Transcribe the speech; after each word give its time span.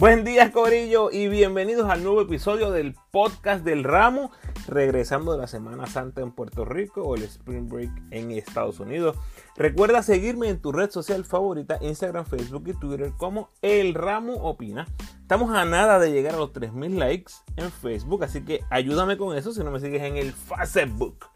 Buen 0.00 0.24
día, 0.24 0.50
Corillo, 0.50 1.10
y 1.12 1.28
bienvenidos 1.28 1.90
al 1.90 2.02
nuevo 2.02 2.22
episodio 2.22 2.70
del 2.70 2.96
podcast 3.10 3.62
del 3.66 3.84
ramo, 3.84 4.30
regresando 4.66 5.32
de 5.32 5.36
la 5.36 5.46
Semana 5.46 5.86
Santa 5.86 6.22
en 6.22 6.32
Puerto 6.32 6.64
Rico 6.64 7.02
o 7.02 7.16
el 7.16 7.22
Spring 7.24 7.68
Break 7.68 7.90
en 8.10 8.30
Estados 8.30 8.80
Unidos. 8.80 9.18
Recuerda 9.56 10.02
seguirme 10.02 10.48
en 10.48 10.62
tu 10.62 10.72
red 10.72 10.88
social 10.88 11.26
favorita, 11.26 11.76
Instagram, 11.82 12.24
Facebook 12.24 12.68
y 12.68 12.72
Twitter 12.72 13.12
como 13.18 13.50
El 13.60 13.92
Ramo 13.92 14.36
Opina. 14.36 14.86
Estamos 15.20 15.54
a 15.54 15.66
nada 15.66 15.98
de 15.98 16.10
llegar 16.12 16.34
a 16.34 16.38
los 16.38 16.54
3000 16.54 16.98
likes 16.98 17.34
en 17.56 17.70
Facebook, 17.70 18.24
así 18.24 18.42
que 18.42 18.64
ayúdame 18.70 19.18
con 19.18 19.36
eso 19.36 19.52
si 19.52 19.62
no 19.62 19.70
me 19.70 19.80
sigues 19.80 20.00
en 20.00 20.16
el 20.16 20.32
Facebook. 20.32 21.26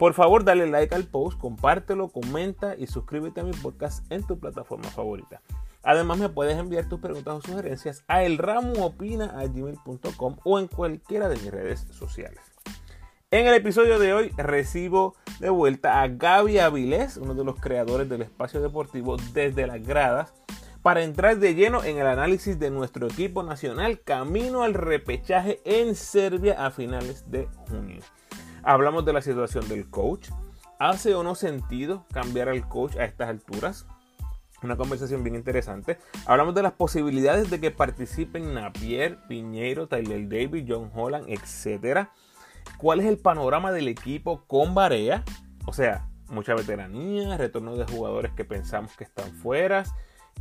Por 0.00 0.14
favor, 0.14 0.42
dale 0.42 0.66
like 0.66 0.96
al 0.96 1.04
post, 1.04 1.38
compártelo, 1.38 2.08
comenta 2.08 2.74
y 2.76 2.88
suscríbete 2.88 3.40
a 3.40 3.44
mi 3.44 3.52
podcast 3.52 4.04
en 4.10 4.26
tu 4.26 4.36
plataforma 4.40 4.88
favorita. 4.88 5.40
Además, 5.82 6.18
me 6.18 6.28
puedes 6.28 6.58
enviar 6.58 6.86
tus 6.88 7.00
preguntas 7.00 7.34
o 7.34 7.40
sugerencias 7.40 8.04
a 8.06 8.22
elramoopina.gmail.com 8.22 10.36
o 10.44 10.58
en 10.58 10.68
cualquiera 10.68 11.28
de 11.28 11.36
mis 11.36 11.50
redes 11.50 11.86
sociales. 11.90 12.40
En 13.30 13.46
el 13.46 13.54
episodio 13.54 13.98
de 14.00 14.12
hoy 14.12 14.30
recibo 14.36 15.14
de 15.38 15.48
vuelta 15.50 16.02
a 16.02 16.08
Gaby 16.08 16.58
Avilés, 16.58 17.16
uno 17.16 17.34
de 17.34 17.44
los 17.44 17.60
creadores 17.60 18.08
del 18.08 18.22
espacio 18.22 18.60
deportivo 18.60 19.16
desde 19.32 19.68
las 19.68 19.80
gradas, 19.80 20.34
para 20.82 21.02
entrar 21.02 21.38
de 21.38 21.54
lleno 21.54 21.84
en 21.84 21.98
el 21.98 22.06
análisis 22.06 22.58
de 22.58 22.70
nuestro 22.70 23.06
equipo 23.06 23.42
nacional 23.42 24.00
camino 24.00 24.62
al 24.62 24.74
repechaje 24.74 25.60
en 25.64 25.94
Serbia 25.94 26.66
a 26.66 26.70
finales 26.70 27.30
de 27.30 27.48
junio. 27.68 28.00
Hablamos 28.62 29.04
de 29.04 29.12
la 29.12 29.22
situación 29.22 29.68
del 29.68 29.88
coach. 29.88 30.28
¿Hace 30.78 31.14
o 31.14 31.22
no 31.22 31.34
sentido 31.34 32.06
cambiar 32.12 32.48
al 32.48 32.66
coach 32.66 32.96
a 32.96 33.04
estas 33.04 33.28
alturas? 33.28 33.86
Una 34.62 34.76
conversación 34.76 35.22
bien 35.22 35.36
interesante. 35.36 35.98
Hablamos 36.26 36.54
de 36.54 36.62
las 36.62 36.72
posibilidades 36.72 37.50
de 37.50 37.60
que 37.60 37.70
participen 37.70 38.52
Napier, 38.52 39.18
Piñeiro, 39.26 39.88
Tyler 39.88 40.28
Davis, 40.28 40.64
John 40.68 40.90
Holland, 40.94 41.26
etc. 41.28 42.08
¿Cuál 42.76 43.00
es 43.00 43.06
el 43.06 43.18
panorama 43.18 43.72
del 43.72 43.88
equipo 43.88 44.44
con 44.46 44.74
Barea? 44.74 45.24
O 45.66 45.72
sea, 45.72 46.06
mucha 46.28 46.54
veteranía, 46.54 47.38
retorno 47.38 47.76
de 47.76 47.86
jugadores 47.86 48.32
que 48.32 48.44
pensamos 48.44 48.96
que 48.96 49.04
están 49.04 49.32
fuera. 49.32 49.84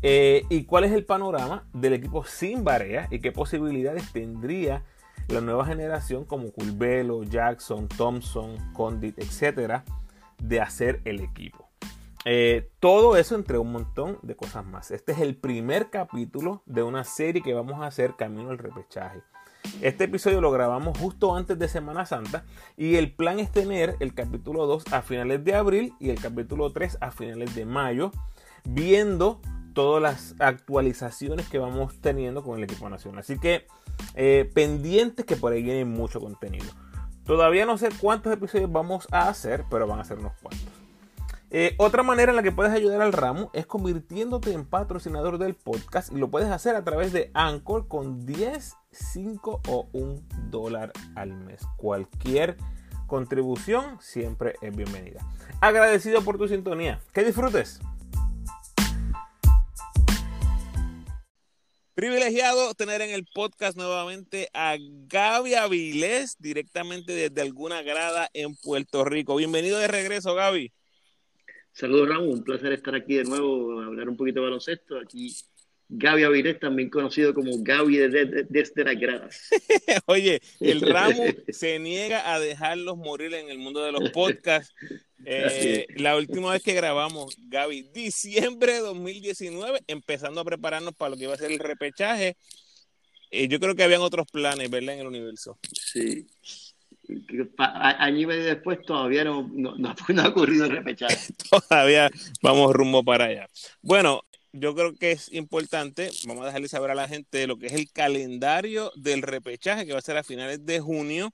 Eh, 0.02 0.44
¿Y 0.50 0.64
cuál 0.66 0.84
es 0.84 0.92
el 0.92 1.06
panorama 1.06 1.66
del 1.74 1.94
equipo 1.94 2.26
sin 2.26 2.64
Barea? 2.66 3.08
¿Y 3.12 3.20
qué 3.20 3.32
posibilidades 3.32 4.12
tendría 4.12 4.84
la 5.30 5.40
nueva 5.40 5.66
generación 5.66 6.26
como 6.26 6.52
Culvelo, 6.52 7.24
Jackson, 7.24 7.88
Thompson, 7.88 8.74
Condit, 8.74 9.18
etcétera, 9.18 9.86
de 10.42 10.60
hacer 10.60 11.02
el 11.06 11.22
equipo? 11.22 11.69
Eh, 12.26 12.70
todo 12.80 13.16
eso 13.16 13.36
entre 13.36 13.58
un 13.58 13.72
montón 13.72 14.20
de 14.22 14.36
cosas 14.36 14.66
más. 14.66 14.92
Este 14.92 15.14
es 15.14 15.20
el 15.20 15.38
primer 15.38 15.90
capítulo 15.90 16.64
de 16.66 16.84
una 16.84 17.04
serie 17.04 17.42
que 17.42 17.54
vamos 17.54 17.82
a 17.82 17.88
hacer 17.88 18.16
camino 18.18 18.50
al 18.50 18.58
repechaje. 18.58 19.22
Este 19.82 20.06
episodio 20.06 20.42
lo 20.42 20.52
grabamos 20.52 20.98
justo 20.98 21.36
antes 21.36 21.58
de 21.60 21.68
Semana 21.68 22.06
Santa 22.06 22.44
y 22.78 22.96
el 22.96 23.14
plan 23.14 23.40
es 23.40 23.52
tener 23.52 23.96
el 24.00 24.14
capítulo 24.14 24.66
2 24.66 24.92
a 24.92 25.02
finales 25.02 25.44
de 25.44 25.56
abril 25.56 25.94
y 26.00 26.10
el 26.10 26.20
capítulo 26.20 26.72
3 26.72 26.98
a 27.02 27.12
finales 27.12 27.56
de 27.56 27.66
mayo, 27.66 28.12
viendo 28.64 29.42
todas 29.74 30.02
las 30.02 30.36
actualizaciones 30.40 31.48
que 31.48 31.60
vamos 31.60 32.00
teniendo 32.02 32.44
con 32.44 32.58
el 32.58 32.64
equipo 32.64 32.90
nacional. 32.90 33.20
Así 33.20 33.38
que 33.38 33.68
eh, 34.16 34.50
pendientes 34.54 35.26
que 35.26 35.36
por 35.36 35.54
ahí 35.54 35.62
viene 35.62 35.86
mucho 35.86 36.20
contenido. 36.20 36.68
Todavía 37.26 37.66
no 37.66 37.78
sé 37.78 37.90
cuántos 38.02 38.34
episodios 38.34 38.72
vamos 38.72 39.08
a 39.12 39.30
hacer, 39.30 39.64
pero 39.70 39.88
van 39.88 40.00
a 40.00 40.04
ser 40.04 40.20
unos 40.20 40.34
cuantos. 40.42 40.79
Eh, 41.52 41.74
otra 41.78 42.04
manera 42.04 42.32
en 42.32 42.36
la 42.36 42.44
que 42.44 42.52
puedes 42.52 42.72
ayudar 42.72 43.02
al 43.02 43.12
ramo 43.12 43.50
es 43.54 43.66
convirtiéndote 43.66 44.52
en 44.52 44.66
patrocinador 44.66 45.40
del 45.40 45.56
podcast 45.56 46.12
y 46.12 46.18
lo 46.18 46.30
puedes 46.30 46.50
hacer 46.50 46.76
a 46.76 46.84
través 46.84 47.12
de 47.12 47.32
Anchor 47.34 47.88
con 47.88 48.28
10, 48.28 48.76
5 48.92 49.62
o 49.68 49.90
1 49.94 50.22
dólar 50.52 50.92
al 51.16 51.34
mes. 51.34 51.62
Cualquier 51.78 52.56
contribución 53.08 53.98
siempre 54.00 54.58
es 54.62 54.76
bienvenida. 54.76 55.26
Agradecido 55.60 56.22
por 56.24 56.38
tu 56.38 56.48
sintonía. 56.48 57.02
Que 57.14 57.24
disfrutes. 57.24 57.80
Privilegiado 61.96 62.76
tener 62.76 63.02
en 63.02 63.10
el 63.10 63.26
podcast 63.26 63.76
nuevamente 63.76 64.50
a 64.54 64.78
Gaby 64.80 65.56
Avilés, 65.56 66.36
directamente 66.38 67.12
desde 67.14 67.42
alguna 67.42 67.82
grada 67.82 68.30
en 68.34 68.56
Puerto 68.56 69.04
Rico. 69.04 69.36
Bienvenido 69.36 69.80
de 69.80 69.88
regreso, 69.88 70.36
Gaby. 70.36 70.72
Saludos, 71.80 72.10
Ramón. 72.10 72.30
Un 72.30 72.44
placer 72.44 72.74
estar 72.74 72.94
aquí 72.94 73.16
de 73.16 73.24
nuevo, 73.24 73.80
hablar 73.80 74.10
un 74.10 74.18
poquito 74.18 74.42
de 74.42 74.48
baloncesto. 74.48 75.00
Aquí 75.00 75.34
Gaby 75.88 76.24
Avilés, 76.24 76.60
también 76.60 76.90
conocido 76.90 77.34
como 77.34 77.52
Gaby 77.64 77.96
desde 77.96 78.26
de, 78.44 78.84
las 78.84 79.00
gradas. 79.00 79.50
Oye, 80.06 80.42
el 80.60 80.82
ramo 80.82 81.24
se 81.48 81.80
niega 81.80 82.34
a 82.34 82.40
dejarlos 82.42 82.98
morir 82.98 83.34
en 83.34 83.50
el 83.50 83.60
mundo 83.60 83.82
de 83.82 83.94
los 83.94 84.10
podcasts. 84.12 84.76
Eh, 85.24 85.88
la 85.96 86.18
última 86.18 86.52
vez 86.52 86.64
que 86.64 86.74
grabamos, 86.74 87.38
Gaby, 87.48 87.84
diciembre 87.94 88.74
de 88.74 88.80
2019, 88.80 89.80
empezando 89.88 90.42
a 90.42 90.46
prepararnos 90.46 90.94
para 90.96 91.12
lo 91.12 91.16
que 91.16 91.24
iba 91.24 91.34
a 91.34 91.38
ser 91.38 91.50
el 91.50 91.60
repechaje. 91.60 92.36
Eh, 93.32 93.48
yo 93.48 93.58
creo 93.62 93.74
que 93.74 93.84
habían 93.84 94.02
otros 94.02 94.28
planes, 94.30 94.70
¿verdad? 94.70 94.96
En 94.96 95.00
el 95.00 95.08
universo. 95.08 95.58
Sí 95.62 96.28
año 97.58 98.34
y 98.34 98.38
después 98.38 98.82
todavía 98.86 99.24
no, 99.24 99.50
no, 99.54 99.96
ha 100.22 100.28
ocurrido 100.28 100.66
el 100.66 100.72
repechaje. 100.72 101.34
todavía 101.70 102.10
vamos 102.42 102.74
rumbo 102.74 103.04
para 103.04 103.26
allá. 103.26 103.48
Bueno, 103.82 104.22
yo 104.52 104.74
creo 104.76 104.96
que 104.96 105.12
es 105.12 105.32
importante, 105.34 106.10
vamos 106.26 106.44
a 106.44 106.48
dejarle 106.48 106.68
saber 106.68 106.92
a 106.92 106.96
la 106.96 107.08
gente 107.08 107.46
lo 107.48 107.58
que 107.58 107.68
es 107.68 107.74
el 107.74 107.92
calendario 107.92 108.92
del 108.96 109.22
repechaje 109.22 109.86
que 109.86 109.94
va 109.94 110.00
a 110.00 110.04
ser 110.04 110.18
a 110.18 110.24
finales 110.24 110.66
de 110.66 110.80
junio. 110.80 111.32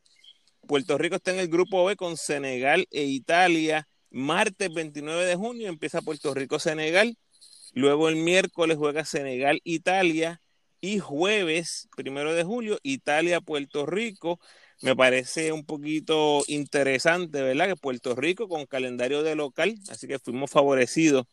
Puerto 0.68 0.98
Rico 0.98 1.16
está 1.16 1.32
en 1.32 1.40
el 1.40 1.48
grupo 1.48 1.86
B 1.86 1.96
con 1.96 2.18
Senegal 2.18 2.88
e 2.92 3.04
Italia. 3.04 3.88
Martes 4.10 4.74
29 4.74 5.26
de 5.26 5.36
junio 5.36 5.70
empieza 5.70 6.02
Puerto 6.02 6.34
Rico-Senegal. 6.34 7.18
Luego 7.74 8.10
el 8.10 8.16
miércoles 8.16 8.78
juega 8.78 9.06
Senegal-Italia. 9.06 10.42
Y 10.82 11.00
jueves, 11.00 11.90
primero 11.96 12.34
de 12.34 12.44
julio, 12.44 12.80
Italia-Puerto 12.84 13.86
Rico 13.86 14.40
me 14.82 14.96
parece 14.96 15.52
un 15.52 15.66
poquito 15.66 16.44
interesante, 16.48 17.42
¿verdad? 17.42 17.68
Que 17.68 17.76
Puerto 17.76 18.16
Rico 18.16 18.48
con 18.48 18.66
calendario 18.66 19.24
de 19.24 19.36
local, 19.36 19.76
así 19.90 20.08
que 20.08 20.20
fuimos 20.20 20.52
favorecidos 20.52 21.26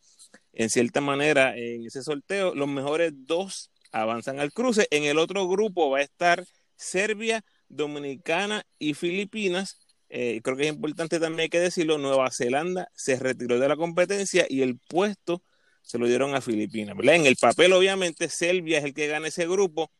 en 0.52 0.70
cierta 0.70 1.00
manera 1.00 1.56
en 1.56 1.86
ese 1.86 2.02
sorteo. 2.02 2.54
Los 2.54 2.68
mejores 2.68 3.12
dos 3.14 3.70
avanzan 3.90 4.40
al 4.40 4.52
cruce. 4.52 4.86
En 4.90 5.04
el 5.04 5.18
otro 5.18 5.48
grupo 5.48 5.90
va 5.90 5.98
a 5.98 6.02
estar 6.02 6.44
Serbia, 6.76 7.44
Dominicana 7.68 8.64
y 8.78 8.94
Filipinas. 8.94 9.78
Eh, 10.08 10.40
creo 10.42 10.56
que 10.56 10.64
es 10.64 10.72
importante 10.72 11.18
también 11.20 11.48
que 11.48 11.60
decirlo, 11.60 11.98
Nueva 11.98 12.30
Zelanda 12.30 12.88
se 12.94 13.18
retiró 13.18 13.58
de 13.58 13.68
la 13.68 13.76
competencia 13.76 14.46
y 14.48 14.62
el 14.62 14.78
puesto 14.78 15.42
se 15.82 15.98
lo 15.98 16.06
dieron 16.06 16.34
a 16.34 16.40
Filipinas. 16.40 16.96
¿verdad? 16.96 17.16
En 17.16 17.26
el 17.26 17.36
papel, 17.36 17.72
obviamente, 17.72 18.28
Serbia 18.28 18.78
es 18.78 18.84
el 18.84 18.94
que 18.94 19.08
gana 19.08 19.28
ese 19.28 19.46
grupo 19.46 19.90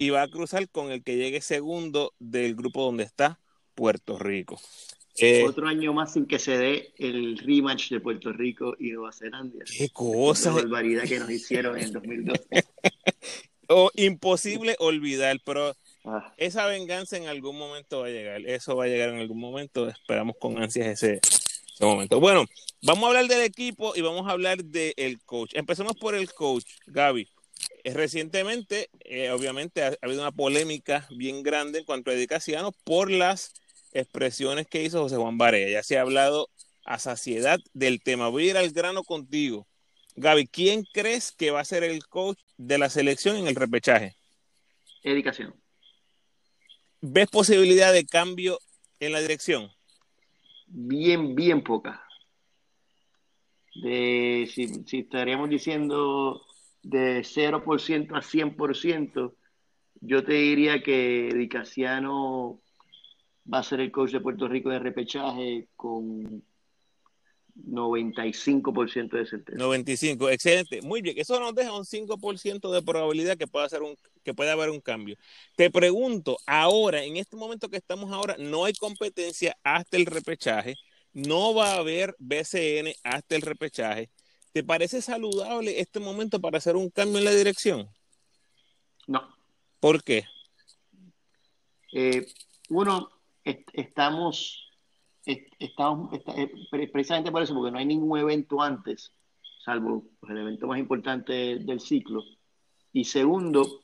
y 0.00 0.08
va 0.08 0.22
a 0.22 0.28
cruzar 0.28 0.66
con 0.70 0.90
el 0.90 1.04
que 1.04 1.18
llegue 1.18 1.42
segundo 1.42 2.14
del 2.18 2.54
grupo 2.54 2.82
donde 2.82 3.04
está 3.04 3.38
Puerto 3.74 4.18
Rico. 4.18 4.58
Eh, 5.18 5.44
Otro 5.46 5.68
año 5.68 5.92
más 5.92 6.14
sin 6.14 6.24
que 6.24 6.38
se 6.38 6.56
dé 6.56 6.94
el 6.96 7.36
rematch 7.36 7.90
de 7.90 8.00
Puerto 8.00 8.32
Rico 8.32 8.74
y 8.78 8.92
Nueva 8.92 9.12
Zelanda. 9.12 9.62
Qué 9.66 9.90
cosa. 9.90 10.50
La 10.52 10.62
barbaridad 10.62 11.02
que 11.04 11.18
nos 11.18 11.30
hicieron 11.30 11.78
en 11.78 11.92
2012. 11.92 12.46
o 13.68 13.90
imposible 13.94 14.74
olvidar, 14.78 15.38
pero 15.44 15.76
ah. 16.06 16.32
esa 16.38 16.64
venganza 16.64 17.18
en 17.18 17.28
algún 17.28 17.58
momento 17.58 18.00
va 18.00 18.06
a 18.06 18.10
llegar. 18.10 18.40
Eso 18.46 18.76
va 18.76 18.84
a 18.84 18.88
llegar 18.88 19.10
en 19.10 19.18
algún 19.18 19.38
momento. 19.38 19.86
Esperamos 19.86 20.36
con 20.40 20.62
ansias 20.62 20.86
ese, 20.86 21.20
ese 21.74 21.84
momento. 21.84 22.18
Bueno, 22.20 22.46
vamos 22.80 23.04
a 23.04 23.08
hablar 23.08 23.26
del 23.26 23.42
equipo 23.42 23.92
y 23.94 24.00
vamos 24.00 24.26
a 24.26 24.30
hablar 24.30 24.64
del 24.64 25.20
coach. 25.26 25.50
Empecemos 25.52 25.94
por 25.96 26.14
el 26.14 26.32
coach, 26.32 26.64
Gaby. 26.86 27.28
Eh, 27.82 27.94
recientemente, 27.94 28.90
eh, 29.00 29.30
obviamente, 29.30 29.82
ha, 29.82 29.96
habido 30.02 30.20
una 30.20 30.32
polémica 30.32 31.06
bien 31.10 31.42
grande 31.42 31.78
en 31.78 31.84
cuanto 31.84 32.10
a 32.10 32.14
Edicaciano 32.14 32.72
por 32.84 33.10
las 33.10 33.54
expresiones 33.92 34.66
que 34.66 34.82
hizo 34.82 35.02
José 35.02 35.16
Juan 35.16 35.38
Barea. 35.38 35.68
Ya 35.68 35.82
se 35.82 35.98
ha 35.98 36.02
hablado 36.02 36.48
a 36.84 36.98
saciedad 36.98 37.58
del 37.72 38.02
tema. 38.02 38.28
Voy 38.28 38.48
a 38.48 38.50
ir 38.50 38.56
al 38.56 38.70
grano 38.70 39.02
contigo. 39.02 39.66
Gaby, 40.16 40.46
¿quién 40.48 40.84
crees 40.92 41.32
que 41.32 41.50
va 41.50 41.60
a 41.60 41.64
ser 41.64 41.84
el 41.84 42.06
coach 42.06 42.38
de 42.56 42.78
la 42.78 42.90
selección 42.90 43.36
en 43.36 43.46
el 43.46 43.54
repechaje? 43.54 44.14
Edicación. 45.02 45.54
¿Ves 47.00 47.28
posibilidad 47.28 47.92
de 47.92 48.04
cambio 48.04 48.58
en 48.98 49.12
la 49.12 49.20
dirección? 49.20 49.70
Bien, 50.66 51.34
bien 51.34 51.62
poca. 51.62 52.04
De, 53.74 54.50
si, 54.52 54.66
si 54.84 54.98
estaríamos 54.98 55.48
diciendo 55.48 56.42
de 56.82 57.20
0% 57.20 58.16
a 58.16 58.22
100%, 58.22 59.34
yo 60.00 60.24
te 60.24 60.32
diría 60.32 60.82
que 60.82 61.30
Dicasiano 61.34 62.60
va 63.52 63.58
a 63.58 63.62
ser 63.62 63.80
el 63.80 63.90
coach 63.90 64.12
de 64.12 64.20
Puerto 64.20 64.48
Rico 64.48 64.70
de 64.70 64.78
repechaje 64.78 65.68
con 65.76 66.42
95% 67.66 69.10
de 69.10 69.26
certeza. 69.26 69.58
95, 69.58 70.30
excelente. 70.30 70.82
Muy 70.82 71.02
bien, 71.02 71.16
eso 71.18 71.38
nos 71.38 71.54
deja 71.54 71.72
un 71.72 71.84
5% 71.84 72.70
de 72.70 72.82
probabilidad 72.82 73.36
que 73.36 73.46
pueda, 73.46 73.66
hacer 73.66 73.82
un, 73.82 73.96
que 74.22 74.34
pueda 74.34 74.52
haber 74.52 74.70
un 74.70 74.80
cambio. 74.80 75.16
Te 75.56 75.70
pregunto, 75.70 76.38
ahora, 76.46 77.04
en 77.04 77.16
este 77.16 77.36
momento 77.36 77.68
que 77.68 77.76
estamos 77.76 78.12
ahora, 78.12 78.36
no 78.38 78.64
hay 78.64 78.72
competencia 78.74 79.56
hasta 79.62 79.96
el 79.96 80.06
repechaje, 80.06 80.76
no 81.12 81.54
va 81.54 81.72
a 81.72 81.78
haber 81.78 82.14
BCN 82.18 82.92
hasta 83.02 83.36
el 83.36 83.42
repechaje. 83.42 84.10
¿Te 84.52 84.64
parece 84.64 85.00
saludable 85.00 85.80
este 85.80 86.00
momento 86.00 86.40
para 86.40 86.58
hacer 86.58 86.76
un 86.76 86.90
cambio 86.90 87.18
en 87.18 87.24
la 87.24 87.30
dirección? 87.30 87.88
No. 89.06 89.34
¿Por 89.78 90.02
qué? 90.02 90.24
Eh, 91.92 92.26
uno, 92.68 93.10
estamos 93.44 94.70
estamos, 95.58 96.10
eh, 96.36 96.50
precisamente 96.90 97.30
por 97.30 97.42
eso, 97.42 97.54
porque 97.54 97.70
no 97.70 97.78
hay 97.78 97.86
ningún 97.86 98.18
evento 98.18 98.62
antes, 98.62 99.12
salvo 99.64 100.04
pues, 100.18 100.32
el 100.32 100.38
evento 100.38 100.66
más 100.66 100.78
importante 100.78 101.58
del 101.58 101.80
ciclo. 101.80 102.24
Y 102.92 103.04
segundo, 103.04 103.82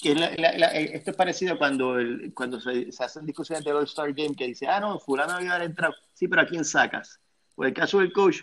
que 0.00 0.12
eh, 0.12 0.90
esto 0.94 1.10
es 1.10 1.16
parecido 1.16 1.58
cuando, 1.58 1.98
el, 1.98 2.32
cuando 2.34 2.60
se, 2.60 2.88
hacen 2.98 3.26
discusiones 3.26 3.64
del 3.64 3.76
All-Star 3.76 4.12
Game 4.12 4.34
que 4.34 4.48
dice, 4.48 4.66
ah, 4.66 4.80
no, 4.80 4.98
fulano 4.98 5.34
había 5.34 5.54
a 5.54 5.64
entrar. 5.64 5.94
Sí, 6.14 6.28
pero 6.28 6.42
¿a 6.42 6.46
quién 6.46 6.64
sacas? 6.64 7.20
Por 7.54 7.66
el 7.66 7.74
caso 7.74 7.98
del 7.98 8.12
coach, 8.12 8.42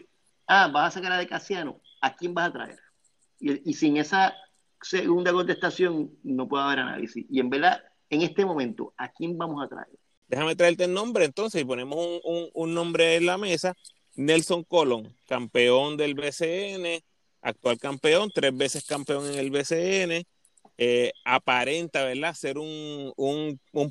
ah, 0.50 0.68
vas 0.68 0.88
a 0.88 1.00
sacar 1.00 1.14
a 1.14 1.18
De 1.18 1.28
Casiano, 1.28 1.80
¿a 2.02 2.16
quién 2.16 2.34
vas 2.34 2.50
a 2.50 2.54
traer? 2.54 2.80
Y, 3.40 3.74
sin 3.74 3.96
esa 3.96 4.36
segunda 4.82 5.32
contestación 5.32 6.12
no 6.24 6.50
puede 6.50 6.64
haber 6.64 6.80
análisis. 6.80 7.26
Y 7.30 7.40
en 7.40 7.50
verdad, 7.50 7.82
en 8.10 8.24
este 8.24 8.44
momento, 8.44 8.94
¿a 8.98 9.10
quién 9.10 9.38
vamos 9.38 9.64
a 9.64 9.70
traer? 9.70 9.88
Déjame 10.28 10.56
traerte 10.56 10.84
el 10.84 10.94
nombre 10.94 11.24
entonces 11.24 11.62
y 11.62 11.66
ponemos 11.66 11.98
un, 12.54 12.74
nombre 12.74 13.16
en 13.16 13.26
la 13.28 13.38
mesa. 13.38 13.76
Nelson 14.16 14.64
Colón, 14.64 15.16
campeón 15.26 15.96
del 15.96 16.16
BCN, 16.16 17.02
actual 17.42 17.80
campeón, 17.80 18.30
tres 18.34 18.56
veces 18.56 18.86
campeón 18.86 19.32
en 19.32 19.40
el 19.40 19.52
BCN. 19.52 20.26
Eh, 20.82 21.12
aparenta, 21.24 22.04
¿verdad? 22.04 22.34
Ser 22.34 22.58
un, 22.58 23.14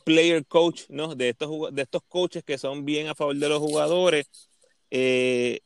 player 0.05 0.45
coach, 0.47 0.83
¿no? 0.89 1.15
De 1.15 1.31
estos, 1.31 1.75
de 1.75 1.83
estos 1.83 2.03
coaches 2.09 2.45
que 2.45 2.59
son 2.59 2.85
bien 2.85 3.09
a 3.09 3.15
favor 3.15 3.37
de 3.37 3.49
los 3.49 3.61
jugadores. 3.61 4.29
Eh, 4.91 5.61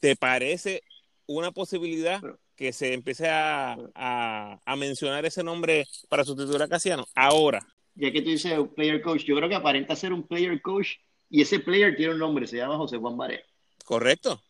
¿Te 0.00 0.16
parece 0.16 0.82
una 1.26 1.52
posibilidad 1.52 2.20
que 2.54 2.72
se 2.72 2.92
empiece 2.92 3.28
a, 3.28 3.76
a, 3.94 4.76
mencionar 4.76 5.26
ese 5.26 5.42
nombre 5.42 5.86
para 6.08 6.24
sustituir 6.24 6.62
a 6.62 6.68
Casiano? 6.68 7.06
Ahora 7.14 7.66
ya 7.96 8.12
que 8.12 8.22
tú 8.22 8.30
dices 8.30 8.56
un 8.58 8.68
player 8.68 9.00
coach, 9.00 9.24
yo 9.24 9.36
creo 9.36 9.48
que 9.48 9.54
aparenta 9.54 9.96
ser 9.96 10.12
un 10.12 10.22
player 10.22 10.60
coach 10.60 10.96
y 11.30 11.40
ese 11.40 11.58
player 11.58 11.96
tiene 11.96 12.12
un 12.12 12.18
nombre, 12.18 12.46
se 12.46 12.58
llama 12.58 12.76
José 12.76 12.98
Juan 12.98 13.16
Barea. 13.16 13.40
Correcto. 13.84 14.40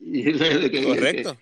Correcto. 0.84 1.36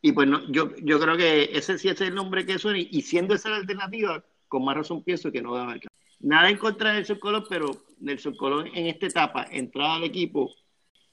Y 0.00 0.12
pues 0.12 0.26
no, 0.26 0.50
yo, 0.50 0.74
yo 0.82 0.98
creo 0.98 1.16
que 1.16 1.50
ese 1.52 1.78
sí 1.78 1.88
es 1.88 2.00
el 2.00 2.14
nombre 2.14 2.44
que 2.44 2.58
suena 2.58 2.78
y 2.78 3.02
siendo 3.02 3.34
esa 3.34 3.50
la 3.50 3.56
alternativa, 3.56 4.24
con 4.48 4.64
más 4.64 4.76
razón 4.76 5.04
pienso 5.04 5.30
que 5.30 5.42
no 5.42 5.52
va 5.52 5.60
a 5.60 5.70
haber 5.70 5.82
Nada 6.20 6.50
en 6.50 6.56
contra 6.56 6.90
de 6.90 6.96
Nelson 6.96 7.18
Colón, 7.18 7.44
pero 7.48 7.84
Nelson 8.00 8.34
Colón 8.36 8.68
en 8.74 8.86
esta 8.86 9.06
etapa, 9.06 9.46
entrada 9.50 9.96
al 9.96 10.04
equipo 10.04 10.52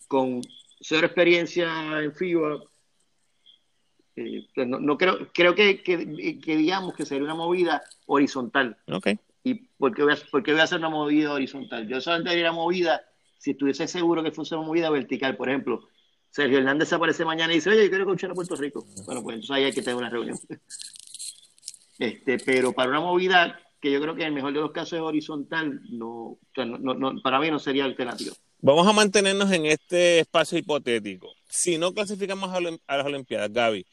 con 0.08 0.42
cero 0.80 1.08
experiencia 1.08 2.02
en 2.02 2.14
FIBA, 2.14 2.64
eh, 4.16 4.48
pues 4.54 4.68
no, 4.68 4.80
no, 4.80 4.98
creo, 4.98 5.32
creo 5.34 5.56
que, 5.56 5.82
que, 5.82 6.40
que 6.40 6.58
digamos 6.58 6.94
que 6.94 7.06
sería 7.06 7.24
una 7.24 7.36
movida 7.36 7.82
horizontal. 8.06 8.78
Okay. 8.88 9.20
¿Y 9.44 9.56
por 9.78 9.96
qué, 9.96 10.04
voy 10.04 10.14
a, 10.14 10.18
por 10.30 10.44
voy 10.44 10.60
a 10.60 10.64
hacer 10.64 10.80
una 10.80 10.90
movida 10.90 11.34
horizontal? 11.34 11.88
Yo 11.88 12.02
solamente 12.02 12.32
haría 12.32 12.52
una 12.52 12.60
movida 12.60 13.02
si 13.38 13.52
estuviese 13.52 13.88
seguro 13.88 14.22
que 14.22 14.32
fuese 14.32 14.56
una 14.56 14.68
movida 14.68 14.90
vertical. 14.90 15.38
Por 15.38 15.50
ejemplo, 15.50 15.88
Sergio 16.30 16.60
Hernández 16.60 16.92
aparece 16.94 17.26
mañana 17.26 17.54
y 17.54 17.58
dice, 17.58 17.70
oye, 17.70 17.84
yo 17.84 17.90
quiero 17.90 18.04
escuchar 18.04 18.32
a 18.32 18.34
Puerto 18.34 18.56
Rico. 18.56 18.86
Bueno, 19.06 19.24
pues 19.24 19.36
entonces 19.36 19.56
ahí 19.56 19.64
hay 19.64 19.74
que 19.74 19.82
tener 19.82 19.96
una 19.96 20.10
reunión. 20.10 20.38
Este, 22.00 22.38
pero 22.38 22.72
para 22.72 22.92
una 22.92 23.02
movida 23.02 23.60
que 23.82 23.92
yo 23.92 24.00
creo 24.00 24.16
que 24.16 24.22
en 24.22 24.30
el 24.30 24.34
mejor 24.34 24.54
de 24.54 24.62
los 24.62 24.72
casos 24.72 24.94
es 24.94 25.02
horizontal, 25.02 25.82
no, 25.90 26.40
no, 26.56 26.94
no, 26.94 27.22
para 27.22 27.42
mí 27.42 27.52
no 27.52 27.60
sería 27.60 27.84
alternativo. 27.84 28.34
Vamos 28.62 28.86
a 28.86 28.92
mantenernos 28.92 29.50
en 29.54 29.66
este 29.66 30.20
espacio 30.20 30.58
hipotético. 30.58 31.34
Si 31.48 31.78
no 31.78 31.94
clasificamos 31.94 32.54
a, 32.54 32.60
las 32.98 33.06
Olimpiadas, 33.06 33.54
Gaby, 33.54 33.86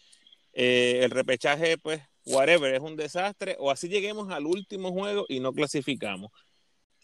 eh, 0.52 1.00
el 1.04 1.10
repechaje, 1.12 1.78
pues 1.78 2.02
whatever, 2.24 2.74
es 2.74 2.80
un 2.80 2.96
desastre, 2.96 3.56
o 3.60 3.70
así 3.70 3.88
lleguemos 3.88 4.28
al 4.30 4.44
último 4.44 4.90
juego 4.90 5.24
y 5.28 5.38
no 5.38 5.52
clasificamos. 5.52 6.32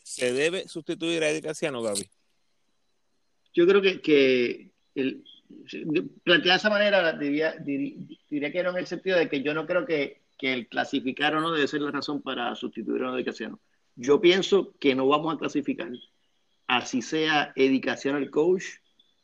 ¿Se 0.03 0.33
debe 0.33 0.67
sustituir 0.67 1.23
a 1.23 1.31
Eddie 1.31 1.43
Casiano, 1.43 1.83
Gaby? 1.83 2.05
Yo 3.55 3.65
creo 3.65 3.81
que, 3.81 4.01
que 4.01 4.73
el, 4.97 5.23
de 5.49 6.55
esa 6.55 6.69
manera 6.69 7.13
diría, 7.13 7.55
diría, 7.61 8.51
que 8.51 8.59
era 8.59 8.71
en 8.71 8.77
el 8.79 8.87
sentido 8.89 9.17
de 9.17 9.29
que 9.29 9.43
yo 9.43 9.55
no 9.55 9.67
creo 9.67 9.87
que, 9.87 10.23
que 10.37 10.53
el 10.53 10.67
clasificar 10.67 11.37
o 11.37 11.41
no 11.41 11.53
debe 11.53 11.69
ser 11.69 11.83
la 11.83 11.93
razón 11.93 12.23
para 12.23 12.57
sustituir 12.57 13.05
a 13.05 13.15
Eddie 13.15 13.25
Casiano. 13.25 13.61
Yo 13.95 14.21
pienso 14.21 14.75
que 14.81 14.97
no 14.97 15.07
vamos 15.07 15.33
a 15.33 15.39
clasificar. 15.39 15.93
Así 16.73 17.03
sea 17.03 17.53
el 17.55 18.31
coach, 18.31 18.65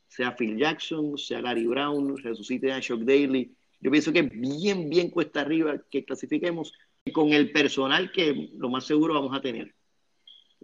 sea 0.07 0.37
Phil 0.37 0.59
Jackson, 0.59 1.17
sea 1.17 1.41
Gary 1.41 1.67
Brown, 1.67 2.19
resucite 2.19 2.71
a 2.71 2.79
Shock 2.79 3.01
Daly, 3.05 3.57
yo 3.81 3.91
pienso 3.91 4.13
que 4.13 4.21
bien, 4.21 4.91
bien 4.91 5.09
cuesta 5.09 5.41
arriba 5.41 5.81
que 5.91 6.05
clasifiquemos 6.05 6.75
con 7.11 7.33
el 7.33 7.51
personal 7.51 8.13
que 8.13 8.51
lo 8.53 8.69
más 8.69 8.85
seguro 8.85 9.15
vamos 9.15 9.35
a 9.35 9.41
tener. 9.41 9.75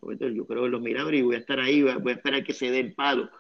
Yo 0.02 0.46
creo 0.46 0.64
que 0.64 0.68
los 0.68 0.82
miradores 0.82 1.20
y 1.20 1.22
voy 1.22 1.36
a 1.36 1.38
estar 1.38 1.58
ahí, 1.58 1.80
voy 1.82 2.12
a 2.12 2.16
esperar 2.16 2.44
que 2.44 2.52
se 2.52 2.70
dé 2.70 2.80
el 2.80 2.92
palo. 2.92 3.30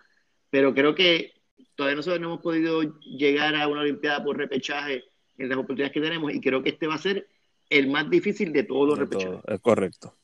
Pero 0.48 0.72
creo 0.72 0.94
que 0.94 1.34
todavía 1.74 1.96
nosotros 1.96 2.22
no 2.22 2.28
hemos 2.28 2.40
podido 2.40 2.80
llegar 3.00 3.56
a 3.56 3.68
una 3.68 3.82
Olimpiada 3.82 4.24
por 4.24 4.38
repechaje 4.38 5.04
en 5.36 5.50
las 5.50 5.58
oportunidades 5.58 5.92
que 5.92 6.00
tenemos 6.00 6.32
y 6.32 6.40
creo 6.40 6.62
que 6.62 6.70
este 6.70 6.86
va 6.86 6.94
a 6.94 6.98
ser 6.98 7.28
el 7.68 7.88
más 7.88 8.08
difícil 8.08 8.54
de 8.54 8.62
todos 8.62 8.88
los 8.88 8.98
repechajes. 8.98 9.40
es 9.46 9.60
correcto. 9.60 10.16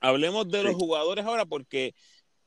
Hablemos 0.00 0.50
de 0.50 0.62
los 0.64 0.74
jugadores 0.74 1.24
ahora 1.24 1.46
porque 1.46 1.94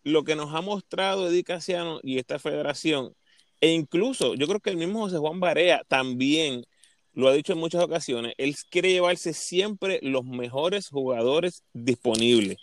lo 0.03 0.23
que 0.23 0.35
nos 0.35 0.53
ha 0.53 0.61
mostrado 0.61 1.27
Edicaciano 1.27 1.99
y 2.03 2.19
esta 2.19 2.39
federación 2.39 3.13
e 3.61 3.71
incluso 3.71 4.35
yo 4.35 4.47
creo 4.47 4.59
que 4.59 4.69
el 4.69 4.77
mismo 4.77 5.01
José 5.01 5.17
Juan 5.17 5.39
Barea 5.39 5.83
también 5.87 6.65
lo 7.13 7.27
ha 7.27 7.33
dicho 7.33 7.53
en 7.53 7.59
muchas 7.59 7.83
ocasiones, 7.83 8.33
él 8.37 8.55
quiere 8.69 8.91
llevarse 8.91 9.33
siempre 9.33 9.99
los 10.01 10.23
mejores 10.23 10.87
jugadores 10.89 11.63
disponibles. 11.73 12.57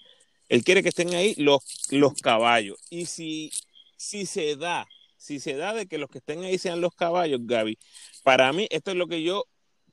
Él 0.49 0.65
quiere 0.65 0.83
que 0.83 0.91
estén 0.91 1.15
ahí 1.15 1.35
los, 1.37 1.63
los 1.91 2.15
caballos. 2.15 2.79
Y 2.89 3.07
si, 3.07 3.51
si 3.97 4.25
se 4.27 4.57
da, 4.57 4.87
si 5.19 5.41
se 5.41 5.57
da 5.57 5.75
de 5.75 5.87
que 5.87 5.99
los 5.99 6.09
que 6.09 6.19
estén 6.19 6.45
ahí 6.45 6.59
sean 6.59 6.81
los 6.81 6.95
caballos, 6.95 7.41
Gaby, 7.43 7.79
para 8.23 8.53
mí 8.53 8.67
esto 8.71 8.93
es 8.93 8.97
lo 8.97 9.09
que 9.09 9.23
yo 9.23 9.45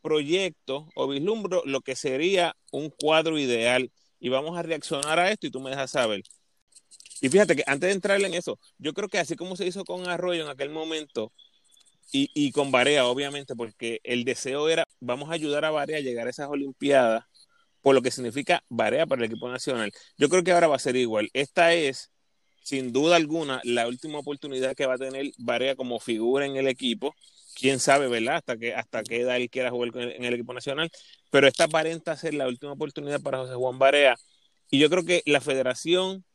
proyecto 0.01 0.88
o 0.96 1.08
vislumbro 1.08 1.63
lo 1.65 1.82
que 1.82 1.96
sería 1.96 2.56
un 2.72 2.89
cuadro 2.89 3.39
ideal. 3.39 3.91
Y 4.20 4.29
vamos 4.29 4.58
a 4.58 4.62
reaccionar 4.62 5.20
a 5.20 5.32
esto 5.32 5.48
y 5.48 5.51
tú 5.51 5.60
me 5.60 5.72
dejas 5.72 5.91
saber. 5.91 6.24
Y 7.22 7.29
fíjate 7.29 7.55
que 7.55 7.63
antes 7.65 7.88
de 7.88 7.93
entrarle 7.93 8.27
en 8.27 8.34
eso, 8.34 8.60
yo 8.77 8.93
creo 8.93 9.10
que 9.10 9.20
así 9.20 9.36
como 9.36 9.55
se 9.55 9.65
hizo 9.65 9.86
con 9.86 10.08
Arroyo 10.08 10.43
en 10.43 10.50
aquel 10.50 10.70
momento 10.70 11.32
y, 12.12 12.29
y 12.34 12.51
con 12.51 12.72
Barea, 12.72 13.05
obviamente, 13.08 13.55
porque 13.55 14.00
el 14.03 14.24
deseo 14.24 14.70
era, 14.70 14.86
vamos 15.00 15.29
a 15.29 15.34
ayudar 15.34 15.65
a 15.65 15.72
Barea 15.72 15.98
a 15.98 16.01
llegar 16.01 16.27
a 16.27 16.29
esas 16.29 16.50
Olimpiadas, 16.50 17.25
por 17.82 17.96
lo 17.96 18.01
que 18.01 18.12
significa 18.12 18.63
Barea 18.70 19.05
para 19.05 19.24
el 19.24 19.32
equipo 19.32 19.50
nacional. 19.50 19.91
Yo 20.17 20.29
creo 20.29 20.43
que 20.43 20.51
ahora 20.51 20.67
va 20.67 20.75
a 20.75 20.79
ser 20.79 20.96
igual. 20.96 21.29
Esta 21.34 21.74
es, 21.74 22.12
sin 22.63 22.93
duda 22.93 23.15
alguna, 23.15 23.62
la 23.63 23.88
última 23.88 24.20
oportunidad 24.20 24.75
que 24.75 24.86
va 24.86 24.96
a 24.96 24.98
tener 24.98 25.32
Barea 25.38 25.75
como 25.75 26.00
figura 26.00 26.46
en 26.46 26.55
el 26.55 26.67
equipo. 26.67 27.15
Quién 27.55 27.79
sabe, 27.79 28.08
¿verdad? 28.08 28.38
Hasta, 28.38 28.58
que, 28.58 28.74
hasta 28.74 29.03
qué 29.03 29.22
edad 29.22 29.38
él 29.38 29.50
quiera 29.50 29.70
jugar 29.70 29.89
en 29.96 30.24
el 30.24 30.34
equipo 30.34 30.53
nacional. 30.53 30.91
Pero 31.32 31.48
esta 31.48 31.65
aparenta 31.65 32.15
ser 32.17 32.34
la 32.34 32.48
última 32.48 32.74
oportunidad 32.74 33.22
para 33.22 33.39
José 33.39 33.55
Juan 33.55 33.79
Barea. 33.79 34.15
Y 34.70 34.79
yo 34.79 34.89
creo 34.89 35.03
que 35.05 35.22
la 35.25 35.41
federación 35.41 36.25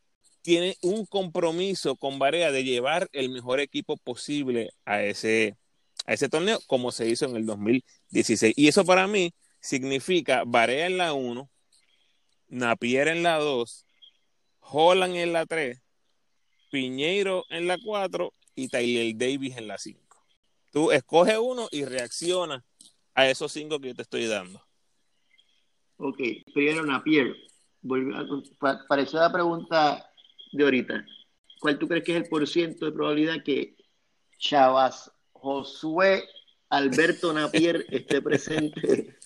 tiene 0.42 0.76
un 0.82 1.06
compromiso 1.06 1.96
con 1.96 2.18
Barea 2.18 2.50
de 2.50 2.64
llevar 2.64 3.08
el 3.12 3.28
mejor 3.30 3.60
equipo 3.60 3.96
posible 3.96 4.70
a 4.84 5.02
ese, 5.02 5.56
a 6.06 6.14
ese 6.14 6.28
torneo, 6.28 6.58
como 6.66 6.92
se 6.92 7.08
hizo 7.08 7.26
en 7.26 7.36
el 7.36 7.46
2016. 7.46 8.54
Y 8.56 8.68
eso 8.68 8.84
para 8.84 9.06
mí 9.06 9.32
significa 9.60 10.44
Barea 10.46 10.86
en 10.86 10.98
la 10.98 11.12
1, 11.12 11.50
Napier 12.48 13.08
en 13.08 13.22
la 13.22 13.38
2, 13.38 13.86
Holland 14.60 15.16
en 15.16 15.32
la 15.32 15.46
3, 15.46 15.80
Piñeiro 16.70 17.44
en 17.50 17.66
la 17.66 17.78
4 17.82 18.32
y 18.54 18.68
Tyler 18.68 19.16
Davis 19.16 19.56
en 19.56 19.68
la 19.68 19.78
5. 19.78 20.08
Tú 20.72 20.92
escoge 20.92 21.38
uno 21.38 21.68
y 21.70 21.84
reacciona 21.84 22.64
a 23.14 23.28
esos 23.28 23.50
cinco 23.52 23.80
que 23.80 23.88
yo 23.88 23.94
te 23.94 24.02
estoy 24.02 24.26
dando. 24.26 24.62
Ok, 25.96 26.18
primero 26.54 26.84
Napier. 26.84 27.34
Pareció 28.88 29.18
la 29.18 29.32
pregunta 29.32 30.07
de 30.52 30.64
ahorita, 30.64 31.06
¿cuál 31.60 31.78
tú 31.78 31.88
crees 31.88 32.04
que 32.04 32.12
es 32.12 32.18
el 32.18 32.28
porciento 32.28 32.86
de 32.86 32.92
probabilidad 32.92 33.42
que 33.44 33.76
Chavas 34.38 35.10
Josué 35.32 36.24
Alberto 36.68 37.32
Napier 37.32 37.84
esté 37.90 38.22
presente 38.22 39.16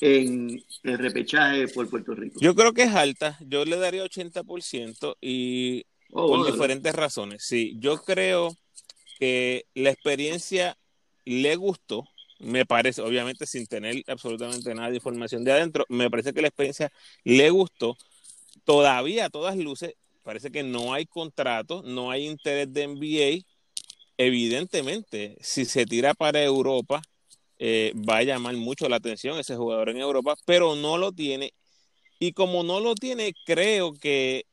en 0.00 0.62
el 0.82 0.98
repechaje 0.98 1.68
por 1.68 1.88
Puerto 1.88 2.14
Rico? 2.14 2.38
Yo 2.40 2.54
creo 2.54 2.72
que 2.72 2.84
es 2.84 2.94
alta, 2.94 3.38
yo 3.40 3.64
le 3.64 3.76
daría 3.76 4.04
80% 4.04 5.16
y 5.20 5.84
oh, 6.12 6.26
por 6.28 6.46
diferentes 6.46 6.94
razones. 6.94 7.44
Sí, 7.44 7.76
yo 7.78 8.02
creo 8.02 8.56
que 9.18 9.66
la 9.74 9.90
experiencia 9.90 10.76
le 11.24 11.56
gustó, 11.56 12.08
me 12.38 12.66
parece, 12.66 13.00
obviamente 13.00 13.46
sin 13.46 13.66
tener 13.66 14.02
absolutamente 14.08 14.74
nada 14.74 14.90
de 14.90 14.96
información 14.96 15.44
de 15.44 15.52
adentro, 15.52 15.84
me 15.88 16.10
parece 16.10 16.32
que 16.32 16.42
la 16.42 16.48
experiencia 16.48 16.92
le 17.22 17.50
gustó. 17.50 17.96
Todavía 18.64 19.26
a 19.26 19.30
todas 19.30 19.56
luces, 19.56 19.94
parece 20.24 20.50
que 20.50 20.64
no 20.64 20.92
hay 20.92 21.06
contrato, 21.06 21.82
no 21.84 22.10
hay 22.10 22.26
interés 22.26 22.72
de 22.72 22.88
NBA. 22.88 23.44
Evidentemente, 24.16 25.36
si 25.40 25.64
se 25.64 25.86
tira 25.86 26.14
para 26.14 26.42
Europa, 26.42 27.02
eh, 27.58 27.92
va 27.96 28.18
a 28.18 28.22
llamar 28.24 28.56
mucho 28.56 28.88
la 28.88 28.96
atención 28.96 29.38
ese 29.38 29.56
jugador 29.56 29.90
en 29.90 29.98
Europa, 29.98 30.34
pero 30.44 30.74
no 30.74 30.98
lo 30.98 31.12
tiene. 31.12 31.52
Y 32.18 32.32
como 32.32 32.62
no 32.64 32.80
lo 32.80 32.94
tiene, 32.94 33.34
creo 33.44 33.94
que 33.94 34.46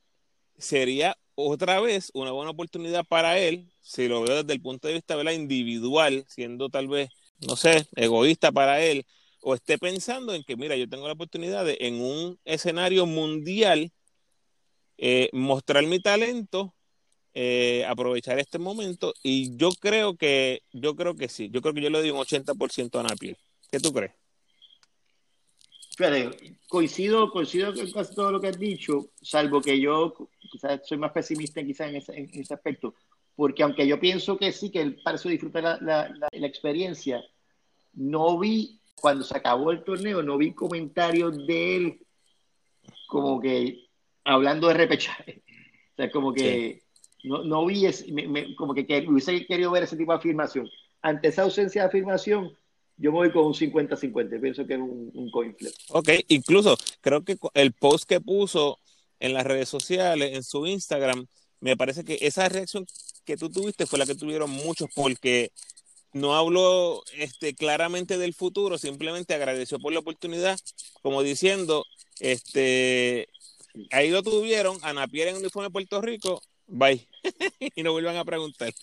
sería 0.57 1.17
otra 1.35 1.79
vez 1.79 2.11
una 2.13 2.31
buena 2.31 2.51
oportunidad 2.51 3.05
para 3.05 3.39
él, 3.39 3.71
si 3.81 4.07
lo 4.07 4.21
veo 4.21 4.43
desde 4.43 4.53
el 4.53 4.61
punto 4.61 4.87
de 4.87 4.95
vista 4.95 5.15
la 5.23 5.33
individual, 5.33 6.25
siendo 6.27 6.69
tal 6.69 6.87
vez, 6.87 7.09
no 7.47 7.55
sé, 7.55 7.87
egoísta 7.95 8.51
para 8.51 8.83
él, 8.83 9.05
o 9.41 9.55
esté 9.55 9.77
pensando 9.77 10.33
en 10.33 10.43
que, 10.43 10.55
mira, 10.55 10.75
yo 10.75 10.87
tengo 10.87 11.07
la 11.07 11.13
oportunidad 11.13 11.65
de 11.65 11.77
en 11.81 12.01
un 12.01 12.39
escenario 12.45 13.05
mundial 13.05 13.91
eh, 15.03 15.29
mostrar 15.33 15.83
mi 15.87 15.99
talento, 15.99 16.75
eh, 17.33 17.83
aprovechar 17.87 18.37
este 18.37 18.59
momento, 18.59 19.15
y 19.23 19.57
yo 19.57 19.71
creo 19.71 20.15
que, 20.15 20.61
yo 20.71 20.95
creo 20.95 21.15
que 21.15 21.27
sí, 21.27 21.49
yo 21.51 21.63
creo 21.63 21.73
que 21.73 21.81
yo 21.81 21.89
le 21.89 21.99
doy 21.99 22.11
un 22.11 22.19
80% 22.19 22.99
a 22.99 23.03
Napier. 23.03 23.35
¿Qué 23.71 23.79
tú 23.79 23.91
crees? 23.91 24.11
coincido, 26.67 27.31
coincido 27.31 27.73
con 27.73 27.91
casi 27.91 28.15
todo 28.15 28.31
lo 28.31 28.39
que 28.39 28.47
has 28.47 28.59
dicho, 28.59 29.09
salvo 29.21 29.61
que 29.61 29.79
yo 29.79 30.13
quizás 30.51 30.81
soy 30.87 30.97
más 30.97 31.11
pesimista 31.11 31.63
quizás 31.63 31.89
en 31.89 31.95
ese, 31.97 32.17
en 32.17 32.29
ese 32.33 32.53
aspecto, 32.53 32.95
porque 33.35 33.63
aunque 33.63 33.87
yo 33.87 33.99
pienso 33.99 34.37
que 34.37 34.51
sí, 34.51 34.71
que 34.71 34.81
él 34.81 34.99
parece 35.03 35.29
disfrutar 35.29 35.63
la, 35.63 35.77
la, 35.79 36.29
la, 36.31 36.47
experiencia, 36.47 37.23
no 37.93 38.39
vi, 38.39 38.79
cuando 38.95 39.23
se 39.23 39.37
acabó 39.37 39.71
el 39.71 39.83
torneo, 39.83 40.23
no 40.23 40.37
vi 40.37 40.53
comentarios 40.53 41.45
de 41.45 41.75
él 41.75 42.07
como 43.07 43.39
que 43.39 43.90
hablando 44.23 44.67
de 44.67 44.73
repechaje. 44.73 45.43
O 45.93 45.95
sea, 45.95 46.11
como 46.11 46.33
que 46.33 46.81
no, 47.23 47.43
no, 47.43 47.65
vi, 47.65 47.85
como 48.57 48.73
que, 48.73 48.85
que 48.85 49.05
hubiese 49.07 49.45
querido 49.45 49.71
ver 49.71 49.83
ese 49.83 49.97
tipo 49.97 50.11
de 50.11 50.17
afirmación. 50.17 50.69
Ante 51.01 51.29
esa 51.29 51.43
ausencia 51.43 51.83
de 51.83 51.87
afirmación, 51.87 52.55
yo 52.97 53.11
voy 53.11 53.31
con 53.31 53.45
un 53.45 53.53
50-50, 53.53 54.39
pienso 54.39 54.65
que 54.65 54.73
es 54.73 54.79
un, 54.79 55.11
un 55.13 55.31
coin 55.31 55.55
flip. 55.55 55.73
Ok, 55.89 56.09
incluso 56.27 56.77
creo 57.01 57.23
que 57.23 57.37
el 57.53 57.73
post 57.73 58.07
que 58.07 58.21
puso 58.21 58.77
en 59.19 59.33
las 59.33 59.45
redes 59.45 59.69
sociales, 59.69 60.35
en 60.35 60.43
su 60.43 60.65
Instagram, 60.67 61.25
me 61.59 61.77
parece 61.77 62.03
que 62.03 62.17
esa 62.21 62.47
reacción 62.49 62.85
que 63.25 63.37
tú 63.37 63.49
tuviste 63.49 63.85
fue 63.85 63.99
la 63.99 64.05
que 64.05 64.15
tuvieron 64.15 64.49
muchos 64.49 64.89
porque 64.95 65.51
no 66.13 66.35
habló 66.35 67.03
este, 67.13 67.53
claramente 67.53 68.17
del 68.17 68.33
futuro, 68.33 68.77
simplemente 68.77 69.33
agradeció 69.33 69.79
por 69.79 69.93
la 69.93 69.99
oportunidad, 69.99 70.59
como 71.01 71.23
diciendo, 71.23 71.85
este, 72.19 73.29
ahí 73.91 74.09
lo 74.09 74.23
tuvieron, 74.23 74.77
a 74.81 74.93
Napier 74.93 75.29
en 75.29 75.37
uniforme 75.37 75.67
de 75.67 75.71
Puerto 75.71 76.01
Rico, 76.01 76.41
bye, 76.67 77.07
y 77.75 77.83
no 77.83 77.91
vuelvan 77.91 78.17
a 78.17 78.25
preguntar. 78.25 78.73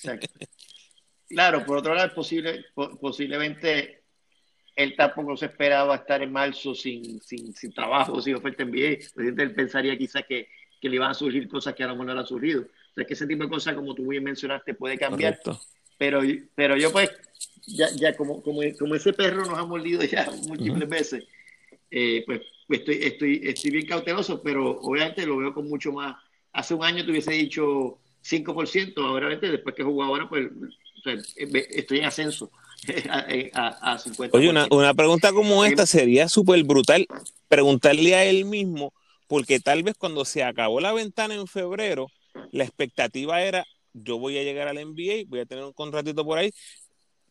Claro, 1.29 1.65
por 1.67 1.79
otro 1.79 1.95
lado, 1.95 2.09
es 2.09 2.15
posible, 2.15 2.65
posiblemente 3.01 4.03
él 4.75 4.95
tampoco 4.97 5.37
se 5.37 5.47
esperaba 5.47 5.97
estar 5.97 6.23
en 6.23 6.33
marzo 6.33 6.75
sin, 6.75 7.21
sin, 7.21 7.53
sin 7.55 7.73
trabajo, 7.73 8.21
sin 8.23 8.37
oferta 8.37 8.63
en 8.63 8.71
NBA. 8.71 9.43
Él 9.43 9.55
pensaría 9.55 9.99
quizás 9.99 10.23
que, 10.27 10.49
que, 10.81 10.89
le 10.89 10.95
iban 10.95 11.11
a 11.11 11.15
surgir 11.15 11.49
cosas 11.49 11.75
que 11.75 11.83
a 11.83 11.89
lo 11.89 11.95
mejor 11.95 12.07
no 12.07 12.15
le 12.15 12.21
han 12.21 12.27
surgido. 12.27 12.63
O 12.63 12.95
sea, 12.95 13.05
que 13.05 13.15
ese 13.15 13.27
tipo 13.27 13.43
de 13.43 13.51
cosas, 13.51 13.75
como 13.75 13.95
tú 13.95 14.07
bien 14.07 14.23
mencionaste, 14.23 14.75
puede 14.75 14.97
cambiar. 14.97 15.39
Pero, 15.99 16.21
pero 16.55 16.77
yo 16.77 16.93
pues, 16.93 17.11
ya, 17.67 17.89
ya 17.97 18.17
como, 18.17 18.41
como, 18.41 18.61
como, 18.79 18.95
ese 18.95 19.13
perro 19.13 19.45
nos 19.45 19.59
ha 19.59 19.65
mordido 19.65 20.05
ya 20.05 20.31
múltiples 20.47 20.89
veces, 20.89 21.25
eh, 21.91 22.23
pues 22.25 22.41
estoy, 22.69 22.99
estoy, 23.03 23.41
estoy 23.45 23.71
bien 23.71 23.87
cauteloso, 23.87 24.43
pero 24.43 24.79
obviamente 24.81 25.27
lo 25.27 25.39
veo 25.39 25.55
con 25.55 25.69
mucho 25.69 25.93
más. 25.93 26.17
Hace 26.53 26.75
un 26.75 26.85
año 26.85 27.05
te 27.05 27.11
hubiese 27.11 27.33
dicho 27.33 27.99
5%, 28.23 28.99
ahora 28.99 29.37
después 29.37 29.75
que 29.75 29.83
jugado 29.83 30.13
ahora, 30.13 30.29
pues 30.29 30.47
o 30.47 31.03
sea, 31.03 31.15
estoy 31.71 31.99
en 31.99 32.05
ascenso. 32.05 32.51
a, 33.11 33.99
Oye, 34.33 34.49
una, 34.49 34.69
una, 34.71 34.95
pregunta 34.95 35.33
como 35.33 35.65
esta 35.65 35.85
sería 35.85 36.29
súper 36.29 36.63
brutal 36.63 37.07
preguntarle 37.49 38.15
a 38.15 38.25
él 38.25 38.45
mismo, 38.45 38.93
porque 39.27 39.59
tal 39.59 39.83
vez 39.83 39.97
cuando 39.99 40.25
se 40.25 40.45
acabó 40.45 40.81
la 40.81 40.93
ventana 40.93 41.35
en 41.35 41.49
febrero, 41.49 42.09
la 42.53 42.65
expectativa 42.65 43.43
era, 43.43 43.65
yo 43.93 44.19
voy 44.19 44.39
a 44.39 44.45
llegar 44.45 44.69
al 44.69 44.77
NBA, 44.77 45.25
voy 45.27 45.41
a 45.41 45.47
tener 45.47 45.65
un 45.65 45.73
contratito 45.73 46.25
por 46.25 46.39
ahí, 46.39 46.53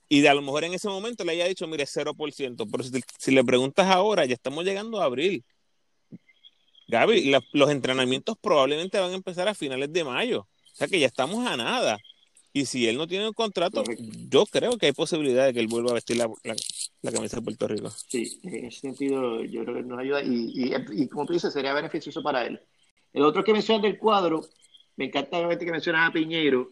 y 0.10 0.22
de 0.22 0.30
a 0.30 0.34
lo 0.34 0.42
mejor 0.42 0.64
en 0.64 0.74
ese 0.74 0.88
momento 0.88 1.24
le 1.24 1.34
haya 1.34 1.48
dicho, 1.48 1.68
mire, 1.68 1.86
0%, 1.86 2.68
pero 2.72 2.84
si, 2.84 3.02
si 3.18 3.32
le 3.32 3.44
preguntas 3.44 3.88
ahora, 3.88 4.26
ya 4.26 4.34
estamos 4.34 4.64
llegando 4.64 5.02
a 5.02 5.06
abril. 5.06 5.44
Gaby, 6.88 7.34
los 7.52 7.70
entrenamientos 7.70 8.38
probablemente 8.40 9.00
van 9.00 9.12
a 9.12 9.16
empezar 9.16 9.48
a 9.48 9.54
finales 9.54 9.92
de 9.92 10.04
mayo, 10.06 10.42
o 10.42 10.76
sea 10.76 10.88
que 10.88 11.00
ya 11.00 11.08
estamos 11.08 11.46
a 11.46 11.58
nada. 11.58 11.98
Y 12.54 12.66
si 12.66 12.88
él 12.88 12.98
no 12.98 13.06
tiene 13.06 13.28
un 13.28 13.34
contrato, 13.34 13.84
yo 14.30 14.46
creo 14.48 14.78
que 14.78 14.88
hay 14.88 14.92
posibilidad 14.92 15.46
de 15.46 15.54
que 15.54 15.60
él 15.60 15.68
vuelva 15.68 15.92
a 15.92 15.96
vestir 15.96 16.18
la, 16.18 16.28
la, 17.02 17.12
camisa 17.12 17.38
de 17.38 17.44
Puerto 17.44 17.68
Rico. 17.68 17.92
Sí, 18.08 18.40
en 18.42 18.66
ese 18.66 18.80
sentido 18.80 19.44
yo 19.44 19.64
creo 19.64 19.76
que 19.76 19.84
nos 19.84 20.00
ayuda 20.00 20.24
y, 20.24 20.74
y, 20.92 21.08
como 21.08 21.28
tú 21.28 21.34
dices, 21.34 21.54
sería 21.54 21.74
beneficioso 21.74 22.24
para 22.24 22.48
él. 22.48 22.60
El 23.14 23.24
otro 23.24 23.44
que 23.44 23.54
mencionas 23.54 23.84
del 23.84 24.00
cuadro, 24.00 24.42
me 24.96 25.06
encanta 25.06 25.56
que 25.56 25.72
mencionas 25.72 26.10
a 26.10 26.14
Piñero. 26.14 26.72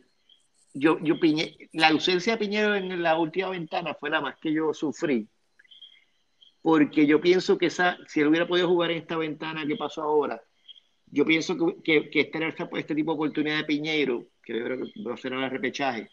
Yo, 0.78 1.00
yo 1.00 1.20
Piñe, 1.20 1.58
la 1.72 1.88
ausencia 1.88 2.34
de 2.34 2.40
Piñero 2.40 2.76
en 2.76 3.02
la 3.02 3.18
última 3.18 3.50
ventana 3.50 3.94
fue 3.94 4.10
la 4.10 4.22
más 4.22 4.38
que 4.40 4.54
yo 4.54 4.74
sufrí. 4.74 5.28
Porque 6.62 7.08
yo 7.08 7.22
pienso 7.22 7.58
que 7.58 7.68
esa, 7.68 7.98
si 8.08 8.20
él 8.20 8.28
hubiera 8.28 8.48
podido 8.48 8.68
jugar 8.68 8.92
en 8.92 8.98
esta 8.98 9.18
ventana 9.18 9.66
que 9.66 9.76
pasó 9.76 10.04
ahora, 10.04 10.42
yo 11.08 11.26
pienso 11.26 11.56
que, 11.58 12.10
que, 12.10 12.10
que 12.10 12.20
este, 12.20 12.68
este 12.74 12.96
tipo 12.96 13.12
de 13.12 13.16
oportunidad 13.16 13.58
de 13.58 13.64
Piñero 13.64 14.28
que 14.46 14.58
yo 14.58 14.64
creo 14.64 14.78
que 14.78 15.04
va 15.04 15.14
a 15.16 15.18
ser 15.18 15.34
el 15.34 15.50
repechaje, 15.50 16.10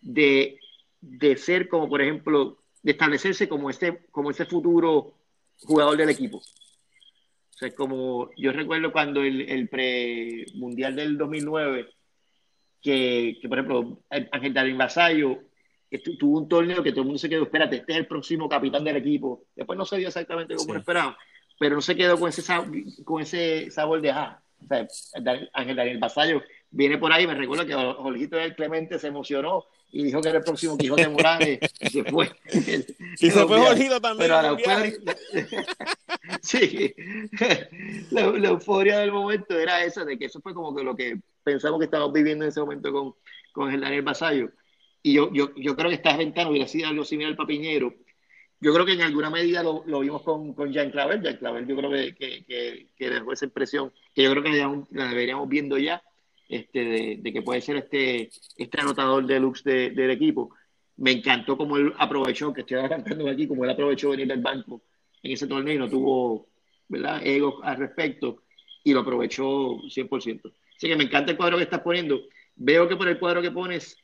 de, 0.00 0.58
de 1.00 1.36
ser 1.36 1.68
como, 1.68 1.88
por 1.88 2.00
ejemplo, 2.00 2.58
de 2.82 2.92
establecerse 2.92 3.48
como 3.48 3.70
este, 3.70 4.06
como 4.10 4.30
este 4.30 4.46
futuro 4.46 5.14
jugador 5.58 5.96
del 5.96 6.10
equipo. 6.10 6.38
O 6.38 7.58
sea, 7.58 7.74
como 7.74 8.30
yo 8.36 8.52
recuerdo 8.52 8.92
cuando 8.92 9.22
el, 9.22 9.42
el 9.42 9.68
pre-mundial 9.68 10.96
del 10.96 11.18
2009, 11.18 11.88
que, 12.86 13.38
que, 13.42 13.48
por 13.48 13.58
ejemplo, 13.58 13.98
Ángel 14.30 14.54
Darín 14.54 14.78
Vasallo 14.78 15.40
tuvo 16.20 16.38
un 16.38 16.48
torneo 16.48 16.84
que 16.84 16.92
todo 16.92 17.00
el 17.00 17.06
mundo 17.06 17.18
se 17.18 17.28
quedó, 17.28 17.42
espérate, 17.42 17.76
este 17.76 17.92
es 17.92 17.98
el 17.98 18.06
próximo 18.06 18.48
capitán 18.48 18.84
del 18.84 18.96
equipo. 18.96 19.46
Después 19.56 19.76
no 19.76 19.84
se 19.84 19.96
dio 19.96 20.06
exactamente 20.06 20.54
como 20.54 20.72
sí. 20.72 20.78
esperaba, 20.78 21.18
pero 21.58 21.74
no 21.74 21.80
se 21.80 21.96
quedó 21.96 22.16
con 22.16 22.28
ese, 22.28 22.44
con 23.04 23.22
ese 23.22 23.70
sabor 23.72 24.00
de 24.00 24.10
ah. 24.12 24.40
O 24.62 24.66
sea, 24.68 24.86
Ángel 25.52 25.76
Daniel 25.76 25.98
Vasallo 25.98 26.42
viene 26.70 26.98
por 26.98 27.12
ahí, 27.12 27.26
me 27.26 27.34
recuerdo 27.34 27.66
que 27.66 27.74
Olguito 27.74 28.36
del 28.36 28.54
Clemente 28.54 28.98
se 28.98 29.08
emocionó 29.08 29.64
y 29.92 30.04
dijo 30.04 30.20
que 30.20 30.28
era 30.28 30.38
el 30.38 30.44
próximo 30.44 30.76
Quijote 30.76 31.08
Morales 31.08 31.60
y 31.80 31.88
se 31.88 32.04
fue. 32.04 32.30
y 32.52 33.30
se 33.30 33.46
fue 33.46 33.58
Olguito 33.58 34.00
también. 34.00 34.30
Pero 34.30 34.42
la 34.42 34.48
euforia, 34.48 34.92
sí, 36.42 36.94
la, 38.10 38.26
la, 38.26 38.48
euforia 38.48 38.98
del 38.98 39.12
momento 39.12 39.58
era 39.58 39.84
esa, 39.84 40.04
de 40.04 40.18
que 40.18 40.26
eso 40.26 40.40
fue 40.40 40.54
como 40.54 40.74
que 40.74 40.82
lo 40.82 40.96
que 40.96 41.18
pensamos 41.42 41.78
que 41.78 41.84
estábamos 41.86 42.12
viviendo 42.12 42.44
en 42.44 42.50
ese 42.50 42.60
momento 42.60 42.92
con, 42.92 43.14
con 43.52 43.72
el 43.72 43.80
Daniel 43.80 44.02
Basayo. 44.02 44.50
Y 45.02 45.14
yo, 45.14 45.32
yo, 45.32 45.54
yo 45.54 45.76
creo 45.76 45.88
que 45.88 45.96
esta 45.96 46.16
ventana 46.16 46.50
hubiera 46.50 46.66
sido 46.66 46.88
algo 46.88 47.04
similar 47.04 47.30
al 47.30 47.36
Papiñero. 47.36 47.94
Yo 48.58 48.72
creo 48.72 48.84
que 48.84 48.92
en 48.92 49.02
alguna 49.02 49.30
medida 49.30 49.62
lo, 49.62 49.84
lo 49.86 50.00
vimos 50.00 50.22
con, 50.22 50.52
con 50.54 50.72
Jean 50.72 50.90
Clavel. 50.90 51.22
Jean 51.22 51.36
Clavel 51.36 51.66
yo 51.66 51.76
creo 51.76 51.90
que, 51.90 52.14
que, 52.14 52.44
que, 52.44 52.88
que 52.96 53.10
dejó 53.10 53.32
esa 53.32 53.44
impresión 53.44 53.92
que 54.14 54.24
yo 54.24 54.30
creo 54.32 54.42
que 54.42 54.96
la 54.96 55.08
deberíamos 55.08 55.48
viendo 55.48 55.78
ya 55.78 56.02
este, 56.48 56.84
de, 56.84 57.16
de, 57.20 57.32
que 57.32 57.42
puede 57.42 57.60
ser 57.60 57.76
este, 57.76 58.30
este 58.56 58.80
anotador 58.80 59.26
deluxe 59.26 59.64
de, 59.64 59.90
del 59.90 60.10
equipo. 60.10 60.54
Me 60.96 61.12
encantó 61.12 61.56
como 61.56 61.76
él 61.76 61.92
aprovechó, 61.98 62.52
que 62.52 62.62
estoy 62.62 62.78
arrancando 62.78 63.28
aquí, 63.28 63.46
como 63.46 63.64
él 63.64 63.70
aprovechó 63.70 64.10
venir 64.10 64.28
del 64.28 64.40
banco 64.40 64.82
en 65.22 65.32
ese 65.32 65.46
torneo 65.46 65.74
y 65.74 65.78
no 65.78 65.88
tuvo 65.88 66.48
¿verdad? 66.88 67.20
ego 67.24 67.62
al 67.62 67.76
respecto 67.76 68.42
y 68.84 68.92
lo 68.92 69.00
aprovechó 69.00 69.44
100%. 69.44 70.52
Así 70.76 70.88
que 70.88 70.96
me 70.96 71.04
encanta 71.04 71.32
el 71.32 71.36
cuadro 71.36 71.56
que 71.56 71.64
estás 71.64 71.80
poniendo. 71.80 72.20
Veo 72.54 72.88
que 72.88 72.96
por 72.96 73.08
el 73.08 73.18
cuadro 73.18 73.42
que 73.42 73.50
pones 73.50 73.96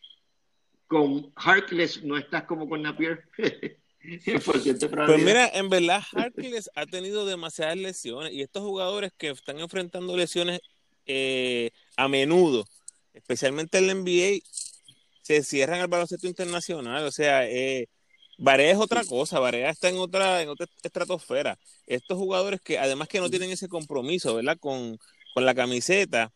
con 0.86 1.32
Harkless 1.36 2.02
no 2.02 2.18
estás 2.18 2.44
como 2.44 2.68
con 2.68 2.82
Napier. 2.82 3.24
pues 4.44 5.22
mira, 5.22 5.48
en 5.54 5.68
verdad 5.68 6.02
Harkless 6.12 6.70
ha 6.74 6.86
tenido 6.86 7.24
demasiadas 7.24 7.76
lesiones 7.76 8.32
y 8.32 8.42
estos 8.42 8.62
jugadores 8.62 9.12
que 9.16 9.30
están 9.30 9.60
enfrentando 9.60 10.16
lesiones 10.16 10.60
eh, 11.06 11.70
a 11.96 12.08
menudo, 12.08 12.66
especialmente 13.14 13.78
en 13.78 13.86
la 13.86 13.94
NBA, 13.94 14.40
se 15.22 15.42
cierran 15.42 15.80
al 15.80 15.88
baloncesto 15.88 16.26
internacional. 16.26 17.04
O 17.04 17.12
sea, 17.12 17.48
eh, 17.48 17.88
es 18.38 18.76
otra 18.76 19.04
cosa, 19.04 19.38
Barea 19.38 19.70
está 19.70 19.88
en 19.88 19.98
otra, 19.98 20.42
en 20.42 20.48
otra 20.48 20.66
estratosfera. 20.82 21.58
Estos 21.86 22.18
jugadores 22.18 22.60
que 22.60 22.78
además 22.78 23.08
que 23.08 23.20
no 23.20 23.30
tienen 23.30 23.50
ese 23.50 23.68
compromiso, 23.68 24.34
¿verdad? 24.34 24.58
Con, 24.58 24.98
con 25.34 25.44
la 25.44 25.54
camiseta, 25.54 26.32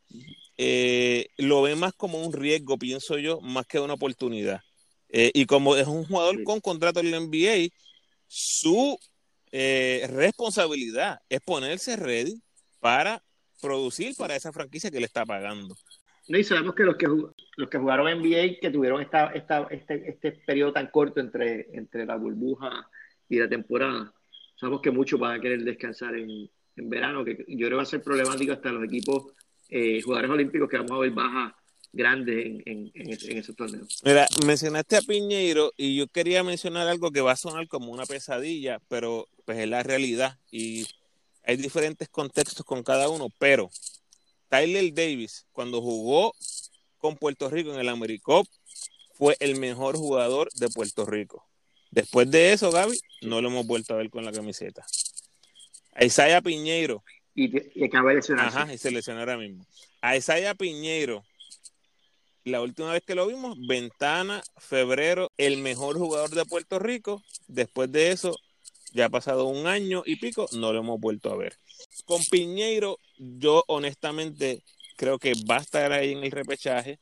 eh, 0.56 1.28
lo 1.37 1.62
ven 1.62 1.78
más 1.78 1.92
como 1.94 2.23
un 2.25 2.32
riesgo, 2.32 2.78
pienso 2.78 3.18
yo, 3.18 3.40
más 3.40 3.66
que 3.66 3.80
una 3.80 3.94
oportunidad. 3.94 4.61
Eh, 5.08 5.30
y 5.35 5.46
como 5.46 5.76
es 5.76 5.87
un 5.87 6.04
jugador 6.04 6.42
con 6.44 6.61
contrato 6.61 7.00
en 7.00 7.11
la 7.11 7.18
NBA, 7.18 7.68
su 8.26 8.99
eh, 9.52 10.06
responsabilidad 10.11 11.20
es 11.28 11.40
ponerse 11.40 11.96
ready 11.96 12.40
para 12.80 13.23
producir 13.60 14.14
para 14.16 14.36
esa 14.36 14.52
franquicia 14.52 14.90
que 14.90 15.00
le 15.00 15.06
está 15.06 15.25
pagando. 15.25 15.76
No, 16.28 16.38
y 16.38 16.44
sabemos 16.44 16.75
que 16.75 16.82
los 16.82 16.96
que, 16.96 17.06
los 17.06 17.70
que 17.70 17.78
jugaron 17.78 18.06
NBA, 18.20 18.58
que 18.60 18.70
tuvieron 18.70 19.00
esta, 19.00 19.26
esta, 19.28 19.66
este, 19.70 20.10
este 20.10 20.32
periodo 20.32 20.72
tan 20.72 20.88
corto 20.88 21.20
entre, 21.20 21.68
entre 21.72 22.04
la 22.04 22.16
burbuja 22.16 22.88
y 23.28 23.38
la 23.38 23.48
temporada, 23.48 24.12
sabemos 24.58 24.82
que 24.82 24.90
muchos 24.90 25.20
van 25.20 25.38
a 25.38 25.40
querer 25.40 25.62
descansar 25.62 26.16
en, 26.16 26.50
en 26.76 26.90
verano, 26.90 27.25
que 27.25 27.44
yo 27.48 27.66
creo 27.66 27.70
que 27.70 27.75
va 27.76 27.82
a 27.82 27.86
ser 27.86 28.02
problemático 28.02 28.52
hasta 28.52 28.72
los 28.72 28.84
equipos 28.84 29.32
eh, 29.68 30.00
jugadores 30.02 30.30
olímpicos 30.30 30.68
que 30.68 30.78
vamos 30.78 30.92
a 30.92 30.98
ver 30.98 31.10
bajas 31.10 31.52
grandes 31.92 32.44
en, 32.44 32.62
en, 32.66 32.90
en, 32.94 33.38
ese, 33.38 33.54
torneo. 33.54 33.86
Mira, 34.04 34.26
mencionaste 34.44 34.96
a 34.96 35.00
Piñeiro 35.00 35.72
y 35.76 35.96
yo 35.96 36.06
quería 36.08 36.42
mencionar 36.44 36.88
algo 36.88 37.10
que 37.10 37.20
va 37.20 37.32
a 37.32 37.36
sonar 37.36 37.68
como 37.68 37.90
una 37.90 38.04
pesadilla, 38.04 38.80
pero 38.88 39.28
pues 39.44 39.58
es 39.58 39.68
la 39.68 39.82
realidad 39.82 40.38
y 40.50 40.86
hay 41.46 41.56
diferentes 41.56 42.08
contextos 42.08 42.66
con 42.66 42.82
cada 42.82 43.08
uno, 43.08 43.28
pero 43.38 43.70
Tyler 44.48 44.92
Davis, 44.92 45.46
cuando 45.52 45.80
jugó 45.80 46.34
con 46.98 47.16
Puerto 47.16 47.48
Rico 47.48 47.72
en 47.72 47.78
el 47.78 47.88
AmeriCup, 47.88 48.48
fue 49.14 49.36
el 49.38 49.58
mejor 49.58 49.96
jugador 49.96 50.52
de 50.54 50.68
Puerto 50.68 51.06
Rico. 51.06 51.46
Después 51.90 52.30
de 52.30 52.52
eso, 52.52 52.70
Gaby, 52.72 52.98
no 53.22 53.40
lo 53.40 53.48
hemos 53.48 53.66
vuelto 53.66 53.94
a 53.94 53.96
ver 53.96 54.10
con 54.10 54.24
la 54.24 54.32
camiseta. 54.32 54.84
A 55.94 56.04
Isaiah 56.04 56.42
Piñeiro. 56.42 57.02
Y, 57.34 57.84
acaba 57.84 58.10
de 58.10 58.16
lesionarse. 58.16 58.58
Ajá, 58.58 58.74
y 58.74 58.78
se 58.78 58.90
lesionó 58.90 59.20
ahora 59.20 59.38
mismo. 59.38 59.66
A 60.00 60.16
Isaiah 60.16 60.54
Piñeiro, 60.54 61.24
la 62.44 62.60
última 62.60 62.92
vez 62.92 63.02
que 63.02 63.14
lo 63.14 63.26
vimos, 63.26 63.56
ventana, 63.66 64.42
febrero, 64.58 65.30
el 65.36 65.58
mejor 65.58 65.96
jugador 65.96 66.30
de 66.30 66.44
Puerto 66.44 66.78
Rico. 66.78 67.22
Después 67.46 67.90
de 67.92 68.10
eso, 68.10 68.36
ya 68.92 69.06
ha 69.06 69.08
pasado 69.10 69.46
un 69.46 69.66
año 69.66 70.02
y 70.06 70.16
pico, 70.16 70.48
no 70.52 70.72
lo 70.72 70.80
hemos 70.80 71.00
vuelto 71.00 71.30
a 71.30 71.36
ver. 71.36 71.56
Con 72.04 72.22
Piñeiro, 72.24 72.98
yo 73.18 73.64
honestamente 73.66 74.62
creo 74.96 75.18
que 75.18 75.34
va 75.48 75.58
a 75.58 75.60
estar 75.60 75.92
ahí 75.92 76.12
en 76.12 76.24
el 76.24 76.30
repechaje. 76.30 76.98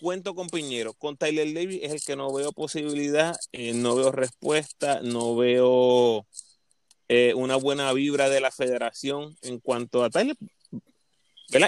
Cuento 0.00 0.34
con 0.34 0.48
Piñero. 0.48 0.94
Con 0.94 1.16
Tyler 1.16 1.52
Davis 1.54 1.80
es 1.82 1.92
el 1.92 2.02
que 2.02 2.16
no 2.16 2.32
veo 2.32 2.52
posibilidad, 2.52 3.36
eh, 3.52 3.72
no 3.72 3.94
veo 3.94 4.10
respuesta, 4.10 5.00
no 5.02 5.36
veo 5.36 6.26
eh, 7.08 7.34
una 7.34 7.56
buena 7.56 7.92
vibra 7.92 8.28
de 8.28 8.40
la 8.40 8.50
federación 8.50 9.36
en 9.42 9.60
cuanto 9.60 10.02
a 10.02 10.10
Tyler. 10.10 10.36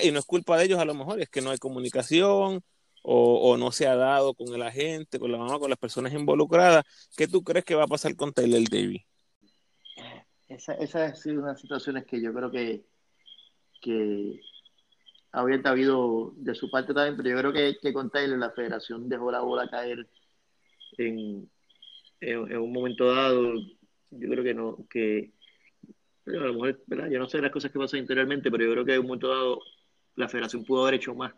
Y 0.02 0.10
no 0.10 0.18
es 0.18 0.24
culpa 0.24 0.56
de 0.56 0.64
ellos 0.64 0.80
a 0.80 0.84
lo 0.86 0.94
mejor, 0.94 1.20
es 1.20 1.28
que 1.28 1.42
no 1.42 1.50
hay 1.50 1.58
comunicación 1.58 2.62
o, 3.02 3.50
o, 3.50 3.56
no 3.58 3.70
se 3.70 3.86
ha 3.86 3.96
dado 3.96 4.32
con 4.32 4.54
el 4.54 4.62
agente, 4.62 5.18
con 5.18 5.30
la 5.30 5.36
mamá, 5.36 5.58
con 5.58 5.68
las 5.68 5.78
personas 5.78 6.14
involucradas. 6.14 6.84
¿Qué 7.16 7.28
tú 7.28 7.44
crees 7.44 7.66
que 7.66 7.74
va 7.74 7.84
a 7.84 7.86
pasar 7.86 8.16
con 8.16 8.32
Tyler 8.32 8.64
Davis? 8.68 9.02
Esa, 10.48 10.74
esa 10.74 11.06
ha 11.06 11.14
sido 11.14 11.42
una 11.42 11.56
situaciones 11.56 12.04
que 12.06 12.20
yo 12.20 12.32
creo 12.32 12.50
que, 12.50 12.84
que 13.80 14.40
habría 15.32 15.60
habido 15.64 16.32
de 16.36 16.54
su 16.54 16.70
parte 16.70 16.94
también, 16.94 17.16
pero 17.16 17.30
yo 17.30 17.38
creo 17.38 17.52
que, 17.52 17.78
que 17.80 17.92
con 17.92 18.10
Taylor 18.10 18.38
la 18.38 18.50
federación 18.50 19.08
dejó 19.08 19.30
la 19.30 19.40
bola 19.40 19.68
caer 19.68 20.06
en, 20.98 21.50
en, 22.20 22.58
un 22.58 22.72
momento 22.72 23.12
dado. 23.12 23.54
Yo 24.10 24.28
creo 24.28 24.44
que 24.44 24.54
no, 24.54 24.86
que 24.88 25.32
a 26.26 26.30
lo 26.30 26.54
mejor, 26.54 26.82
¿verdad? 26.86 27.10
yo 27.10 27.18
no 27.18 27.28
sé 27.28 27.40
las 27.40 27.50
cosas 27.50 27.70
que 27.70 27.78
pasan 27.78 28.00
interiormente, 28.00 28.50
pero 28.50 28.64
yo 28.64 28.72
creo 28.72 28.84
que 28.84 28.94
en 28.94 29.00
un 29.00 29.06
momento 29.06 29.28
dado 29.28 29.60
la 30.16 30.28
federación 30.28 30.64
pudo 30.64 30.82
haber 30.82 30.94
hecho 30.94 31.14
más 31.14 31.34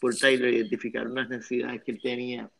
por 0.00 0.14
Taylor, 0.14 0.48
identificar 0.48 1.06
unas 1.06 1.28
necesidades 1.28 1.82
que 1.82 1.92
él 1.92 2.00
tenía 2.02 2.50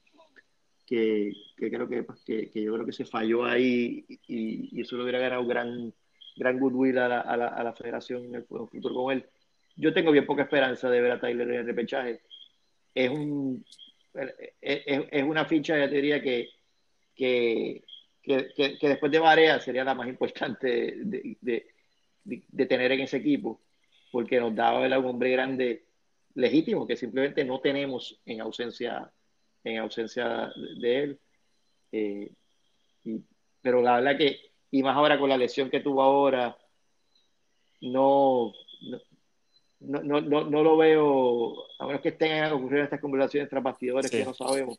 que, 0.89 1.33
creo 1.57 1.87
pues, 1.87 2.21
que, 2.25 2.51
que, 2.51 2.63
yo 2.63 2.73
creo 2.73 2.87
que 2.87 2.93
se 2.93 3.05
falló 3.05 3.45
ahí 3.45 4.07
y, 4.27 4.81
eso 4.81 4.97
le 4.97 5.03
hubiera 5.03 5.19
ganado 5.19 5.47
gran, 5.47 5.93
gran 6.37 6.59
goodwill 6.59 6.97
a 6.97 7.09
la, 7.09 7.21
a 7.21 7.37
la, 7.37 7.49
a 7.49 7.63
la 7.63 7.75
federación 7.75 8.25
en 8.25 8.37
el, 8.37 8.45
futuro 8.45 8.95
con 8.95 9.13
él. 9.13 9.27
Yo 9.77 9.93
tengo 9.93 10.11
bien 10.13 10.25
poca 10.25 10.43
esperanza 10.43 10.89
de 10.89 11.01
ver 11.03 11.13
a 11.13 11.21
Tyler 11.21 11.47
en 11.51 11.57
el 11.57 11.67
repechaje. 11.67 12.23
Es, 12.95 13.11
un, 13.11 13.63
es, 14.63 14.83
es 15.11 15.23
una 15.23 15.45
ficha, 15.45 15.77
ya 15.79 15.91
te 15.91 15.97
diría, 15.97 16.23
que, 16.23 16.49
que, 17.15 17.85
que, 18.23 18.79
después 18.81 19.13
de 19.13 19.19
Barea 19.19 19.61
sería 19.61 19.85
la 19.85 19.95
más 19.95 20.09
importante 20.09 20.95
de, 21.05 21.37
de, 21.43 21.67
de, 22.25 22.67
tener 22.67 22.93
en 22.93 23.01
ese 23.01 23.19
equipo, 23.19 23.61
porque 24.11 24.41
nos 24.41 24.55
daba 24.55 24.81
un 24.81 25.05
hombre 25.05 25.33
grande 25.33 25.85
legítimo 26.35 26.87
que 26.87 26.97
simplemente 26.97 27.45
no 27.45 27.61
tenemos 27.61 28.23
en 28.25 28.41
ausencia 28.41 29.13
en 29.65 29.79
ausencia 29.79 30.53
de 30.81 31.03
él. 31.03 31.21
Eh, 31.93 32.33
pero 33.61 33.83
la 33.83 33.97
verdad 33.97 34.19
que, 34.19 34.39
y 34.71 34.83
más 34.83 34.97
ahora 34.97 35.19
con 35.19 35.29
la 35.29 35.37
lesión 35.37 35.71
que 35.71 35.81
tuvo 35.81 36.03
ahora, 36.03 36.57
no, 37.81 38.53
no, 39.81 40.03
no, 40.03 40.21
no, 40.21 40.45
no 40.45 40.63
lo 40.63 40.77
veo, 40.77 41.55
a 41.79 41.87
menos 41.87 42.03
que 42.03 42.11
estén 42.11 42.45
ocurriendo 42.53 42.85
estas 42.85 43.01
conversaciones 43.01 43.49
tras 43.49 43.63
bastidores 43.63 44.11
que 44.11 44.25
no 44.25 44.35
sabemos. 44.35 44.79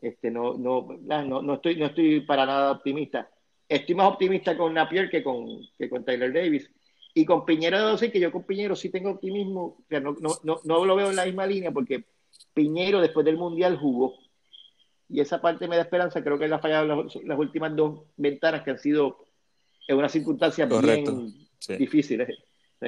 Este, 0.00 0.30
no, 0.30 0.54
no, 0.54 0.98
no, 1.00 1.42
no, 1.42 1.54
estoy, 1.54 1.76
no 1.76 1.86
estoy 1.86 2.20
para 2.20 2.44
nada 2.44 2.72
optimista. 2.72 3.30
Estoy 3.68 3.94
más 3.94 4.12
optimista 4.12 4.56
con 4.56 4.74
Napier 4.74 5.08
que 5.08 5.22
con, 5.22 5.60
que 5.78 5.88
con 5.88 6.04
Tyler 6.04 6.32
Davis. 6.32 6.70
Y 7.14 7.24
con 7.24 7.44
Piñero 7.44 7.78
debo 7.78 7.92
decir 7.92 8.10
que 8.10 8.20
yo 8.20 8.32
con 8.32 8.44
Piñero 8.44 8.74
sí 8.74 8.88
tengo 8.88 9.10
optimismo, 9.10 9.64
o 9.64 9.84
sea, 9.88 10.00
no, 10.00 10.16
no, 10.20 10.30
no, 10.42 10.60
no 10.64 10.84
lo 10.84 10.96
veo 10.96 11.10
en 11.10 11.16
la 11.16 11.26
misma 11.26 11.46
línea 11.46 11.70
porque 11.70 12.04
Piñero 12.54 13.00
después 13.00 13.24
del 13.24 13.36
Mundial 13.36 13.76
jugó. 13.76 14.14
Y 15.08 15.20
esa 15.20 15.40
parte 15.40 15.68
me 15.68 15.76
da 15.76 15.82
esperanza. 15.82 16.22
Creo 16.22 16.38
que 16.38 16.46
él 16.46 16.52
ha 16.52 16.58
fallado 16.58 17.04
las, 17.04 17.38
últimas 17.38 17.76
dos 17.76 18.04
ventanas 18.16 18.62
que 18.62 18.70
han 18.70 18.78
sido 18.78 19.26
en 19.86 19.98
unas 19.98 20.12
circunstancias 20.12 20.68
bien 20.82 21.34
difíciles. 21.78 22.38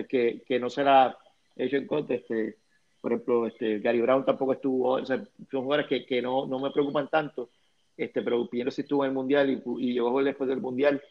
que, 0.09 0.42
que, 0.46 0.59
no 0.59 0.70
será 0.70 1.16
hecho 1.57 1.77
en 1.77 1.87
contra. 1.87 2.16
Este, 2.16 2.57
por 3.00 3.12
ejemplo, 3.12 3.46
este, 3.46 3.81
Gary 3.81 4.00
Brown 4.00 4.24
tampoco 4.24 4.55
estuvo. 4.55 4.92
O 4.92 5.05
sea, 5.05 5.22
son 5.50 5.62
jugadores 5.62 5.87
que, 5.87 6.07
que 6.07 6.22
no, 6.22 6.46
no, 6.46 6.59
me 6.59 6.70
preocupan 6.70 7.09
tanto. 7.09 7.50
Este, 7.96 8.22
pero 8.22 8.48
Piñero 8.48 8.70
sí 8.70 8.81
estuvo 8.81 9.05
en 9.05 9.11
el 9.11 9.14
Mundial 9.14 9.50
y, 9.50 9.62
y 9.87 9.92
llegó 9.92 10.22
después 10.22 10.48
del 10.48 10.61
Mundial. 10.61 11.03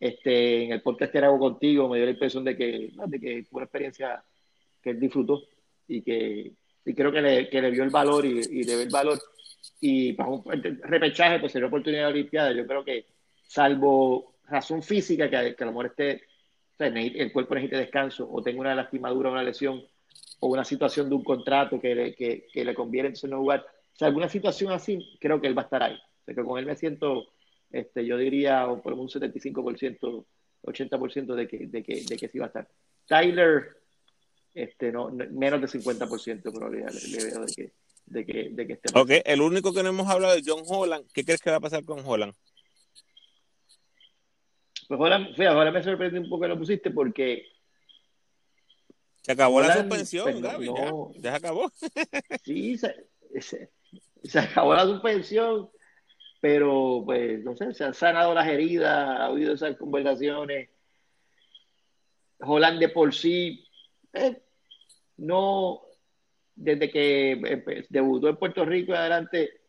Este, 0.00 0.64
en 0.64 0.72
el 0.72 0.80
podcast 0.80 1.12
que 1.12 1.18
hago 1.18 1.38
contigo 1.38 1.86
me 1.86 1.98
dio 1.98 2.06
la 2.06 2.12
impresión 2.12 2.42
de 2.42 2.56
que, 2.56 2.90
de 3.06 3.20
que 3.20 3.44
fue 3.44 3.58
una 3.58 3.64
experiencia 3.64 4.24
que 4.80 4.90
él 4.90 5.00
disfrutó 5.00 5.42
y 5.86 6.00
que, 6.00 6.52
y 6.84 6.94
creo 6.94 7.12
que 7.12 7.20
le, 7.20 7.48
que 7.48 7.60
le 7.60 7.70
vio 7.70 7.84
el 7.84 7.90
valor 7.90 8.24
y, 8.24 8.40
y 8.40 8.64
le 8.64 8.76
ve 8.76 8.82
el 8.84 8.90
valor. 8.90 9.18
Y 9.80 10.12
para 10.12 10.30
un 10.30 10.42
repechaje, 10.82 11.38
pues 11.38 11.52
sería 11.52 11.68
oportunidad 11.68 12.06
de 12.06 12.12
Olimpiada. 12.12 12.52
Yo 12.52 12.66
creo 12.66 12.84
que, 12.84 13.06
salvo 13.46 14.36
razón 14.44 14.82
física, 14.82 15.30
que, 15.30 15.54
que 15.54 15.64
a 15.64 15.66
lo 15.66 15.72
mejor 15.72 15.86
esté, 15.86 16.22
el 16.78 17.32
cuerpo 17.32 17.54
necesite 17.54 17.76
descanso, 17.76 18.28
o 18.30 18.42
tenga 18.42 18.60
una 18.60 18.74
lastimadura, 18.74 19.30
una 19.30 19.42
lesión, 19.42 19.82
o 20.40 20.48
una 20.48 20.64
situación 20.64 21.08
de 21.08 21.14
un 21.14 21.24
contrato 21.24 21.80
que 21.80 21.94
le, 21.94 22.14
que, 22.14 22.46
que 22.52 22.64
le 22.64 22.74
conviene 22.74 23.08
entonces 23.08 23.30
no 23.30 23.38
jugar. 23.38 23.60
O 23.60 23.96
sea, 23.96 24.08
alguna 24.08 24.28
situación 24.28 24.72
así, 24.72 25.16
creo 25.20 25.40
que 25.40 25.46
él 25.46 25.56
va 25.56 25.62
a 25.62 25.64
estar 25.66 25.82
ahí. 25.82 25.94
O 25.94 26.24
sea, 26.24 26.34
que 26.34 26.42
con 26.42 26.58
él 26.58 26.66
me 26.66 26.76
siento, 26.76 27.28
este, 27.70 28.04
yo 28.04 28.16
diría, 28.16 28.66
por 28.82 28.94
un 28.94 29.08
75%, 29.08 30.24
80% 30.62 31.34
de 31.34 31.48
que, 31.48 31.66
de, 31.66 31.82
que, 31.82 32.04
de 32.04 32.16
que 32.16 32.28
sí 32.28 32.38
va 32.38 32.46
a 32.46 32.48
estar. 32.48 32.68
Tyler, 33.06 33.79
este, 34.54 34.90
no, 34.90 35.10
menos 35.10 35.60
de 35.60 35.68
50% 35.68 36.42
de 36.42 36.52
probabilidad 36.52 36.90
le, 36.90 37.24
veo 37.24 37.44
de 37.44 37.52
que, 37.54 37.72
de 38.06 38.26
que, 38.26 38.48
de 38.50 38.66
que 38.66 38.72
esté. 38.74 38.98
Ok, 38.98 39.10
el 39.24 39.40
único 39.40 39.72
que 39.72 39.82
no 39.82 39.90
hemos 39.90 40.08
hablado 40.08 40.34
es 40.34 40.42
John 40.44 40.62
Holland. 40.66 41.06
¿Qué 41.12 41.24
crees 41.24 41.40
que 41.40 41.50
va 41.50 41.56
a 41.56 41.60
pasar 41.60 41.84
con 41.84 42.02
Holland? 42.04 42.34
Pues 44.88 45.00
Holland, 45.00 45.28
fíjate, 45.36 45.46
ahora 45.46 45.70
me 45.70 45.82
sorprende 45.82 46.18
un 46.18 46.28
poco 46.28 46.42
que 46.42 46.48
lo 46.48 46.58
pusiste 46.58 46.90
porque. 46.90 47.46
Se 49.22 49.32
acabó 49.32 49.60
la 49.60 49.74
suspensión, 49.74 50.24
pues, 50.24 50.42
Gaby, 50.42 50.66
ya, 51.18 51.30
se 51.30 51.36
acabó. 51.36 51.70
sí, 52.42 52.76
se, 52.76 53.06
se, 54.24 54.38
acabó 54.38 54.74
la 54.74 54.84
suspensión, 54.84 55.70
pero 56.40 57.02
pues, 57.04 57.44
no 57.44 57.54
sé, 57.54 57.72
se 57.74 57.84
han 57.84 57.94
sanado 57.94 58.34
las 58.34 58.48
heridas, 58.48 58.90
ha 58.90 59.26
habido 59.26 59.54
esas 59.54 59.76
conversaciones. 59.76 60.70
Holland 62.40 62.80
de 62.80 62.88
por 62.88 63.14
sí 63.14 63.69
eh, 64.12 64.42
no, 65.16 65.82
desde 66.54 66.90
que 66.90 67.32
eh, 67.32 67.86
debutó 67.88 68.28
en 68.28 68.36
Puerto 68.36 68.64
Rico 68.64 68.92
y 68.92 68.96
adelante, 68.96 69.60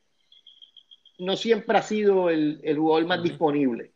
no 1.20 1.36
siempre 1.38 1.78
ha 1.78 1.82
sido 1.82 2.30
el, 2.30 2.60
el 2.64 2.78
jugador 2.78 3.06
más 3.06 3.24
disponible. 3.24 3.92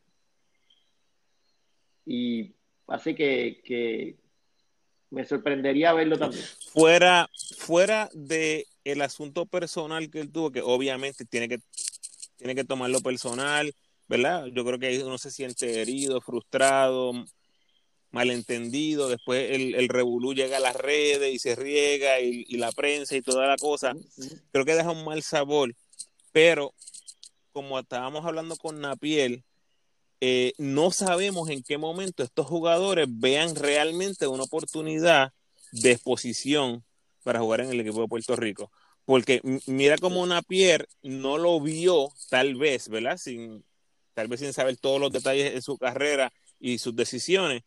Y 2.06 2.54
así 2.88 3.16
que, 3.16 3.62
que, 3.66 4.16
me 5.10 5.26
sorprendería 5.26 5.94
verlo 5.94 6.18
también. 6.18 6.44
Fuera, 6.72 7.30
fuera 7.58 8.10
de 8.14 8.68
el 8.84 9.02
asunto 9.02 9.46
personal 9.46 10.10
que 10.10 10.20
él 10.20 10.32
tuvo, 10.32 10.52
que 10.52 10.62
obviamente 10.62 11.26
tiene 11.26 11.48
que, 11.48 11.60
tiene 12.38 12.54
que 12.54 12.64
tomarlo 12.64 13.00
personal, 13.00 13.74
¿verdad? 14.08 14.48
Yo 14.48 14.66
creo 14.66 14.78
que 14.78 15.04
uno 15.04 15.18
se 15.18 15.32
siente 15.32 15.82
herido, 15.82 16.22
frustrado, 16.22 17.14
malentendido, 18.16 19.10
después 19.10 19.52
el, 19.52 19.76
el 19.76 19.90
revolú 19.90 20.34
llega 20.34 20.56
a 20.56 20.62
las 20.62 20.78
redes 20.78 21.34
y 21.34 21.38
se 21.38 21.54
riega 21.54 22.22
y, 22.22 22.46
la 22.56 22.72
prensa 22.72 23.18
y 23.18 23.22
toda 23.22 23.46
la 23.46 23.58
cosa. 23.58 23.94
Creo 24.54 24.64
que 24.64 24.74
deja 24.74 24.92
un 24.92 25.04
mal 25.04 25.22
sabor, 25.22 25.76
pero 26.32 26.74
como 27.52 27.78
estábamos 27.78 28.26
hablando 28.26 28.56
con 28.56 28.80
Napiel, 28.80 29.44
eh, 30.22 30.54
no 30.58 30.92
sabemos 30.92 31.50
en 31.50 31.62
qué 31.62 31.78
momento 31.78 32.24
estos 32.24 32.48
jugadores 32.48 33.06
vean 33.10 33.54
realmente 33.54 34.28
una 34.28 34.44
oportunidad 34.44 35.34
de 35.74 35.92
exposición 35.92 36.86
para 37.22 37.42
jugar 37.42 37.62
en 37.62 37.70
el 37.70 37.82
equipo 37.82 38.02
de 38.02 38.08
Puerto 38.08 38.38
Rico. 38.38 38.72
Porque 39.04 39.42
mira 39.68 39.98
como 39.98 40.26
Napier 40.26 40.88
no 41.04 41.38
lo 41.38 41.60
vio, 41.60 42.14
tal 42.30 42.56
vez, 42.56 42.88
¿verdad? 42.88 43.18
Sin, 43.18 43.66
tal 44.14 44.30
vez 44.30 44.40
sin 44.40 44.54
saber 44.54 44.78
todos 44.78 45.02
los 45.02 45.12
detalles 45.12 45.54
de 45.54 45.62
su 45.62 45.78
carrera 45.78 46.32
y 46.62 46.78
sus 46.78 46.96
decisiones. 46.96 47.64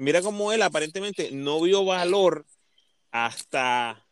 Mira 0.00 0.22
como 0.22 0.50
él 0.50 0.62
aparentemente 0.62 1.30
no 1.30 1.60
vio 1.60 1.84
valor 1.84 2.46
hasta 3.10 4.02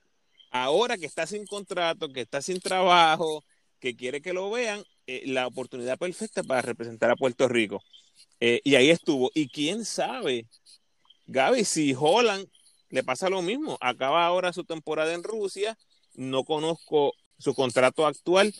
ahora 0.51 0.98
que 0.98 1.07
está 1.07 1.27
sin 1.27 1.46
contrato, 1.46 2.12
que 2.12 2.20
está 2.20 2.42
sin 2.42 2.61
trabajo, 2.61 3.42
que 3.81 3.96
quiere 3.96 4.20
que 4.20 4.35
lo 4.35 4.51
vean, 4.51 4.85
eh, 5.07 5.22
la 5.24 5.46
oportunidad 5.46 5.96
perfecta 5.96 6.42
para 6.42 6.61
representar 6.61 7.11
a 7.11 7.16
Puerto 7.16 7.48
Rico. 7.48 7.83
Eh, 8.38 8.61
y 8.64 8.74
ahí 8.74 8.90
estuvo. 8.90 9.31
Y 9.33 9.48
quién 9.48 9.87
sabe, 9.87 10.46
Gaby, 11.27 11.64
si 11.64 11.94
Holland 11.98 12.46
le 12.90 13.03
pasa 13.03 13.31
lo 13.31 13.40
mismo, 13.40 13.79
acaba 13.81 14.27
ahora 14.27 14.53
su 14.53 14.64
temporada 14.64 15.14
en 15.14 15.22
Rusia, 15.22 15.79
no 16.12 16.44
conozco 16.44 17.14
su 17.38 17.55
contrato 17.55 18.07
actual, 18.07 18.55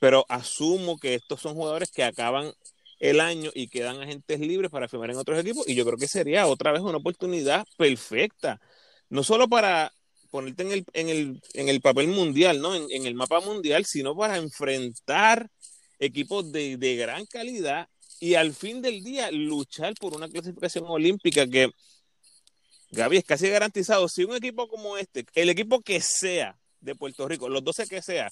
pero 0.00 0.24
asumo 0.30 0.96
que 0.96 1.12
estos 1.12 1.42
son 1.42 1.56
jugadores 1.56 1.90
que 1.90 2.04
acaban 2.04 2.54
el 3.04 3.20
año 3.20 3.50
y 3.54 3.68
quedan 3.68 4.00
agentes 4.00 4.40
libres 4.40 4.70
para 4.70 4.88
firmar 4.88 5.10
en 5.10 5.18
otros 5.18 5.38
equipos 5.38 5.68
y 5.68 5.74
yo 5.74 5.84
creo 5.84 5.98
que 5.98 6.08
sería 6.08 6.46
otra 6.46 6.72
vez 6.72 6.80
una 6.80 6.96
oportunidad 6.96 7.66
perfecta, 7.76 8.62
no 9.10 9.22
solo 9.22 9.46
para 9.46 9.92
ponerte 10.30 10.62
en 10.62 10.72
el, 10.72 10.84
en 10.94 11.08
el, 11.10 11.42
en 11.52 11.68
el 11.68 11.82
papel 11.82 12.08
mundial, 12.08 12.62
¿no? 12.62 12.74
En, 12.74 13.06
el 13.06 13.14
mapa 13.14 13.40
mundial, 13.40 13.84
sino 13.84 14.16
para 14.16 14.38
enfrentar 14.38 15.50
equipos 15.98 16.50
de, 16.50 16.78
de 16.78 16.96
gran 16.96 17.26
calidad 17.26 17.88
y 18.20 18.36
al 18.36 18.54
fin 18.54 18.80
del 18.80 19.04
día 19.04 19.30
luchar 19.30 19.92
por 20.00 20.16
una 20.16 20.28
clasificación 20.28 20.86
olímpica 20.88 21.46
que, 21.46 21.70
Gaby, 22.90 23.18
es 23.18 23.24
casi 23.24 23.50
garantizado. 23.50 24.08
Si 24.08 24.24
un 24.24 24.34
equipo 24.34 24.66
como 24.66 24.96
este, 24.96 25.26
el 25.34 25.50
equipo 25.50 25.82
que 25.82 26.00
sea 26.00 26.58
de 26.80 26.94
Puerto 26.94 27.28
Rico, 27.28 27.50
los 27.50 27.62
12 27.62 27.86
que 27.86 28.00
sea, 28.00 28.30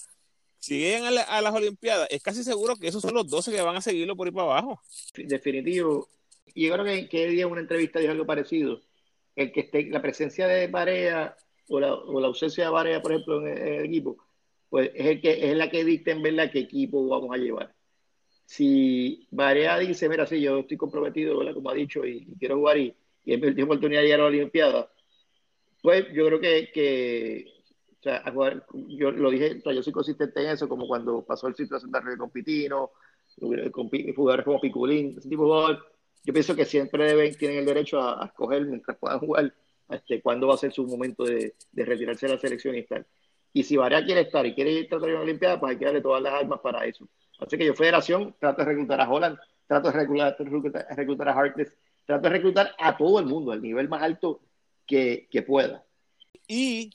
si 0.63 0.79
llegan 0.79 1.03
a, 1.27 1.41
las 1.41 1.53
Olimpiadas, 1.53 2.07
es 2.09 2.23
casi 2.23 2.41
seguro 2.41 2.77
que 2.77 2.87
esos 2.87 3.01
son 3.01 3.13
los 3.13 3.29
12 3.29 3.51
que 3.51 3.61
van 3.61 3.75
a 3.75 3.81
seguirlo 3.81 4.15
por 4.15 4.27
ir 4.27 4.33
para 4.33 4.45
abajo. 4.45 4.81
Definitivo. 5.13 6.07
Y 6.53 6.67
yo 6.67 6.73
creo 6.73 6.85
que, 6.85 7.09
que 7.09 7.27
día 7.27 7.43
en 7.43 7.51
una 7.51 7.59
entrevista 7.59 7.99
dijo 7.99 8.13
algo 8.13 8.25
parecido. 8.25 8.79
El 9.35 9.51
que 9.51 9.59
esté, 9.59 9.89
la 9.89 10.01
presencia 10.01 10.47
de 10.47 10.67
Barea 10.67 11.35
o 11.67 11.81
la, 11.81 11.93
o 11.93 12.17
la 12.17 12.27
ausencia 12.27 12.63
de 12.63 12.69
Barea, 12.69 13.01
por 13.01 13.11
ejemplo, 13.11 13.45
en 13.45 13.57
el, 13.57 13.85
equipo, 13.87 14.15
pues 14.69 14.89
es, 14.95 15.05
el 15.05 15.19
que, 15.19 15.51
es 15.51 15.57
la 15.57 15.69
que 15.69 15.83
dicta 15.83 16.11
en 16.11 16.21
verdad 16.21 16.49
qué 16.49 16.59
equipo 16.59 17.09
vamos 17.09 17.35
a 17.35 17.37
llevar. 17.37 17.75
Si 18.45 19.27
Barea 19.31 19.77
dice, 19.79 20.07
mira, 20.07 20.25
sí, 20.25 20.39
yo 20.39 20.59
estoy 20.59 20.77
comprometido, 20.77 21.37
como 21.53 21.71
ha 21.71 21.73
dicho, 21.73 22.05
y, 22.05 22.25
quiero 22.39 22.55
jugar 22.55 22.77
y, 22.77 22.95
y 23.25 23.33
he 23.33 23.63
oportunidad 23.63 23.99
de 23.99 24.05
llegar 24.05 24.21
a 24.21 24.23
la 24.23 24.29
Olimpiada, 24.29 24.89
pues 25.81 26.05
yo 26.13 26.25
creo 26.25 26.39
que, 26.39 26.71
que 26.73 27.52
o 28.03 28.09
sea, 28.09 28.21
yo 28.89 29.11
lo 29.11 29.31
dije, 29.31 29.61
yo 29.63 29.81
soy 29.81 29.93
consistente 29.93 30.41
en 30.41 30.49
eso, 30.49 30.67
como 30.67 30.87
cuando 30.87 31.23
pasó 31.23 31.47
el 31.47 31.55
sitio 31.55 31.79
de 31.79 32.17
con 32.17 32.29
Pitino, 32.29 32.91
jugadores 33.39 34.43
como 34.43 34.59
Piculín, 34.59 35.15
ese 35.17 35.29
tipo 35.29 35.43
de 35.43 35.47
jugadores. 35.47 35.79
Yo 36.25 36.33
pienso 36.33 36.53
que 36.53 36.65
siempre 36.65 37.05
deben, 37.05 37.33
tienen 37.35 37.59
el 37.59 37.65
derecho 37.65 38.01
a, 38.01 38.25
escoger 38.25 38.65
mientras 38.65 38.97
puedan 38.97 39.19
jugar 39.19 39.53
este, 39.89 40.21
cuándo 40.21 40.47
va 40.47 40.55
a 40.55 40.57
ser 40.57 40.73
su 40.73 40.85
momento 40.85 41.23
de, 41.23 41.55
de 41.71 41.85
retirarse 41.85 42.27
de 42.27 42.33
la 42.33 42.39
selección 42.39 42.75
y 42.75 42.79
estar. 42.79 43.05
Y 43.53 43.63
si 43.63 43.77
Varea 43.77 44.03
quiere 44.03 44.21
estar 44.21 44.45
y 44.45 44.53
quiere 44.53 44.71
ir 44.71 44.93
a 44.93 44.97
la 44.97 45.21
Olimpiada, 45.21 45.57
pues 45.57 45.71
hay 45.71 45.77
que 45.77 45.85
darle 45.85 46.01
todas 46.01 46.21
las 46.21 46.33
armas 46.33 46.59
para 46.59 46.85
eso. 46.85 47.07
Así 47.39 47.57
que 47.57 47.65
yo, 47.65 47.73
Federación, 47.73 48.35
trato 48.37 48.63
de 48.63 48.65
reclutar 48.65 48.99
a 48.99 49.09
Holland, 49.09 49.37
trato 49.65 49.91
de 49.91 49.97
reclutar, 49.97 50.35
reclutar, 50.97 51.29
a 51.29 51.33
Harkless, 51.33 51.73
trato 52.05 52.23
de 52.23 52.29
reclutar 52.29 52.71
a 52.77 52.97
todo 52.97 53.19
el 53.19 53.27
mundo, 53.27 53.53
al 53.53 53.61
nivel 53.61 53.87
más 53.87 54.01
alto 54.01 54.41
que, 54.85 55.29
que 55.31 55.41
pueda. 55.41 55.85
Y 56.49 56.91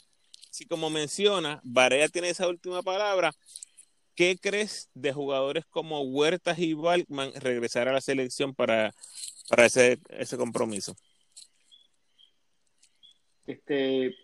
si 0.58 0.66
como 0.66 0.90
menciona, 0.90 1.60
Barea 1.62 2.08
tiene 2.08 2.30
esa 2.30 2.48
última 2.48 2.82
palabra, 2.82 3.30
¿qué 4.16 4.36
crees 4.40 4.90
de 4.92 5.12
jugadores 5.12 5.64
como 5.66 6.02
Huertas 6.02 6.58
y 6.58 6.74
Balkman 6.74 7.32
regresar 7.36 7.86
a 7.86 7.92
la 7.92 8.00
selección 8.00 8.56
para, 8.56 8.92
para 9.48 9.66
ese, 9.66 10.00
ese 10.08 10.36
compromiso? 10.36 10.96
Este, 13.46 14.16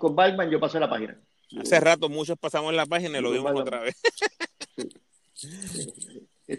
con 0.00 0.16
Balkman 0.16 0.50
yo 0.50 0.58
pasé 0.58 0.80
la 0.80 0.90
página. 0.90 1.16
Hace 1.56 1.78
rato 1.78 2.08
muchos 2.08 2.36
pasamos 2.36 2.74
la 2.74 2.86
página 2.86 3.18
y 3.18 3.22
lo 3.22 3.30
vimos 3.30 3.52
otra 3.54 3.80
vez. 3.80 4.00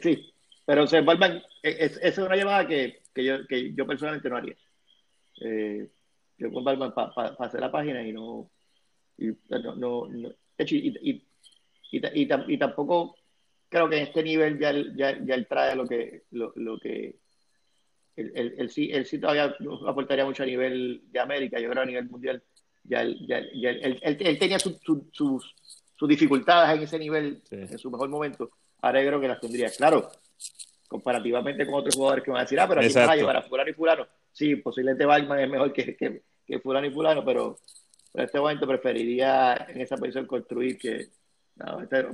Sí, 0.01 0.33
pero 0.65 0.85
o 0.85 0.87
sea, 0.87 1.01
Balkman, 1.01 1.43
es, 1.61 1.99
es, 2.01 2.17
una 2.17 2.37
llamada 2.37 2.65
que, 2.65 3.03
que, 3.13 3.25
yo, 3.25 3.45
que 3.45 3.73
yo 3.75 3.85
personalmente 3.85 4.29
no 4.29 4.37
haría. 4.37 4.55
Eh, 5.41 5.91
yo 6.37 6.51
con 6.51 6.63
Balkman 6.63 6.93
pasé 6.93 7.59
la 7.59 7.71
página 7.71 8.01
y 8.01 8.13
no, 8.13 8.49
y, 9.21 9.37
no, 9.49 9.75
no, 9.75 10.09
y, 10.57 11.23
y, 11.91 12.57
tampoco 12.57 13.15
creo 13.69 13.87
que 13.87 13.97
en 13.97 14.03
este 14.03 14.23
nivel 14.23 14.59
ya, 14.59 14.73
ya, 14.95 15.23
ya 15.23 15.35
él 15.35 15.47
trae 15.47 15.75
lo 15.75 15.87
que, 15.87 16.23
lo, 16.31 16.51
lo 16.55 16.79
que 16.79 17.19
él, 18.15 18.55
él, 18.57 18.69
sí, 18.69 18.89
él 18.91 19.05
sí 19.05 19.19
todavía 19.19 19.55
aportaría 19.87 20.25
mucho 20.25 20.43
a 20.43 20.45
nivel 20.45 21.01
de 21.11 21.19
América, 21.19 21.59
yo 21.59 21.69
creo 21.69 21.83
a 21.83 21.85
nivel 21.85 22.09
mundial. 22.09 22.43
Ya, 22.83 23.03
ya, 23.03 23.41
ya 23.53 23.69
él, 23.69 23.99
él, 24.01 24.39
tenía 24.39 24.57
sus, 24.57 24.77
sus, 25.11 25.55
dificultades 26.07 26.75
en 26.75 26.83
ese 26.83 26.97
nivel, 26.97 27.43
en 27.51 27.77
su 27.77 27.91
mejor 27.91 28.09
momento. 28.09 28.49
Ahora 28.81 29.01
yo 29.01 29.07
creo 29.07 29.21
que 29.21 29.27
las 29.27 29.39
tendría. 29.39 29.69
Claro, 29.69 30.09
comparativamente 30.87 31.65
con 31.65 31.75
otros 31.75 31.95
jugadores 31.95 32.23
que 32.23 32.31
van 32.31 32.39
a 32.39 32.43
decir, 32.43 32.59
ah, 32.59 32.67
pero 32.67 32.81
aquí 32.81 33.23
para 33.23 33.43
fulano 33.43 33.69
y 33.69 33.73
fulano. 33.73 34.07
Sí, 34.31 34.55
posiblemente 34.55 35.05
Batman 35.05 35.39
es 35.41 35.49
mejor 35.49 35.71
que, 35.71 35.95
que, 35.95 36.23
que 36.45 36.59
fulano 36.59 36.87
y 36.87 36.91
fulano, 36.91 37.23
pero 37.23 37.59
en 38.13 38.23
este 38.23 38.39
momento 38.39 38.67
preferiría 38.67 39.67
en 39.69 39.81
esa 39.81 39.97
posición 39.97 40.25
construir 40.25 40.77
que. 40.77 41.09
No, 41.55 41.81
este, 41.81 42.05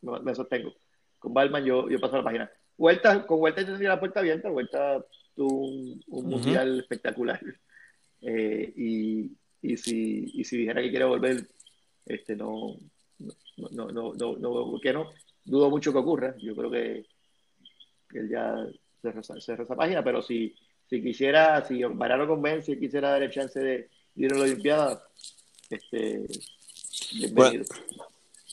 me 0.00 0.34
sostengo. 0.34 0.74
Con 1.18 1.34
Balman 1.34 1.64
yo, 1.64 1.88
yo 1.88 2.00
paso 2.00 2.16
la 2.16 2.24
página. 2.24 2.50
Vuelta, 2.76 3.26
con 3.26 3.38
Vuelta 3.38 3.64
tendría 3.64 3.90
la 3.90 4.00
puerta 4.00 4.20
abierta. 4.20 4.48
Vuelta 4.48 5.04
tuvo 5.34 5.66
un, 5.66 6.02
mundial 6.06 6.80
espectacular. 6.80 7.40
Eh, 8.26 8.72
y, 8.76 9.30
y, 9.60 9.76
si, 9.76 10.24
y 10.32 10.44
si 10.44 10.56
dijera 10.56 10.80
que 10.80 10.90
quiere 10.90 11.04
volver, 11.04 11.46
este 12.06 12.34
no, 12.34 12.76
no, 13.18 13.68
no, 13.70 13.92
no, 13.92 14.12
no, 14.14 14.36
no, 14.38 14.80
que 14.80 14.92
no, 14.92 15.10
dudo 15.44 15.70
mucho 15.70 15.92
que 15.92 15.98
ocurra. 15.98 16.34
Yo 16.38 16.56
creo 16.56 16.70
que, 16.70 17.06
que 18.08 18.18
él 18.18 18.30
ya 18.30 18.66
cerró, 19.00 19.20
esa 19.20 19.76
página, 19.76 20.02
pero 20.02 20.22
si, 20.22 20.54
si 20.86 21.02
quisiera, 21.02 21.64
si 21.64 21.82
Varano 21.82 22.26
convence 22.26 22.78
quisiera 22.78 23.10
dar 23.10 23.22
el 23.22 23.30
chance 23.30 23.60
de, 23.60 23.90
a 24.16 24.34
la 24.34 24.42
Olimpiada, 24.42 25.02
este, 25.68 26.24
bienvenido. 27.14 27.64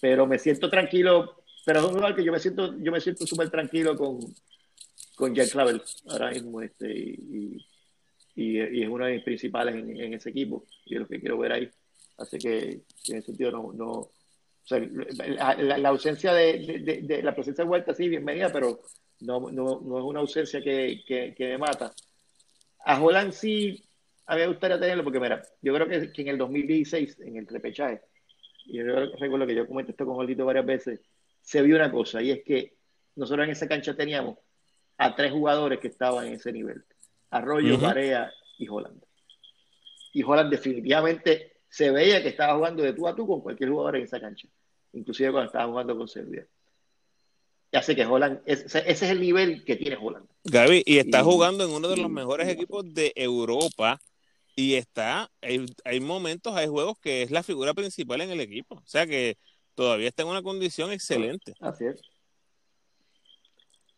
Pero 0.02 0.26
me 0.26 0.40
siento 0.40 0.70
tranquilo, 0.70 1.44
pero 1.66 1.80
es 1.80 1.86
un 1.86 1.96
lugar 1.96 2.16
que 2.16 2.24
yo 2.24 2.32
me 2.32 2.40
siento, 2.40 2.76
yo 2.80 2.92
me 2.92 3.00
siento 3.00 3.28
súper 3.28 3.52
tranquilo 3.52 3.96
con, 3.96 4.20
con 5.16 5.36
Jack 5.36 5.52
Clavel 5.52 5.82
ahora 6.10 6.32
mismo, 6.32 6.62
este, 6.62 6.92
y, 6.92 7.66
y, 8.36 8.60
y, 8.60 8.84
es 8.84 8.90
uno 8.90 9.06
de 9.06 9.14
mis 9.14 9.24
principales 9.24 9.76
en, 9.76 10.02
en, 10.02 10.14
ese 10.16 10.32
equipo, 10.32 10.66
y 10.86 10.96
es 10.96 11.02
lo 11.02 11.08
que 11.08 11.20
quiero 11.20 11.38
ver 11.38 11.52
ahí. 11.52 11.70
Así 12.18 12.40
que 12.40 12.82
en 13.08 13.18
ese 13.18 13.28
sentido 13.28 13.52
no, 13.52 13.72
no 13.74 13.92
o 13.92 14.12
sea, 14.66 14.80
la, 14.80 15.78
la, 15.78 15.90
ausencia 15.90 16.34
de, 16.34 16.82
de, 16.84 17.02
de, 17.02 17.24
la 17.24 17.36
presencia 17.36 17.64
de 17.64 17.68
vuelta 17.68 17.94
sí, 17.94 18.10
bienvenida, 18.10 18.52
pero 18.52 18.82
no, 19.20 19.52
no, 19.52 19.82
no 19.82 19.98
es 20.00 20.04
una 20.04 20.20
ausencia 20.22 20.62
que, 20.62 21.04
que, 21.06 21.36
que 21.36 21.50
me 21.50 21.58
mata. 21.60 21.94
A 22.86 23.02
Holland 23.02 23.32
sí 23.32 23.84
a 24.32 24.36
mí 24.36 24.42
me 24.44 24.48
gustaría 24.48 24.80
tenerlo 24.80 25.04
porque, 25.04 25.20
mira, 25.20 25.46
yo 25.62 25.74
creo 25.74 25.90
que, 25.90 26.10
que 26.14 26.22
en 26.22 26.30
el 26.30 26.38
2016, 26.38 27.20
en 27.20 27.36
el 27.36 27.48
repechaje, 27.48 28.00
y 28.66 28.78
yo 28.78 28.86
recuerdo 29.20 29.46
que 29.46 29.56
yo 29.56 29.68
comenté 29.68 29.92
esto 29.92 30.06
con 30.06 30.16
Olito 30.16 30.46
varias 30.46 30.66
veces, 30.66 31.02
se 31.42 31.62
vio 31.62 31.76
una 31.76 31.92
cosa, 31.92 32.22
y 32.22 32.32
es 32.32 32.42
que 32.42 32.78
nosotros 33.18 33.44
en 33.44 33.52
esa 33.52 33.68
cancha 33.68 33.94
teníamos 33.94 34.38
a 34.98 35.14
tres 35.18 35.34
jugadores 35.34 35.80
que 35.80 35.90
estaban 35.90 36.28
en 36.28 36.36
ese 36.36 36.54
nivel. 36.54 36.82
Arroyo, 37.30 37.78
Marea 37.78 38.32
y 38.58 38.70
Holland. 38.70 39.04
Y 40.14 40.24
Holland 40.24 40.50
definitivamente 40.50 41.58
se 41.68 41.92
veía 41.92 42.24
que 42.24 42.30
estaba 42.30 42.56
jugando 42.56 42.84
de 42.84 42.94
tú 42.94 43.10
a 43.10 43.16
tú 43.16 43.28
con 43.28 43.42
cualquier 43.42 43.70
jugador 43.70 43.98
en 43.98 44.04
esa 44.04 44.22
cancha, 44.22 44.48
inclusive 44.94 45.32
cuando 45.34 45.48
estaba 45.48 45.68
jugando 45.68 45.98
con 45.98 46.08
Serbia. 46.08 46.48
Ya 47.70 47.82
sé 47.82 47.98
que 47.98 48.06
Holland, 48.06 48.40
ese 48.46 48.82
es 48.90 49.02
el 49.02 49.20
nivel 49.20 49.66
que 49.66 49.76
tiene 49.76 49.98
Holland. 50.02 50.26
Gaby, 50.46 50.84
y 50.86 51.00
está 51.00 51.22
jugando 51.22 51.66
en 51.66 51.72
uno 51.72 51.90
de 51.90 51.98
los 51.98 52.10
mejores 52.10 52.48
equipos 52.48 52.94
de 52.94 53.12
Europa 53.14 54.00
y 54.56 54.76
está, 54.76 55.30
hay, 55.42 56.00
momentos, 56.00 56.56
hay 56.56 56.68
juegos 56.68 57.00
que 57.00 57.24
es 57.24 57.32
la 57.32 57.44
figura 57.44 57.74
principal 57.74 58.22
en 58.22 58.32
el 58.32 58.42
equipo. 58.42 58.76
O 58.76 58.88
sea 58.88 59.08
que 59.08 59.38
todavía 59.76 60.10
está 60.10 60.24
en 60.24 60.30
una 60.30 60.42
condición 60.42 60.92
excelente. 60.92 61.54
Así 61.60 61.86
es. 61.86 62.02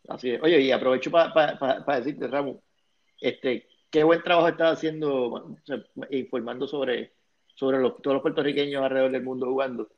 Así 0.08 0.30
es. 0.30 0.42
Oye, 0.42 0.60
y 0.60 0.70
aprovecho 0.70 1.10
para 1.10 1.98
decirte, 1.98 2.28
Ramón, 2.28 2.60
este, 3.20 3.66
qué 3.90 4.04
buen 4.04 4.22
trabajo 4.22 4.48
está 4.48 4.70
haciendo, 4.70 5.56
informando 6.10 6.66
sobre, 6.66 7.12
sobre 7.54 7.78
los, 7.78 8.00
todos 8.02 8.14
los 8.14 8.22
puertorriqueños 8.22 8.82
alrededor 8.82 9.12
del 9.12 9.22
mundo 9.22 9.46
jugando. 9.46 9.88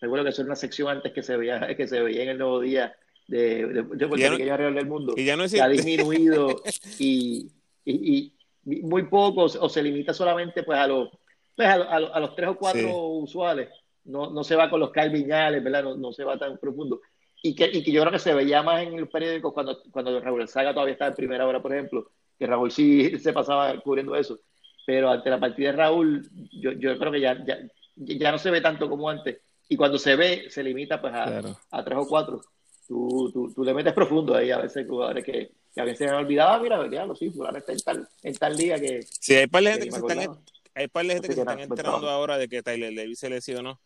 Recuerdo 0.00 0.24
que 0.24 0.30
eso 0.30 0.42
era 0.42 0.48
una 0.48 0.56
sección 0.56 0.88
antes 0.88 1.12
que 1.12 1.22
se 1.22 1.36
veía, 1.36 1.74
que 1.74 1.88
se 1.88 2.00
veía 2.02 2.22
en 2.22 2.28
el 2.28 2.38
nuevo 2.38 2.60
día 2.60 2.94
de, 3.26 3.66
de, 3.66 3.82
puertorriqueños 3.82 4.52
alrededor 4.52 4.74
del 4.74 4.86
mundo. 4.86 5.14
Y 5.16 5.24
ya 5.24 5.36
no 5.36 5.44
ha 5.44 5.68
disminuido 5.68 6.62
y, 6.98 7.50
y, 7.84 8.35
muy 8.66 9.04
poco, 9.04 9.44
o 9.44 9.68
se 9.68 9.82
limita 9.82 10.12
solamente 10.12 10.62
pues 10.62 10.78
a 10.78 10.86
los, 10.86 11.08
pues, 11.54 11.68
a, 11.68 12.20
los 12.20 12.34
tres 12.34 12.50
o 12.50 12.56
cuatro 12.56 13.06
usuales. 13.08 13.68
No, 14.04 14.30
no 14.30 14.44
se 14.44 14.54
va 14.54 14.70
con 14.70 14.80
los 14.80 14.90
Calviñales, 14.90 15.64
¿verdad? 15.64 15.82
No, 15.82 15.96
no 15.96 16.12
se 16.12 16.24
va 16.24 16.38
tan 16.38 16.58
profundo 16.58 17.00
y 17.46 17.54
que, 17.54 17.70
y 17.72 17.82
que 17.82 17.92
yo 17.92 18.00
creo 18.00 18.12
que 18.12 18.18
se 18.18 18.34
veía 18.34 18.62
más 18.62 18.82
en 18.82 18.98
los 18.98 19.08
periódicos 19.08 19.52
cuando, 19.52 19.80
cuando 19.92 20.18
Raúl 20.20 20.48
Saga 20.48 20.72
todavía 20.72 20.94
estaba 20.94 21.10
en 21.10 21.16
primera 21.16 21.46
hora, 21.46 21.62
por 21.62 21.72
ejemplo, 21.72 22.10
que 22.38 22.46
Raúl 22.46 22.70
sí 22.70 23.18
se 23.20 23.32
pasaba 23.32 23.78
cubriendo 23.80 24.16
eso. 24.16 24.40
Pero 24.84 25.10
ante 25.10 25.30
la 25.30 25.40
partida 25.40 25.70
de 25.70 25.76
Raúl, 25.76 26.28
yo, 26.52 26.72
yo 26.72 26.98
creo 26.98 27.12
que 27.12 27.20
ya, 27.20 27.44
ya, 27.44 27.58
ya, 27.96 28.32
no 28.32 28.38
se 28.38 28.50
ve 28.50 28.60
tanto 28.60 28.88
como 28.88 29.08
antes. 29.08 29.38
Y 29.68 29.76
cuando 29.76 29.98
se 29.98 30.14
ve, 30.14 30.46
se 30.48 30.62
limita 30.62 31.00
pues 31.00 31.12
a, 31.12 31.40
a 31.70 31.84
tres 31.84 31.98
o 31.98 32.06
cuatro. 32.06 32.40
Tú, 32.86 33.30
tú, 33.32 33.52
tú, 33.52 33.64
le 33.64 33.74
metes 33.74 33.92
profundo 33.92 34.34
ahí 34.36 34.52
a 34.52 34.58
veces 34.58 34.86
jugadores 34.86 35.24
que, 35.24 35.50
que 35.76 35.82
a 35.82 35.84
veces 35.84 35.98
se 35.98 36.06
me 36.06 36.16
olvidaba, 36.16 36.58
mira, 36.58 36.90
ya 36.90 37.04
lo 37.04 37.14
sí, 37.14 37.30
fulano 37.30 37.58
está 37.58 37.72
en 37.72 37.80
tal, 37.80 38.08
en 38.22 38.34
tal 38.34 38.56
liga 38.56 38.80
que. 38.80 39.02
Sí, 39.20 39.34
hay 39.34 39.46
par 39.46 39.62
de 39.62 39.72
gente 39.72 39.84
que, 39.84 39.92
se 39.92 39.98
están, 39.98 40.38
hay 40.74 40.88
par 40.88 41.06
de 41.06 41.12
gente 41.12 41.28
que 41.28 41.34
se 41.34 41.40
están 41.40 41.60
enterando 41.60 42.08
ahora 42.08 42.38
de 42.38 42.48
que 42.48 42.62
Tyler 42.62 42.94
Levy 42.94 43.14
se 43.14 43.28
lesionó 43.28 43.78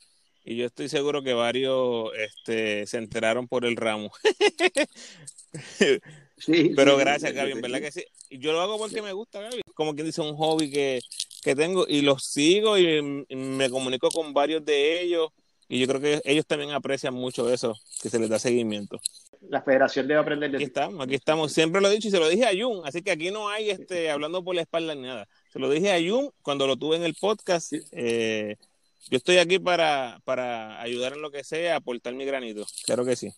y 0.44 0.54
yo 0.54 0.66
estoy 0.66 0.88
seguro 0.88 1.24
que 1.24 1.34
varios 1.34 2.12
este, 2.16 2.86
se 2.86 2.98
enteraron 2.98 3.48
por 3.48 3.64
el 3.64 3.74
ramo. 3.74 4.12
sí, 6.38 6.70
Pero 6.76 6.96
gracias, 6.96 7.32
Gaby, 7.32 7.50
en 7.52 7.60
verdad 7.60 7.80
que 7.80 7.90
sí. 7.90 8.04
Yo 8.30 8.52
lo 8.52 8.60
hago 8.60 8.78
porque 8.78 9.02
me 9.02 9.12
gusta, 9.12 9.40
Gaby. 9.40 9.62
Como 9.74 9.96
quien 9.96 10.06
dice, 10.06 10.20
un 10.20 10.36
hobby 10.36 10.70
que, 10.70 11.00
que 11.42 11.56
tengo 11.56 11.86
y 11.88 12.02
los 12.02 12.24
sigo 12.24 12.78
y 12.78 13.26
me 13.34 13.68
comunico 13.68 14.10
con 14.10 14.32
varios 14.32 14.64
de 14.64 15.02
ellos. 15.02 15.32
Y 15.68 15.80
yo 15.80 15.88
creo 15.88 16.00
que 16.00 16.22
ellos 16.24 16.46
también 16.46 16.70
aprecian 16.70 17.14
mucho 17.14 17.52
eso, 17.52 17.76
que 18.00 18.10
se 18.10 18.20
les 18.20 18.28
da 18.28 18.38
seguimiento. 18.38 19.00
La 19.48 19.62
federación 19.62 20.06
debe 20.06 20.20
aprender 20.20 20.50
de 20.50 20.58
Aquí 20.58 20.64
estamos, 20.64 21.04
aquí 21.04 21.14
estamos. 21.14 21.52
Siempre 21.52 21.80
lo 21.80 21.88
he 21.88 21.92
dicho 21.92 22.08
y 22.08 22.10
se 22.10 22.18
lo 22.18 22.28
dije 22.28 22.44
a 22.44 22.50
Jun, 22.52 22.82
así 22.84 23.02
que 23.02 23.10
aquí 23.10 23.30
no 23.30 23.48
hay 23.48 23.70
este 23.70 24.10
hablando 24.10 24.44
por 24.44 24.54
la 24.54 24.60
espalda 24.60 24.94
ni 24.94 25.02
nada. 25.02 25.26
Se 25.50 25.58
lo 25.58 25.70
dije 25.70 25.92
a 25.92 25.98
Jun 25.98 26.30
cuando 26.42 26.66
lo 26.66 26.76
tuve 26.76 26.96
en 26.96 27.04
el 27.04 27.14
podcast. 27.14 27.72
Eh, 27.92 28.56
yo 29.08 29.16
estoy 29.16 29.38
aquí 29.38 29.58
para, 29.58 30.20
para 30.24 30.80
ayudar 30.80 31.14
en 31.14 31.22
lo 31.22 31.30
que 31.30 31.42
sea, 31.42 31.76
aportar 31.76 32.14
mi 32.14 32.24
granito. 32.24 32.66
Claro 32.84 33.04
que 33.04 33.16
sí. 33.16 33.32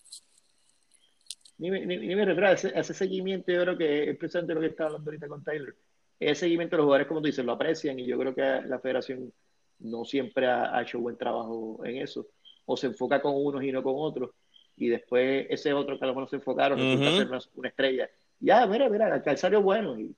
Ni, 1.59 1.71
ni, 1.71 1.97
ni 1.97 2.17
me 2.17 2.25
refiero 2.25 2.49
a 2.49 2.53
ese, 2.53 2.95
seguimiento, 2.95 3.53
yo 3.53 3.63
creo 3.63 3.79
que 3.79 4.11
es 4.11 4.17
precisamente 4.17 4.55
lo 4.55 4.61
que 4.61 4.67
estaba 4.67 4.89
hablando 4.89 5.11
ahorita 5.11 5.29
con 5.29 5.45
Tyler. 5.45 5.77
Ese 6.19 6.41
seguimiento 6.41 6.77
los 6.77 6.85
jugadores, 6.85 7.07
como 7.07 7.21
tú 7.21 7.27
dices, 7.27 7.45
lo 7.45 7.53
aprecian 7.53 7.99
y 8.01 8.07
yo 8.07 8.19
creo 8.19 8.35
que 8.35 8.43
la 8.43 8.81
federación 8.81 9.33
no 9.79 10.05
siempre 10.05 10.47
ha, 10.47 10.81
hecho 10.83 10.99
buen 10.99 11.17
trabajo 11.17 11.81
en 11.85 11.99
eso. 11.99 12.27
O 12.65 12.77
se 12.77 12.89
enfoca 12.89 13.23
con 13.23 13.35
unos 13.37 13.63
y 13.63 13.71
no 13.71 13.83
con 13.83 13.95
otros. 13.97 14.31
Y 14.77 14.89
después 14.89 15.47
ese 15.51 15.73
otro 15.73 15.99
que 15.99 16.05
a 16.05 16.09
lo 16.09 16.15
mejor 16.15 16.31
se 16.31 16.37
enfocaron 16.37 16.79
resulta 16.79 17.17
ser 17.17 17.51
una, 17.57 17.69
estrella. 17.69 18.11
Ya, 18.41 18.67
mira, 18.67 18.89
mira, 18.89 19.15
el 19.15 19.23
calzario 19.23 19.59
es 19.59 19.65
bueno. 19.65 19.99
Y, 19.99 20.15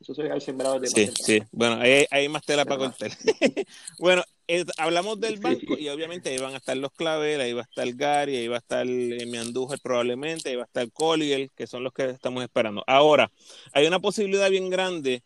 eso 0.00 0.14
soy 0.14 0.28
el 0.28 0.40
sembrado 0.40 0.80
de 0.80 0.88
Sí, 0.88 1.10
sí. 1.14 1.42
Bueno, 1.52 1.76
ahí 1.80 2.06
hay 2.10 2.28
más 2.28 2.42
tela 2.42 2.64
para 2.64 2.78
cortar. 2.78 3.10
bueno, 3.98 4.24
eh, 4.48 4.64
hablamos 4.78 5.20
del 5.20 5.38
banco 5.38 5.76
y 5.78 5.88
obviamente 5.90 6.30
ahí 6.30 6.38
van 6.38 6.54
a 6.54 6.56
estar 6.56 6.76
los 6.76 6.90
Clavel, 6.92 7.40
ahí 7.40 7.52
va 7.52 7.60
a 7.60 7.64
estar 7.64 7.86
Gary, 7.94 8.36
ahí 8.36 8.48
va 8.48 8.56
a 8.56 8.60
estar 8.60 8.86
eh, 8.86 9.26
Miandújar 9.26 9.78
probablemente, 9.82 10.48
ahí 10.48 10.56
va 10.56 10.62
a 10.62 10.66
estar 10.66 10.90
Collier, 10.90 11.50
que 11.50 11.66
son 11.66 11.84
los 11.84 11.92
que 11.92 12.06
estamos 12.06 12.42
esperando. 12.42 12.82
Ahora, 12.86 13.30
hay 13.72 13.86
una 13.86 14.00
posibilidad 14.00 14.48
bien 14.48 14.70
grande 14.70 15.22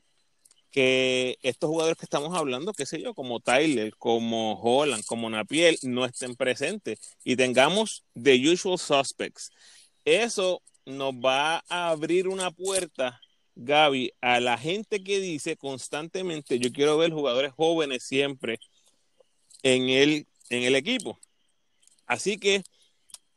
que 0.75 1.39
estos 1.43 1.71
jugadores 1.71 1.97
que 1.97 2.05
estamos 2.05 2.37
hablando, 2.37 2.73
qué 2.73 2.85
sé 2.85 3.01
yo, 3.01 3.15
como 3.15 3.39
Tyler, 3.39 3.95
como 3.97 4.61
Holland, 4.61 5.05
como 5.05 5.31
Napiel, 5.31 5.79
no 5.83 6.05
estén 6.05 6.35
presentes 6.35 6.99
y 7.23 7.37
tengamos 7.37 8.03
the 8.21 8.35
usual 8.51 8.77
suspects. 8.77 9.53
Eso 10.05 10.63
nos 10.85 11.15
va 11.15 11.63
a 11.69 11.91
abrir 11.91 12.27
una 12.27 12.51
puerta 12.51 13.21
Gaby, 13.55 14.15
a 14.21 14.41
la 14.41 14.59
gente 14.59 15.05
que 15.05 15.21
dice 15.21 15.57
constantemente, 15.57 16.59
yo 16.59 16.73
quiero 16.73 16.99
ver 16.99 17.13
jugadores 17.13 17.53
jóvenes 17.53 18.03
siempre 18.03 18.59
en 19.63 19.89
el, 19.89 20.27
en 20.51 20.65
el 20.65 20.75
equipo. 20.75 21.21
Así 22.05 22.37
que 22.37 22.65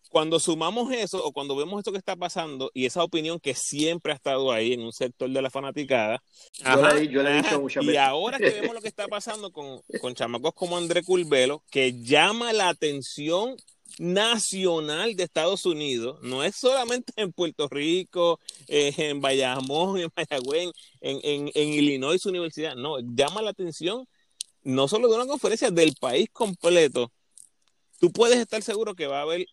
cuando 0.09 0.39
sumamos 0.39 0.91
eso 0.91 1.23
o 1.23 1.31
cuando 1.31 1.55
vemos 1.55 1.79
esto 1.79 1.91
que 1.91 1.97
está 1.97 2.15
pasando 2.15 2.71
y 2.73 2.85
esa 2.85 3.03
opinión 3.03 3.39
que 3.39 3.53
siempre 3.53 4.11
ha 4.11 4.15
estado 4.15 4.51
ahí 4.51 4.73
en 4.73 4.81
un 4.81 4.93
sector 4.93 5.29
de 5.29 5.41
la 5.41 5.49
fanaticada, 5.49 6.21
y 7.81 7.95
ahora 7.97 8.37
que 8.37 8.49
vemos 8.49 8.75
lo 8.75 8.81
que 8.81 8.87
está 8.87 9.07
pasando 9.07 9.51
con, 9.51 9.81
con 10.01 10.13
chamacos 10.15 10.53
como 10.53 10.77
André 10.77 11.03
Culvelo, 11.03 11.63
que 11.69 11.93
llama 12.01 12.53
la 12.53 12.69
atención 12.69 13.55
nacional 13.99 15.15
de 15.15 15.23
Estados 15.23 15.65
Unidos, 15.65 16.19
no 16.21 16.43
es 16.43 16.55
solamente 16.55 17.13
en 17.15 17.31
Puerto 17.31 17.67
Rico, 17.67 18.39
eh, 18.67 18.93
en 18.97 19.21
Bayamón, 19.21 19.99
en 19.99 20.09
Mayagüez, 20.15 20.71
en, 21.01 21.19
en, 21.23 21.51
en, 21.53 21.73
Illinois 21.73 22.23
Universidad, 22.25 22.75
no, 22.75 22.99
llama 22.99 23.41
la 23.41 23.51
atención 23.51 24.05
no 24.67 24.87
solo 24.89 25.07
de 25.07 25.15
una 25.15 25.25
conferencia, 25.25 25.71
del 25.71 25.95
país 25.99 26.29
completo. 26.31 27.11
Tú 27.99 28.11
puedes 28.11 28.37
estar 28.37 28.61
seguro 28.61 28.95
que 28.95 29.07
va 29.07 29.19
a 29.19 29.21
haber 29.21 29.47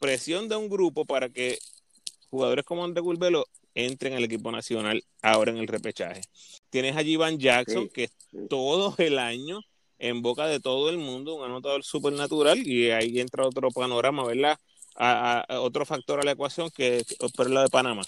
presión 0.00 0.48
de 0.48 0.56
un 0.56 0.68
grupo 0.68 1.04
para 1.04 1.28
que 1.28 1.58
jugadores 2.30 2.64
como 2.64 2.84
André 2.84 3.02
Culvelo 3.02 3.46
entren 3.74 4.14
al 4.14 4.24
equipo 4.24 4.50
nacional 4.50 5.04
ahora 5.22 5.52
en 5.52 5.58
el 5.58 5.68
repechaje. 5.68 6.22
Tienes 6.70 6.96
allí 6.96 7.16
Van 7.16 7.38
Jackson, 7.38 7.88
que 7.88 8.10
todo 8.48 8.94
el 8.98 9.18
año 9.18 9.60
en 9.98 10.22
boca 10.22 10.46
de 10.46 10.60
todo 10.60 10.88
el 10.88 10.96
mundo, 10.96 11.34
un 11.34 11.44
anotador 11.44 11.84
supernatural, 11.84 12.66
y 12.66 12.90
ahí 12.90 13.20
entra 13.20 13.46
otro 13.46 13.70
panorama, 13.70 14.24
¿verdad? 14.24 14.58
A, 14.96 15.44
otro 15.60 15.84
factor 15.86 16.20
a 16.20 16.24
la 16.24 16.32
ecuación 16.32 16.70
que 16.70 16.98
es 16.98 17.16
la 17.48 17.62
de 17.62 17.68
Panamá. 17.68 18.02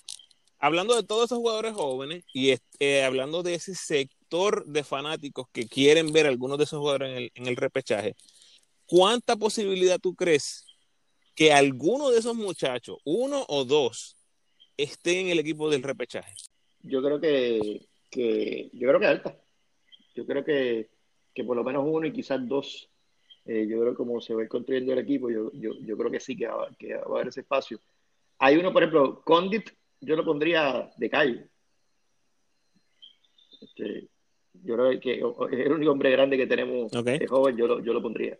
Hablando 0.58 0.94
de 0.94 1.02
todos 1.02 1.26
esos 1.26 1.38
jugadores 1.38 1.74
jóvenes 1.74 2.24
y 2.32 2.54
eh, 2.78 3.04
hablando 3.04 3.42
de 3.42 3.54
ese 3.54 3.74
sector 3.74 4.64
de 4.64 4.84
fanáticos 4.84 5.46
que 5.52 5.66
quieren 5.66 6.12
ver 6.12 6.26
a 6.26 6.28
algunos 6.30 6.56
de 6.58 6.64
esos 6.64 6.78
jugadores 6.78 7.10
en 7.10 7.16
el, 7.16 7.32
en 7.34 7.46
el 7.46 7.56
repechaje, 7.56 8.16
¿cuánta 8.86 9.36
posibilidad 9.36 9.98
tú 9.98 10.14
crees 10.14 10.64
que 11.34 11.52
alguno 11.52 12.10
de 12.10 12.18
esos 12.18 12.34
muchachos, 12.34 12.98
uno 13.04 13.44
o 13.48 13.64
dos, 13.64 14.16
estén 14.76 15.26
en 15.26 15.28
el 15.28 15.38
equipo 15.38 15.70
del 15.70 15.82
repechaje? 15.82 16.34
Yo 16.82 17.02
creo 17.02 17.20
que, 17.20 17.86
que 18.10 18.70
yo 18.72 18.88
creo 18.88 19.00
que 19.00 19.06
alta. 19.06 19.36
Yo 20.14 20.26
creo 20.26 20.44
que 20.44 20.90
que 21.34 21.44
por 21.44 21.56
lo 21.56 21.64
menos 21.64 21.84
uno 21.86 22.06
y 22.06 22.12
quizás 22.12 22.46
dos, 22.46 22.88
eh, 23.46 23.66
yo 23.68 23.80
creo 23.80 23.92
que 23.92 23.96
como 23.96 24.20
se 24.20 24.34
va 24.34 24.46
construyendo 24.46 24.92
el 24.92 24.98
equipo, 24.98 25.30
yo, 25.30 25.50
yo, 25.52 25.72
yo 25.80 25.96
creo 25.96 26.10
que 26.10 26.20
sí 26.20 26.36
que 26.36 26.46
va, 26.46 26.68
que 26.78 26.94
va, 26.94 27.02
a 27.02 27.04
haber 27.06 27.28
ese 27.28 27.40
espacio. 27.40 27.78
Hay 28.38 28.56
uno, 28.56 28.72
por 28.72 28.82
ejemplo, 28.82 29.22
Condit, 29.22 29.70
yo 30.00 30.16
lo 30.16 30.24
pondría 30.24 30.90
de 30.96 31.10
calle. 31.10 31.46
Este, 33.60 34.08
yo 34.54 34.74
creo 34.74 35.00
que 35.00 35.14
es 35.14 35.66
el 35.66 35.72
único 35.72 35.92
hombre 35.92 36.10
grande 36.10 36.36
que 36.36 36.46
tenemos 36.46 36.90
de 36.90 37.26
joven, 37.26 37.56
yo 37.56 37.66
lo, 37.66 37.80
yo 37.82 37.92
lo 37.92 38.02
pondría. 38.02 38.38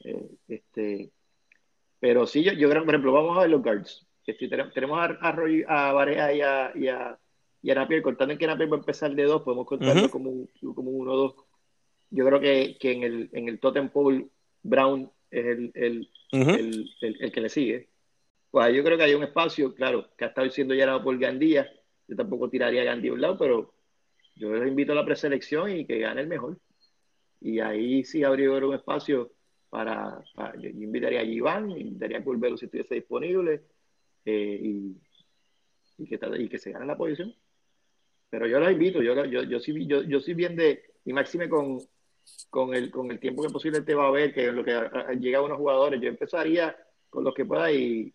Eh, 0.00 0.28
este, 0.48 1.10
pero 2.00 2.26
sí, 2.26 2.42
yo, 2.42 2.52
yo 2.52 2.68
creo, 2.70 2.84
por 2.84 2.94
ejemplo, 2.94 3.12
vamos 3.12 3.36
a 3.36 3.42
ver 3.42 3.50
los 3.50 3.62
guards. 3.62 4.06
Este, 4.26 4.48
tenemos 4.48 4.98
a, 4.98 5.04
a, 5.04 5.32
Roy, 5.32 5.64
a 5.66 5.92
Varea 5.92 6.32
y 6.34 6.40
a, 6.42 6.72
y 6.74 6.88
a, 6.88 7.18
y 7.62 7.70
a 7.70 7.74
Napier, 7.74 8.02
contando 8.02 8.32
en 8.32 8.38
que 8.38 8.46
Napier 8.46 8.70
va 8.70 8.76
a 8.76 8.80
empezar 8.80 9.14
de 9.14 9.24
dos, 9.24 9.42
podemos 9.42 9.66
contarlo 9.66 10.10
como, 10.10 10.30
un, 10.30 10.48
como 10.74 10.90
uno 10.90 11.12
o 11.12 11.16
dos 11.16 11.34
yo 12.10 12.24
creo 12.24 12.40
que, 12.40 12.76
que 12.78 12.92
en, 12.92 13.02
el, 13.02 13.30
en 13.32 13.48
el 13.48 13.60
totem 13.60 13.90
pole 13.90 14.28
Brown 14.62 15.10
es 15.30 15.44
el, 15.44 15.70
el, 15.74 16.10
el, 16.32 16.90
el, 17.00 17.32
que 17.32 17.40
le 17.40 17.48
sigue. 17.48 17.88
Pues 18.50 18.74
yo 18.74 18.82
creo 18.82 18.96
que 18.96 19.04
hay 19.04 19.14
un 19.14 19.24
espacio, 19.24 19.74
claro, 19.74 20.08
que 20.16 20.24
ha 20.24 20.28
estado 20.28 20.48
siendo 20.50 20.74
llenado 20.74 21.02
por 21.04 21.18
Gandía. 21.18 21.70
Yo 22.06 22.16
tampoco 22.16 22.48
tiraría 22.48 22.82
a 22.82 22.86
Gandía 22.86 23.10
a 23.10 23.14
un 23.14 23.20
lado, 23.20 23.38
pero 23.38 23.74
yo 24.36 24.54
les 24.54 24.68
invito 24.68 24.92
a 24.92 24.94
la 24.94 25.04
preselección 25.04 25.70
y 25.70 25.86
que 25.86 25.98
gane 25.98 26.22
el 26.22 26.28
mejor. 26.28 26.58
Y 27.40 27.60
ahí 27.60 28.04
sí 28.04 28.24
habría 28.24 28.50
un 28.50 28.74
espacio 28.74 29.32
para, 29.70 30.22
yo 30.58 30.68
invitaría 30.68 31.20
a 31.20 31.24
Iván, 31.24 31.70
invitaría 31.70 32.18
a 32.18 32.24
Curvelo 32.24 32.56
si 32.56 32.66
estuviese 32.66 32.94
disponible 32.94 33.62
eh, 34.24 34.60
y, 34.62 34.96
que, 36.06 36.58
se 36.58 36.72
gane 36.72 36.86
la 36.86 36.96
posición. 36.96 37.34
Pero 38.30 38.46
yo 38.46 38.60
los 38.60 38.70
invito, 38.70 39.02
yo, 39.02 39.24
yo, 39.24 39.42
yo, 39.42 39.60
sí, 39.60 39.86
yo, 39.86 40.02
yo 40.02 40.20
sí 40.20 40.34
bien 40.34 40.54
de, 40.56 40.82
y 41.04 41.12
máxime 41.12 41.48
con, 41.48 41.80
con 42.50 42.74
el, 42.74 42.90
con 42.90 43.10
el 43.10 43.18
tiempo 43.18 43.42
que 43.42 43.50
posiblemente 43.50 43.94
va 43.94 44.04
a 44.04 44.08
haber, 44.08 44.32
que 44.32 44.52
lo 44.52 44.64
que 44.64 44.72
llega 45.18 45.38
a 45.38 45.42
unos 45.42 45.58
jugadores, 45.58 46.00
yo 46.00 46.08
empezaría 46.08 46.76
con 47.10 47.24
los 47.24 47.34
que 47.34 47.44
pueda 47.44 47.72
y, 47.72 48.12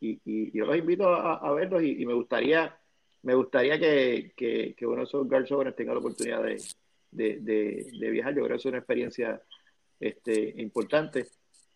yo 0.53 0.65
los 0.65 0.77
invito 0.77 1.07
a, 1.07 1.51
verlos 1.53 1.83
y, 1.83 2.05
me 2.05 2.13
gustaría 2.13 2.77
me 3.23 3.35
gustaría 3.35 3.79
que, 3.79 4.33
que, 4.35 4.85
uno 4.85 4.97
de 4.97 5.03
esos 5.03 5.27
girls 5.29 5.49
jóvenes 5.49 5.75
tenga 5.75 5.93
la 5.93 5.99
oportunidad 5.99 6.43
de, 6.43 6.61
de, 7.11 7.39
de, 7.39 8.11
viajar. 8.11 8.35
Yo 8.35 8.43
creo 8.43 8.49
que 8.49 8.55
es 8.55 8.65
una 8.65 8.79
experiencia 8.79 9.41
este, 9.99 10.61
importante. 10.61 11.27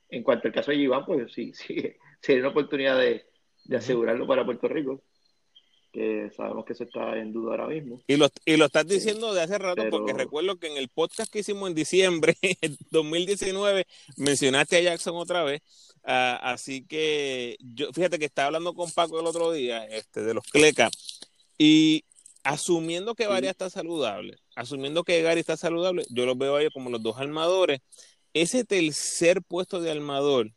En 0.09 0.23
cuanto 0.23 0.47
al 0.47 0.53
caso 0.53 0.71
de 0.71 0.77
Iván, 0.77 1.05
pues 1.05 1.31
sí, 1.33 1.51
sí, 1.55 1.75
sería 2.21 2.41
una 2.41 2.51
oportunidad 2.51 2.99
de, 2.99 3.25
asegurarlo 3.75 4.25
para 4.27 4.45
Puerto 4.45 4.67
Rico. 4.67 5.03
que 5.91 6.29
sabemos 6.35 6.65
que 6.65 6.75
se 6.75 6.85
está 6.85 7.17
en 7.17 7.33
duda 7.33 7.51
ahora 7.51 7.67
mismo. 7.67 8.01
Y 8.07 8.15
lo, 8.15 8.27
y 8.45 8.55
lo 8.57 8.65
estás 8.65 8.87
diciendo 8.87 9.33
de 9.33 9.41
hace 9.41 9.57
rato, 9.57 9.83
porque 9.89 10.13
recuerdo 10.13 10.57
que 10.57 10.67
en 10.67 10.77
el 10.77 10.89
podcast 10.89 11.31
que 11.31 11.39
hicimos 11.39 11.69
en 11.69 11.75
diciembre 11.75 12.35
de 12.61 12.77
2019 12.91 13.85
mencionaste 14.17 14.77
a 14.77 14.81
Jackson 14.81 15.15
otra 15.15 15.43
vez. 15.43 15.61
Ah, 16.03 16.39
así 16.41 16.85
que 16.85 17.57
yo, 17.59 17.91
fíjate 17.91 18.17
que 18.17 18.25
estaba 18.25 18.47
hablando 18.47 18.73
con 18.73 18.89
Paco 18.91 19.19
el 19.19 19.25
otro 19.25 19.51
día, 19.51 19.85
este, 19.85 20.21
de 20.21 20.33
los 20.33 20.45
Cleca, 20.45 20.89
y 21.57 22.05
asumiendo 22.43 23.13
que 23.13 23.27
Varia 23.27 23.51
está 23.51 23.69
saludable, 23.69 24.37
asumiendo 24.55 25.03
que 25.03 25.21
Gary 25.21 25.41
está 25.41 25.57
saludable, 25.57 26.05
yo 26.09 26.25
los 26.25 26.37
veo 26.37 26.55
ahí 26.55 26.69
como 26.71 26.89
los 26.89 27.03
dos 27.03 27.17
armadores. 27.17 27.81
Ese 28.41 28.63
tercer 28.63 29.41
puesto 29.41 29.81
de 29.81 29.91
armador, 29.91 30.51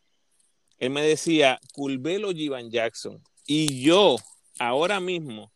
él 0.79 0.91
me 0.91 1.03
decía, 1.03 1.59
Culvelo 1.73 2.31
Jivan 2.31 2.71
Jackson. 2.71 3.23
Y 3.47 3.83
yo, 3.83 4.17
ahora 4.59 5.01
mismo, 5.01 5.53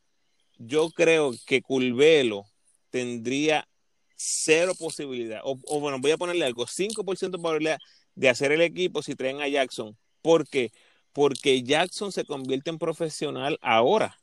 yo 0.59 0.91
creo 0.91 1.33
que 1.47 1.61
Culvelo 1.61 2.47
tendría 2.91 3.69
cero 4.17 4.73
posibilidad, 4.79 5.41
o, 5.45 5.57
bueno, 5.81 5.99
voy 6.01 6.13
a 6.13 6.17
ponerle 6.17 6.45
algo, 6.45 6.67
5% 6.67 7.37
de 7.37 7.43
probabilidad 7.43 7.79
de 8.15 8.29
hacer 8.29 8.53
el 8.53 8.63
equipo 8.63 9.03
si 9.03 9.15
traen 9.15 9.41
a 9.43 9.49
Jackson. 9.49 9.97
¿Por 10.23 10.49
qué? 10.49 10.73
Porque 11.13 11.63
Jackson 11.63 12.11
se 12.11 12.25
convierte 12.25 12.71
en 12.71 12.79
profesional 12.79 13.59
ahora. 13.61 14.17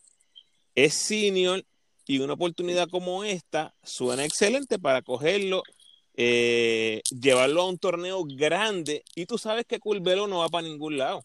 Es 0.74 0.94
senior 0.96 1.64
y 2.08 2.20
una 2.20 2.34
oportunidad 2.34 2.90
como 2.90 3.24
esta 3.24 3.76
suena 3.84 4.26
excelente 4.26 4.80
para 4.80 5.02
cogerlo, 5.02 5.62
eh, 6.15 7.02
llevarlo 7.10 7.62
a 7.62 7.69
un 7.69 7.78
torneo 7.78 8.24
grande 8.26 9.04
y 9.15 9.26
tú 9.26 9.38
sabes 9.38 9.65
que 9.65 9.80
Culvelo 9.80 10.28
no 10.28 10.39
va 10.39 10.50
para 10.50 10.67
ningún 10.67 10.97
lado. 10.97 11.24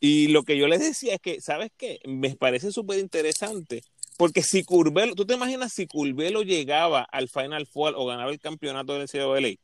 Y 0.00 0.28
lo 0.28 0.42
que 0.42 0.58
yo 0.58 0.68
les 0.68 0.80
decía 0.80 1.14
es 1.14 1.20
que, 1.20 1.40
¿sabes 1.40 1.70
qué? 1.76 1.98
Me 2.04 2.36
parece 2.36 2.70
súper 2.72 2.98
interesante. 2.98 3.82
Porque 4.16 4.42
si 4.42 4.62
Curvelo, 4.62 5.14
¿tú 5.14 5.26
te 5.26 5.34
imaginas 5.34 5.72
si 5.72 5.86
Curvelo 5.86 6.42
llegaba 6.42 7.02
al 7.02 7.28
Final 7.28 7.66
Four 7.66 7.94
o 7.96 8.06
ganaba 8.06 8.30
el 8.30 8.38
campeonato 8.38 8.94
del 8.94 9.08
CWLA? 9.08 9.54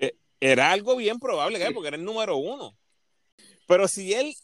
Eh, 0.00 0.14
era 0.40 0.72
algo 0.72 0.96
bien 0.96 1.18
probable, 1.18 1.60
porque 1.72 1.88
era 1.88 1.96
el 1.96 2.04
número 2.04 2.36
uno. 2.36 2.76
Pero 3.68 3.86
si 3.86 4.14
él, 4.14 4.34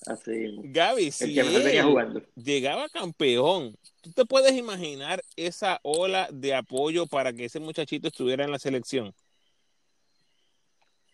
Gaby, 0.64 1.10
si 1.10 1.38
él 1.38 2.22
llegaba 2.36 2.90
campeón, 2.90 3.74
¿tú 4.02 4.12
te 4.12 4.26
puedes 4.26 4.52
imaginar 4.52 5.24
esa 5.34 5.80
ola 5.82 6.28
de 6.30 6.54
apoyo 6.54 7.06
para 7.06 7.32
que 7.32 7.46
ese 7.46 7.58
muchachito 7.58 8.08
estuviera 8.08 8.44
en 8.44 8.50
la 8.50 8.58
selección? 8.58 9.14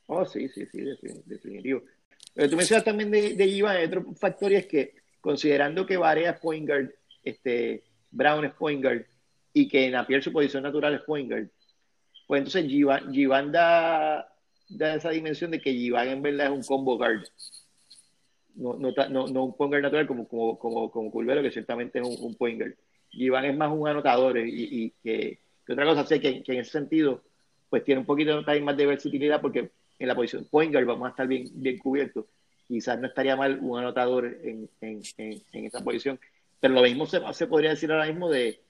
Oh, 0.07 0.27
sí, 0.27 0.49
sí, 0.49 0.67
sí, 0.67 0.81
definitivo. 1.25 1.85
Pero 2.35 2.51
tú 2.51 2.57
mencionas 2.57 2.85
también 2.85 3.13
de, 3.13 3.35
de 3.35 3.47
Iván, 3.47 3.85
otro 3.87 4.05
factor 4.17 4.53
es 4.53 4.67
que 4.67 4.95
considerando 5.21 5.87
que 5.87 5.97
Varea 5.97 6.33
es 6.33 6.41
point 6.41 6.69
guard, 6.69 6.91
este, 7.23 7.85
Brown 8.11 8.45
es 8.45 8.55
point 8.55 8.83
guard 8.83 9.07
y 9.53 9.69
que 9.69 9.89
Napier 9.89 10.21
su 10.21 10.33
posición 10.33 10.65
natural 10.65 10.95
es 10.95 11.03
point 11.03 11.31
guard, 11.31 11.49
pues 12.27 12.41
entonces 12.41 12.67
Giván, 12.67 13.53
da, 13.53 14.27
esa 14.69 15.11
dimensión 15.11 15.53
de 15.53 15.61
que 15.61 15.73
Giván 15.73 16.09
en 16.09 16.23
verdad 16.23 16.47
es 16.47 16.53
un 16.53 16.65
combo 16.65 16.97
guard. 16.97 17.23
No, 18.57 18.75
no, 18.75 18.93
no, 19.09 19.27
no 19.29 19.45
un 19.45 19.57
point 19.57 19.71
guard 19.71 19.83
natural 19.83 20.07
como, 20.07 20.29
como, 20.29 20.59
como, 20.59 20.91
como 20.91 21.11
Culvero, 21.11 21.43
que 21.43 21.51
ciertamente 21.51 22.01
es 22.01 22.07
un, 22.07 22.35
point 22.35 22.61
guard. 22.61 22.75
Giván 23.11 23.45
es 23.45 23.57
más 23.57 23.73
un 23.73 23.89
anotador 23.89 24.39
y, 24.39 24.85
y 24.85 24.91
que, 25.03 25.39
otra 25.69 25.85
cosa 25.85 26.05
sé 26.05 26.21
que, 26.21 26.43
que, 26.43 26.53
en 26.53 26.61
ese 26.61 26.73
sentido 26.73 27.23
pues 27.69 27.85
tiene 27.85 28.01
un 28.01 28.07
poquito 28.07 28.43
más 28.63 28.77
de 28.77 28.87
versatilidad 28.87 29.41
porque 29.41 29.71
en 29.99 30.09
la 30.09 30.17
posición 30.17 30.45
point 30.51 30.73
guard 30.73 30.87
vamos 30.87 31.07
a 31.07 31.11
estar 31.11 31.27
bien, 31.27 31.49
bien 31.55 31.79
cubiertos. 31.79 32.27
Quizás 32.67 33.01
no 33.01 33.07
estaría 33.07 33.37
mal 33.37 33.59
un 33.61 33.79
anotador 33.79 34.27
en, 34.27 34.69
en, 34.81 35.03
en, 35.17 35.65
esa 35.65 35.83
posición. 35.83 36.19
Pero 36.61 36.75
lo 36.75 36.83
mismo 36.83 37.07
se, 37.07 37.21
se, 37.33 37.47
podría 37.47 37.71
decir 37.71 37.91
ahora 37.91 38.07
mismo 38.07 38.29
de, 38.29 38.61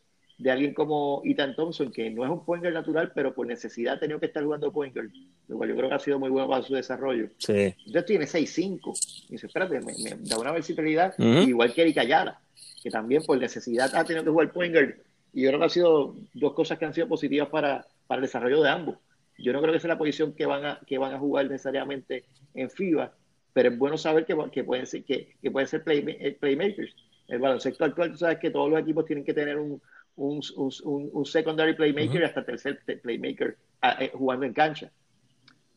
de 0.40 0.50
alguien 0.50 0.72
como 0.72 1.20
Ethan 1.22 1.54
Thompson, 1.54 1.92
que 1.92 2.08
no 2.08 2.24
es 2.24 2.30
un 2.30 2.42
point 2.46 2.62
guard 2.62 2.72
natural, 2.72 3.12
pero 3.14 3.34
por 3.34 3.46
necesidad 3.46 3.94
ha 3.96 4.00
tenido 4.00 4.18
que 4.18 4.26
estar 4.26 4.42
jugando 4.42 4.72
point 4.72 4.94
guard, 4.94 5.10
lo 5.48 5.58
cual 5.58 5.68
yo 5.68 5.76
creo 5.76 5.88
que 5.90 5.94
ha 5.94 5.98
sido 5.98 6.18
muy 6.18 6.30
bueno 6.30 6.48
para 6.48 6.62
su 6.62 6.74
desarrollo. 6.74 7.28
Sí. 7.36 7.74
Entonces 7.84 8.06
tiene 8.06 8.24
6-5. 8.24 9.26
Y 9.28 9.32
dice, 9.32 9.48
espérate, 9.48 9.80
me, 9.80 9.92
da 10.20 10.38
una 10.38 10.52
versatilidad, 10.52 11.14
igual 11.18 11.74
que 11.74 11.82
Eric 11.82 11.98
Ayala, 11.98 12.40
que 12.82 12.90
también 12.90 13.22
por 13.22 13.38
necesidad 13.38 13.94
ha 13.94 14.02
tenido 14.04 14.24
que 14.24 14.30
jugar 14.30 14.50
point 14.50 14.72
guard. 14.72 14.94
Y 15.34 15.42
yo 15.42 15.50
creo 15.50 15.60
que 15.60 15.66
ha 15.66 15.70
sido 15.70 16.16
dos 16.32 16.54
cosas 16.54 16.78
que 16.78 16.86
han 16.86 16.94
sido 16.94 17.06
positivas 17.06 17.50
para, 17.50 17.86
para 18.06 18.20
el 18.20 18.22
desarrollo 18.22 18.62
de 18.62 18.70
ambos. 18.70 18.96
Yo 19.38 19.52
no 19.52 19.60
creo 19.60 19.74
que 19.74 19.80
sea 19.80 19.88
la 19.88 19.98
posición 19.98 20.32
que 20.32 20.46
van 20.46 20.64
a, 20.64 20.80
que 20.86 20.96
van 20.96 21.12
a 21.12 21.18
jugar 21.18 21.50
necesariamente 21.50 22.24
en 22.54 22.70
FIBA, 22.70 23.12
pero 23.52 23.68
es 23.68 23.78
bueno 23.78 23.98
saber 23.98 24.24
que, 24.24 24.34
que 24.50 24.64
pueden 24.64 24.86
ser, 24.86 25.04
que, 25.04 25.34
que 25.42 25.50
pueden 25.50 25.68
ser 25.68 25.82
eh, 25.86 26.36
playmakers. 26.40 26.94
El 27.28 27.38
baloncesto 27.40 27.84
actual, 27.84 28.12
tú 28.12 28.16
sabes 28.16 28.38
que 28.38 28.50
todos 28.50 28.70
los 28.70 28.80
equipos 28.80 29.04
tienen 29.04 29.24
que 29.24 29.34
tener 29.34 29.58
un, 29.58 29.80
un, 30.20 30.40
un, 30.56 31.10
un 31.12 31.24
secondary 31.24 31.74
playmaker 31.74 32.20
y 32.20 32.24
hasta 32.24 32.44
tercer 32.44 32.80
playmaker 33.02 33.56
eh, 33.82 34.10
jugando 34.12 34.44
en 34.44 34.52
cancha. 34.52 34.92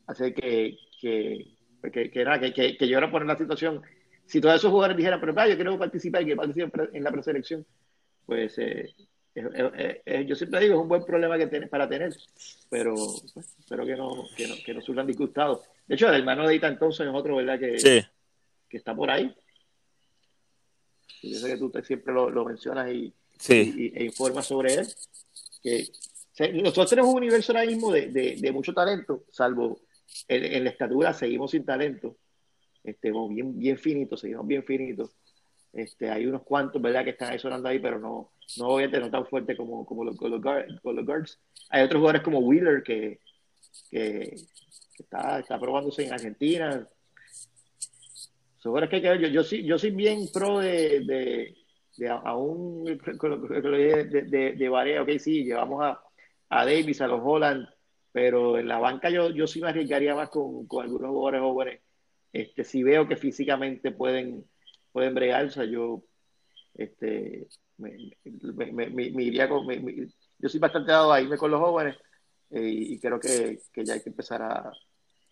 Así 0.06 0.34
que, 0.34 0.76
que, 1.00 1.56
que, 1.90 2.10
que, 2.10 2.76
que, 2.76 2.88
yo 2.88 2.98
ahora 2.98 3.10
poner 3.10 3.26
la 3.26 3.38
situación, 3.38 3.80
si 4.26 4.42
todos 4.42 4.56
esos 4.56 4.70
jugadores 4.70 4.98
dijeran, 4.98 5.18
pero 5.18 5.32
yo 5.48 5.54
quiero 5.56 5.78
participar 5.78 6.22
y 6.22 6.26
que 6.26 6.36
participen 6.36 6.90
en 6.92 7.02
la 7.02 7.10
preselección, 7.10 7.64
pues 8.26 8.58
eh, 8.58 8.90
yo 10.26 10.34
siempre 10.36 10.60
digo, 10.60 10.74
es 10.74 10.80
un 10.82 10.88
buen 10.88 11.04
problema 11.04 11.38
que 11.38 11.46
tiene, 11.46 11.66
para 11.66 11.88
tener, 11.88 12.14
pero 12.68 12.94
pues, 12.94 13.48
espero 13.58 13.86
que 13.86 13.96
no, 13.96 14.24
que 14.36 14.46
no, 14.46 14.54
que 14.64 14.74
no 14.74 14.82
surjan 14.82 15.06
disgustados. 15.06 15.62
De 15.86 15.94
hecho, 15.94 16.08
el 16.10 16.16
hermano 16.16 16.46
de 16.46 16.56
Ethan 16.56 16.78
Thompson 16.78 17.08
es 17.08 17.14
otro, 17.14 17.36
¿verdad? 17.36 17.58
Que, 17.58 18.04
que 18.68 18.76
está 18.76 18.94
por 18.94 19.10
ahí. 19.10 19.34
yo 21.22 21.38
sé 21.38 21.48
que 21.48 21.56
tú 21.56 21.72
siempre 21.82 22.12
lo, 22.12 22.28
lo 22.28 22.44
mencionas 22.44 22.92
y, 22.92 23.14
e 23.48 24.04
informas 24.04 24.46
sobre 24.46 24.74
él. 24.74 24.86
Que, 25.62 25.86
nosotros 26.54 26.90
tenemos 26.90 27.10
un 27.10 27.18
universo 27.18 27.52
ahora 27.52 27.66
mismo 27.66 27.92
de, 27.92 28.08
de, 28.08 28.36
de 28.36 28.52
mucho 28.52 28.74
talento, 28.74 29.24
salvo 29.30 29.80
en, 30.28 30.44
en, 30.44 30.64
la 30.64 30.70
estatura 30.70 31.12
seguimos 31.12 31.50
sin 31.52 31.64
talento. 31.64 32.16
Estemos 32.82 33.32
bien, 33.32 33.58
bien 33.58 33.78
finitos, 33.78 34.20
seguimos 34.20 34.46
bien 34.46 34.64
finitos. 34.64 35.10
Este, 35.72 36.10
hay 36.10 36.26
unos 36.26 36.42
cuantos, 36.42 36.80
¿verdad?, 36.80 37.02
que 37.02 37.10
están 37.10 37.32
ahí 37.32 37.38
sonando 37.38 37.68
ahí, 37.68 37.78
pero 37.80 37.98
no, 37.98 38.32
no 38.58 38.68
obviamente 38.68 39.00
no 39.00 39.10
tan 39.10 39.26
fuerte 39.26 39.56
como, 39.56 39.84
como 39.84 40.04
los, 40.04 40.16
los, 40.20 40.40
guards. 40.40 41.40
Hay 41.70 41.82
otros 41.82 41.98
jugadores 41.98 42.22
como 42.22 42.38
Wheeler 42.38 42.82
que, 42.82 43.18
que, 43.90 44.36
está, 44.98 45.40
está 45.40 45.58
probándose 45.58 46.04
en 46.04 46.12
Argentina. 46.12 46.88
Son 48.58 48.88
que 48.88 48.96
hay 48.96 49.02
que 49.02 49.08
ver. 49.08 49.20
Yo, 49.20 49.28
yo, 49.28 49.42
soy, 49.42 49.64
yo 49.64 49.78
soy 49.78 49.90
bien 49.90 50.28
pro 50.32 50.60
de, 50.60 51.00
de, 51.00 51.54
de 51.96 52.08
aún 52.08 52.84
de, 52.84 54.04
de, 54.26 54.52
de 54.52 54.68
Barea, 54.68 55.02
ok, 55.02 55.10
sí, 55.18 55.44
llevamos 55.44 55.82
a, 55.84 56.02
a 56.48 56.64
Davis, 56.64 57.00
a 57.00 57.06
los 57.06 57.20
Holland, 57.22 57.66
pero 58.12 58.58
en 58.58 58.68
la 58.68 58.78
banca 58.78 59.10
yo, 59.10 59.30
yo 59.30 59.46
sí 59.46 59.60
me 59.60 59.68
arriesgaría 59.68 60.14
más 60.14 60.28
con, 60.28 60.66
con 60.66 60.84
algunos 60.84 61.10
jugadores 61.10 61.40
jóvenes. 61.40 61.80
Este, 62.32 62.64
si 62.64 62.82
veo 62.82 63.06
que 63.06 63.16
físicamente 63.16 63.92
pueden 63.92 64.44
pueden 64.94 65.12
bregar, 65.12 65.46
o 65.46 65.50
sea, 65.50 65.64
yo 65.64 66.04
este, 66.74 67.48
me, 67.78 67.90
iría 69.24 69.48
con, 69.48 69.66
yo 70.38 70.48
soy 70.48 70.60
bastante 70.60 70.92
dado 70.92 71.12
a 71.12 71.20
irme 71.20 71.36
con 71.36 71.50
los 71.50 71.60
jóvenes 71.60 71.96
eh, 72.50 72.60
y 72.62 73.00
creo 73.00 73.18
que, 73.18 73.58
que, 73.72 73.84
ya 73.84 73.94
hay 73.94 74.02
que 74.02 74.10
empezar 74.10 74.40
a, 74.42 74.70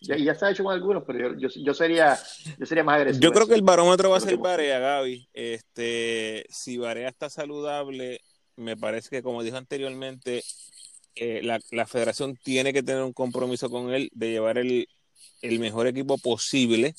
ya, 0.02 0.16
ya 0.16 0.32
está 0.32 0.50
hecho 0.50 0.64
con 0.64 0.74
algunos, 0.74 1.04
pero 1.06 1.38
yo, 1.38 1.48
yo, 1.48 1.74
sería, 1.74 2.18
yo 2.58 2.66
sería 2.66 2.84
más 2.84 2.96
agresivo. 2.96 3.22
Yo 3.22 3.32
creo 3.32 3.46
que 3.46 3.54
el 3.54 3.62
barómetro 3.62 4.10
va 4.10 4.18
a 4.18 4.20
ser 4.20 4.36
Barea, 4.36 4.78
Gaby. 4.78 5.28
Este, 5.32 6.44
si 6.50 6.78
Barea 6.78 7.08
está 7.08 7.30
saludable, 7.30 8.20
me 8.56 8.76
parece 8.76 9.08
que 9.10 9.22
como 9.22 9.42
dijo 9.42 9.56
anteriormente, 9.56 10.44
eh, 11.14 11.40
la, 11.42 11.60
la, 11.70 11.86
federación 11.86 12.36
tiene 12.42 12.72
que 12.72 12.82
tener 12.82 13.02
un 13.02 13.12
compromiso 13.12 13.68
con 13.70 13.92
él 13.92 14.10
de 14.12 14.30
llevar 14.30 14.58
el, 14.58 14.88
el 15.42 15.58
mejor 15.58 15.86
equipo 15.86 16.18
posible, 16.18 16.94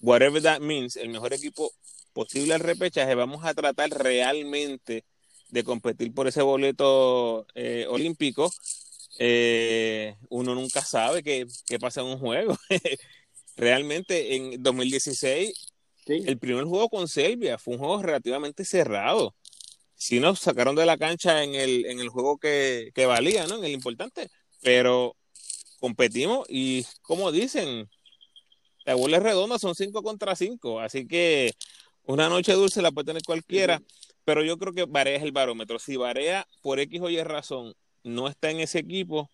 whatever 0.00 0.42
that 0.42 0.60
means, 0.60 0.96
el 0.96 1.08
mejor 1.08 1.32
equipo 1.32 1.70
posible 2.12 2.54
al 2.54 2.60
repechaje, 2.60 3.14
vamos 3.14 3.44
a 3.44 3.54
tratar 3.54 3.90
realmente 3.90 5.04
de 5.50 5.64
competir 5.64 6.12
por 6.12 6.26
ese 6.26 6.42
boleto 6.42 7.46
eh, 7.54 7.86
olímpico. 7.88 8.50
Eh, 9.18 10.16
uno 10.28 10.54
nunca 10.54 10.82
sabe 10.84 11.22
qué, 11.22 11.46
pasa 11.80 12.00
en 12.00 12.08
un 12.08 12.18
juego. 12.18 12.56
realmente 13.56 14.36
en 14.36 14.62
2016, 14.62 15.52
el 16.06 16.38
primer 16.38 16.64
juego 16.64 16.88
con 16.88 17.08
Serbia 17.08 17.58
fue 17.58 17.74
un 17.74 17.80
juego 17.80 18.02
relativamente 18.02 18.64
cerrado. 18.64 19.34
Si 19.94 20.20
nos 20.20 20.40
sacaron 20.40 20.76
de 20.76 20.86
la 20.86 20.98
cancha 20.98 21.44
en 21.44 21.54
el, 21.54 21.86
en 21.86 22.00
el 22.00 22.08
juego 22.08 22.38
que, 22.38 22.90
que 22.94 23.06
valía, 23.06 23.46
¿no? 23.46 23.58
En 23.58 23.64
el 23.64 23.72
importante. 23.72 24.28
Pero 24.62 25.16
competimos 25.80 26.46
y, 26.48 26.86
como 27.02 27.30
dicen, 27.32 27.88
la 28.84 28.94
bola 28.94 29.16
es 29.18 29.22
redonda, 29.22 29.58
son 29.58 29.74
5 29.74 30.02
contra 30.02 30.36
5. 30.36 30.80
Así 30.80 31.06
que 31.06 31.52
una 32.04 32.28
noche 32.28 32.52
dulce 32.52 32.82
la 32.82 32.92
puede 32.92 33.06
tener 33.06 33.22
cualquiera, 33.22 33.80
pero 34.24 34.42
yo 34.44 34.58
creo 34.58 34.72
que 34.72 34.84
Barea 34.84 35.16
es 35.16 35.22
el 35.22 35.32
barómetro. 35.32 35.78
Si 35.78 35.96
Barea, 35.96 36.46
por 36.62 36.80
X 36.80 37.00
o 37.00 37.10
Y 37.10 37.22
razón, 37.22 37.74
no 38.04 38.28
está 38.28 38.50
en 38.50 38.60
ese 38.60 38.78
equipo, 38.78 39.28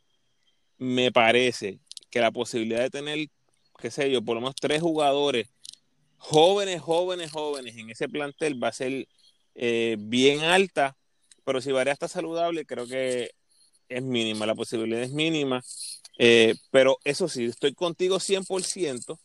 me 0.79 1.13
parece 1.13 1.81
que 2.11 2.21
la 2.21 2.31
posibilidad 2.31 2.81
de 2.81 2.91
tener, 2.91 3.29
qué 3.79 3.91
sé 3.91 4.11
yo, 4.11 4.23
por 4.23 4.37
lo 4.37 4.41
menos 4.41 4.57
tres 4.57 4.81
jugadores 4.81 5.49
jóvenes, 6.17 6.81
jóvenes, 6.81 7.31
jóvenes 7.31 7.77
en 7.77 7.91
ese 7.91 8.09
plantel 8.09 8.63
va 8.63 8.69
a 8.69 8.73
ser 8.73 9.09
eh, 9.55 9.97
bien 9.99 10.41
alta, 10.41 10.97
pero 11.45 11.61
si 11.61 11.73
Varea 11.73 11.93
está 11.93 12.09
saludable, 12.09 12.67
creo 12.67 12.87
que 12.87 13.31
es 13.89 14.03
mínima, 14.03 14.47
la 14.47 14.55
posibilidad 14.55 15.03
es 15.03 15.13
mínima. 15.13 15.63
Eh, 16.19 16.55
pero 16.71 16.99
eso 17.05 17.29
sí, 17.29 17.47
estoy 17.47 17.75
contigo 17.75 18.21
100% 18.21 19.19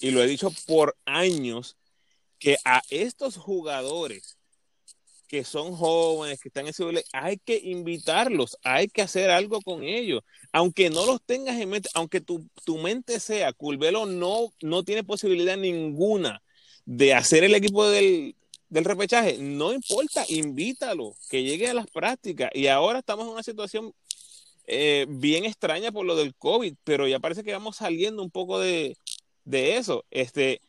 y 0.00 0.10
lo 0.10 0.22
he 0.22 0.26
dicho 0.26 0.50
por 0.66 0.96
años, 1.04 1.76
que 2.40 2.56
a 2.64 2.82
estos 2.90 3.36
jugadores 3.36 4.38
que 5.30 5.44
son 5.44 5.76
jóvenes, 5.76 6.40
que 6.40 6.48
están 6.48 6.66
en 6.66 6.74
nivel, 6.76 7.04
hay 7.12 7.38
que 7.38 7.56
invitarlos, 7.56 8.58
hay 8.64 8.88
que 8.88 9.00
hacer 9.00 9.30
algo 9.30 9.60
con 9.60 9.84
ellos. 9.84 10.24
Aunque 10.50 10.90
no 10.90 11.06
los 11.06 11.22
tengas 11.24 11.56
en 11.60 11.68
mente, 11.68 11.88
aunque 11.94 12.20
tu, 12.20 12.48
tu 12.64 12.78
mente 12.78 13.20
sea, 13.20 13.52
Culvelo 13.52 14.06
no, 14.06 14.52
no 14.60 14.82
tiene 14.82 15.04
posibilidad 15.04 15.56
ninguna 15.56 16.42
de 16.84 17.14
hacer 17.14 17.44
el 17.44 17.54
equipo 17.54 17.88
del, 17.88 18.34
del 18.70 18.84
repechaje, 18.84 19.38
no 19.38 19.72
importa, 19.72 20.24
invítalo, 20.26 21.14
que 21.30 21.44
llegue 21.44 21.68
a 21.68 21.74
las 21.74 21.86
prácticas. 21.86 22.50
Y 22.52 22.66
ahora 22.66 22.98
estamos 22.98 23.24
en 23.26 23.34
una 23.34 23.44
situación 23.44 23.92
eh, 24.66 25.06
bien 25.08 25.44
extraña 25.44 25.92
por 25.92 26.06
lo 26.06 26.16
del 26.16 26.34
COVID, 26.34 26.74
pero 26.82 27.06
ya 27.06 27.20
parece 27.20 27.44
que 27.44 27.52
vamos 27.52 27.76
saliendo 27.76 28.20
un 28.20 28.32
poco 28.32 28.58
de, 28.58 28.96
de 29.44 29.76
eso. 29.76 30.04
Este, 30.10 30.60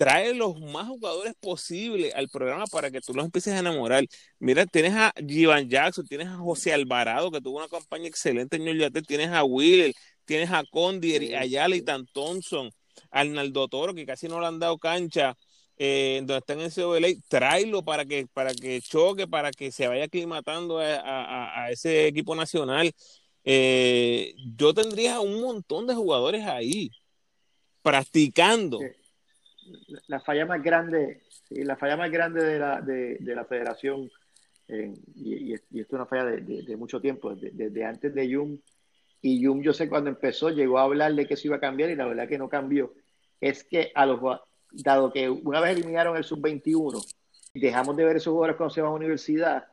trae 0.00 0.32
los 0.32 0.58
más 0.58 0.88
jugadores 0.88 1.34
posibles 1.38 2.14
al 2.14 2.30
programa 2.30 2.64
para 2.68 2.90
que 2.90 3.02
tú 3.02 3.12
los 3.12 3.22
empieces 3.22 3.52
a 3.52 3.58
enamorar. 3.58 4.06
Mira, 4.38 4.64
tienes 4.64 4.94
a 4.94 5.12
Jivan 5.28 5.68
Jackson, 5.68 6.06
tienes 6.06 6.26
a 6.26 6.36
José 6.38 6.72
Alvarado, 6.72 7.30
que 7.30 7.42
tuvo 7.42 7.58
una 7.58 7.68
campaña 7.68 8.08
excelente 8.08 8.56
en 8.56 8.64
New 8.64 8.74
York, 8.74 8.94
tienes 9.06 9.28
a 9.28 9.44
Will, 9.44 9.94
tienes 10.24 10.50
a 10.52 10.64
Condi, 10.64 11.34
a 11.34 11.44
Yalitan 11.44 12.06
Thompson, 12.14 12.70
a 13.10 13.20
Arnaldo 13.20 13.68
Toro, 13.68 13.92
que 13.92 14.06
casi 14.06 14.26
no 14.26 14.40
le 14.40 14.46
han 14.46 14.58
dado 14.58 14.78
cancha. 14.78 15.36
Eh, 15.76 16.20
donde 16.24 16.38
están 16.38 16.60
en 16.60 16.70
COLA, 16.70 17.08
tráelo 17.28 17.82
para 17.82 18.06
que, 18.06 18.26
para 18.26 18.54
que 18.54 18.80
choque, 18.80 19.26
para 19.26 19.50
que 19.50 19.70
se 19.70 19.86
vaya 19.86 20.04
aclimatando 20.04 20.78
a, 20.78 21.68
ese 21.70 22.06
equipo 22.06 22.34
nacional. 22.34 22.90
Eh, 23.44 24.34
yo 24.56 24.72
tendría 24.72 25.20
un 25.20 25.42
montón 25.42 25.86
de 25.86 25.94
jugadores 25.94 26.46
ahí 26.46 26.90
practicando 27.82 28.78
la 30.08 30.20
falla 30.20 30.46
más 30.46 30.62
grande, 30.62 31.22
la 31.50 31.76
falla 31.76 31.96
más 31.96 32.10
grande 32.10 32.44
de 32.44 32.58
la, 32.58 32.80
de, 32.80 33.18
la 33.20 33.44
federación, 33.44 34.10
y, 34.68 35.52
esto 35.52 35.66
es 35.72 35.92
una 35.92 36.06
falla 36.06 36.24
de, 36.24 36.76
mucho 36.76 37.00
tiempo, 37.00 37.34
desde 37.34 37.84
antes 37.84 38.14
de 38.14 38.28
Yum, 38.28 38.58
y 39.22 39.40
Yum 39.40 39.62
yo 39.62 39.72
sé 39.72 39.88
cuando 39.88 40.10
empezó 40.10 40.50
llegó 40.50 40.78
a 40.78 40.82
hablar 40.82 41.14
de 41.14 41.26
que 41.26 41.36
se 41.36 41.48
iba 41.48 41.56
a 41.56 41.60
cambiar 41.60 41.90
y 41.90 41.96
la 41.96 42.06
verdad 42.06 42.28
que 42.28 42.38
no 42.38 42.48
cambió, 42.48 42.94
es 43.40 43.64
que 43.64 43.92
a 43.94 44.06
los 44.06 44.20
dado 44.72 45.12
que 45.12 45.28
una 45.28 45.60
vez 45.60 45.76
eliminaron 45.76 46.16
el 46.16 46.24
sub-21, 46.24 47.04
dejamos 47.54 47.96
de 47.96 48.04
ver 48.04 48.16
esos 48.16 48.32
jugadores 48.32 48.56
cuando 48.56 48.74
se 48.74 48.82
van 48.82 48.92
a 48.92 48.94
universidad, 48.94 49.64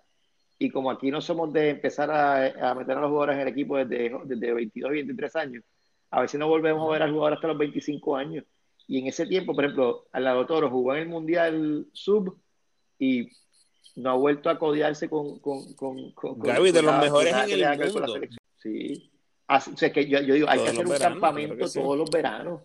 y 0.59 0.69
como 0.69 0.89
aquí 0.89 1.11
no 1.11 1.21
somos 1.21 1.53
de 1.53 1.69
empezar 1.69 2.09
a, 2.11 2.73
meter 2.73 2.97
a 2.97 3.01
los 3.01 3.09
jugadores 3.09 3.35
en 3.35 3.41
el 3.41 3.47
equipo 3.49 3.77
desde, 3.77 4.11
desde 4.25 4.53
22 4.53 4.91
y 4.91 4.95
23 4.95 5.35
años, 5.35 5.63
a 6.09 6.21
veces 6.21 6.39
no 6.39 6.47
volvemos 6.47 6.87
a 6.87 6.91
ver 6.91 7.03
al 7.03 7.11
jugador 7.11 7.33
hasta 7.33 7.47
los 7.47 7.57
25 7.57 8.15
años. 8.15 8.45
Y 8.87 8.99
en 8.99 9.07
ese 9.07 9.25
tiempo, 9.25 9.53
por 9.53 9.65
ejemplo, 9.65 10.07
al 10.13 10.23
lado 10.23 10.45
Toro 10.45 10.69
jugó 10.69 10.95
en 10.95 11.01
el 11.01 11.09
Mundial 11.09 11.87
Sub 11.91 12.37
y 12.97 13.29
no 13.95 14.11
ha 14.11 14.15
vuelto 14.15 14.49
a 14.49 14.57
codiarse 14.57 15.09
con. 15.09 15.39
con, 15.39 15.73
con, 15.73 16.11
con 16.13 16.39
Gaby, 16.39 16.71
de 16.71 16.81
los 16.81 16.97
mejores 16.97 17.33
en 17.49 17.63
el 17.63 17.93
mundo. 17.93 18.15
Sí. 18.57 19.11
Así, 19.47 19.71
o 19.71 19.77
sea, 19.77 19.91
que 19.91 20.07
yo, 20.07 20.19
yo 20.21 20.33
digo, 20.33 20.47
hay 20.49 20.59
que 20.59 20.69
hacer 20.69 20.85
un 20.85 20.97
campamento 20.97 21.69
todos 21.69 21.97
los 21.97 22.09
veranos 22.09 22.61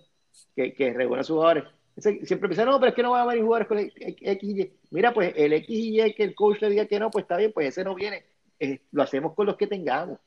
que, 0.54 0.72
que 0.74 0.92
reúna 0.92 1.20
a 1.20 1.24
sus 1.24 1.34
jugadores. 1.34 1.64
Siempre 1.96 2.48
piensan, 2.48 2.66
no, 2.66 2.80
pero 2.80 2.90
es 2.90 2.94
que 2.94 3.02
no 3.02 3.10
van 3.10 3.22
a 3.22 3.26
venir 3.26 3.44
jugadores 3.44 3.68
con 3.68 3.78
el 3.78 3.92
X 3.96 4.42
y 4.42 4.62
Y. 4.62 4.72
Mira, 4.90 5.12
pues 5.12 5.32
el 5.36 5.52
X 5.52 5.68
y 5.68 6.00
Y 6.00 6.14
que 6.14 6.24
el 6.24 6.34
coach 6.34 6.60
le 6.60 6.70
diga 6.70 6.86
que 6.86 6.98
no, 6.98 7.10
pues 7.10 7.24
está 7.24 7.36
bien, 7.36 7.52
pues 7.52 7.68
ese 7.68 7.84
no 7.84 7.94
viene. 7.94 8.24
Eh, 8.58 8.80
lo 8.92 9.02
hacemos 9.02 9.34
con 9.34 9.46
los 9.46 9.56
que 9.56 9.66
tengamos. 9.66 10.18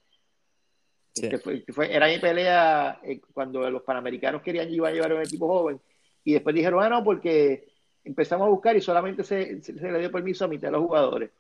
Que 1.16 1.38
fue, 1.72 1.96
era 1.96 2.08
mi 2.08 2.20
pelea 2.20 3.00
eh, 3.02 3.22
cuando 3.34 3.70
los 3.70 3.84
panamericanos 3.84 4.42
querían 4.42 4.70
iban 4.70 4.92
a 4.92 4.94
llevar 4.94 5.14
un 5.14 5.22
equipo 5.22 5.48
joven 5.48 5.80
y 6.26 6.34
después 6.34 6.54
dijeron, 6.54 6.84
ah, 6.84 6.90
no, 6.90 7.04
porque 7.04 7.68
empezamos 8.04 8.48
a 8.48 8.50
buscar 8.50 8.76
y 8.76 8.82
solamente 8.82 9.24
se, 9.24 9.62
le 9.74 10.00
dio 10.00 10.12
permiso 10.12 10.44
a 10.44 10.48
mitad 10.48 10.68
de 10.68 10.74
los 10.74 10.82
jugadores. 10.82 11.32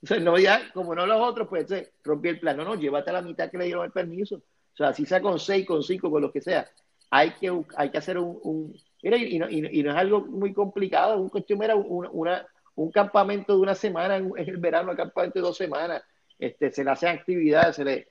Entonces, 0.00 0.24
no, 0.24 0.38
ya, 0.38 0.70
como 0.72 0.94
no 0.94 1.06
los 1.06 1.20
otros, 1.20 1.48
pues 1.48 1.66
se 1.66 1.92
rompió 2.04 2.30
el 2.30 2.38
plan. 2.38 2.56
No, 2.56 2.64
no, 2.64 2.76
llévate 2.76 3.10
a 3.10 3.14
la 3.14 3.22
mitad 3.22 3.50
que 3.50 3.58
le 3.58 3.64
dieron 3.64 3.84
el 3.84 3.90
permiso. 3.90 4.36
O 4.36 4.76
sea, 4.76 4.92
si 4.92 5.06
sea 5.06 5.20
con 5.20 5.40
seis, 5.40 5.66
con 5.66 5.82
cinco, 5.82 6.10
con 6.10 6.22
lo 6.22 6.30
que 6.30 6.40
sea. 6.40 6.68
Hay 7.10 7.32
que, 7.32 7.50
hay 7.76 7.90
que 7.90 7.98
hacer 7.98 8.18
un. 8.18 8.72
mira, 9.02 9.16
y, 9.16 9.38
no, 9.38 9.50
y, 9.50 9.82
no, 9.82 9.90
es 9.90 9.96
algo 9.96 10.20
muy 10.20 10.52
complicado. 10.52 11.18
Un 11.18 11.30
cuestión 11.30 11.62
era 11.62 11.74
una, 11.74 12.46
un 12.76 12.92
campamento 12.92 13.54
de 13.54 13.60
una 13.60 13.74
semana 13.74 14.16
en, 14.16 14.30
el 14.36 14.58
verano, 14.58 14.90
un 14.90 14.96
campamento 14.96 15.40
de 15.40 15.46
dos 15.46 15.56
semanas. 15.56 16.02
Este, 16.38 16.70
se 16.70 16.84
le 16.84 16.90
hacen 16.90 17.08
actividades, 17.08 17.76
se 17.76 17.84
le 17.84 18.08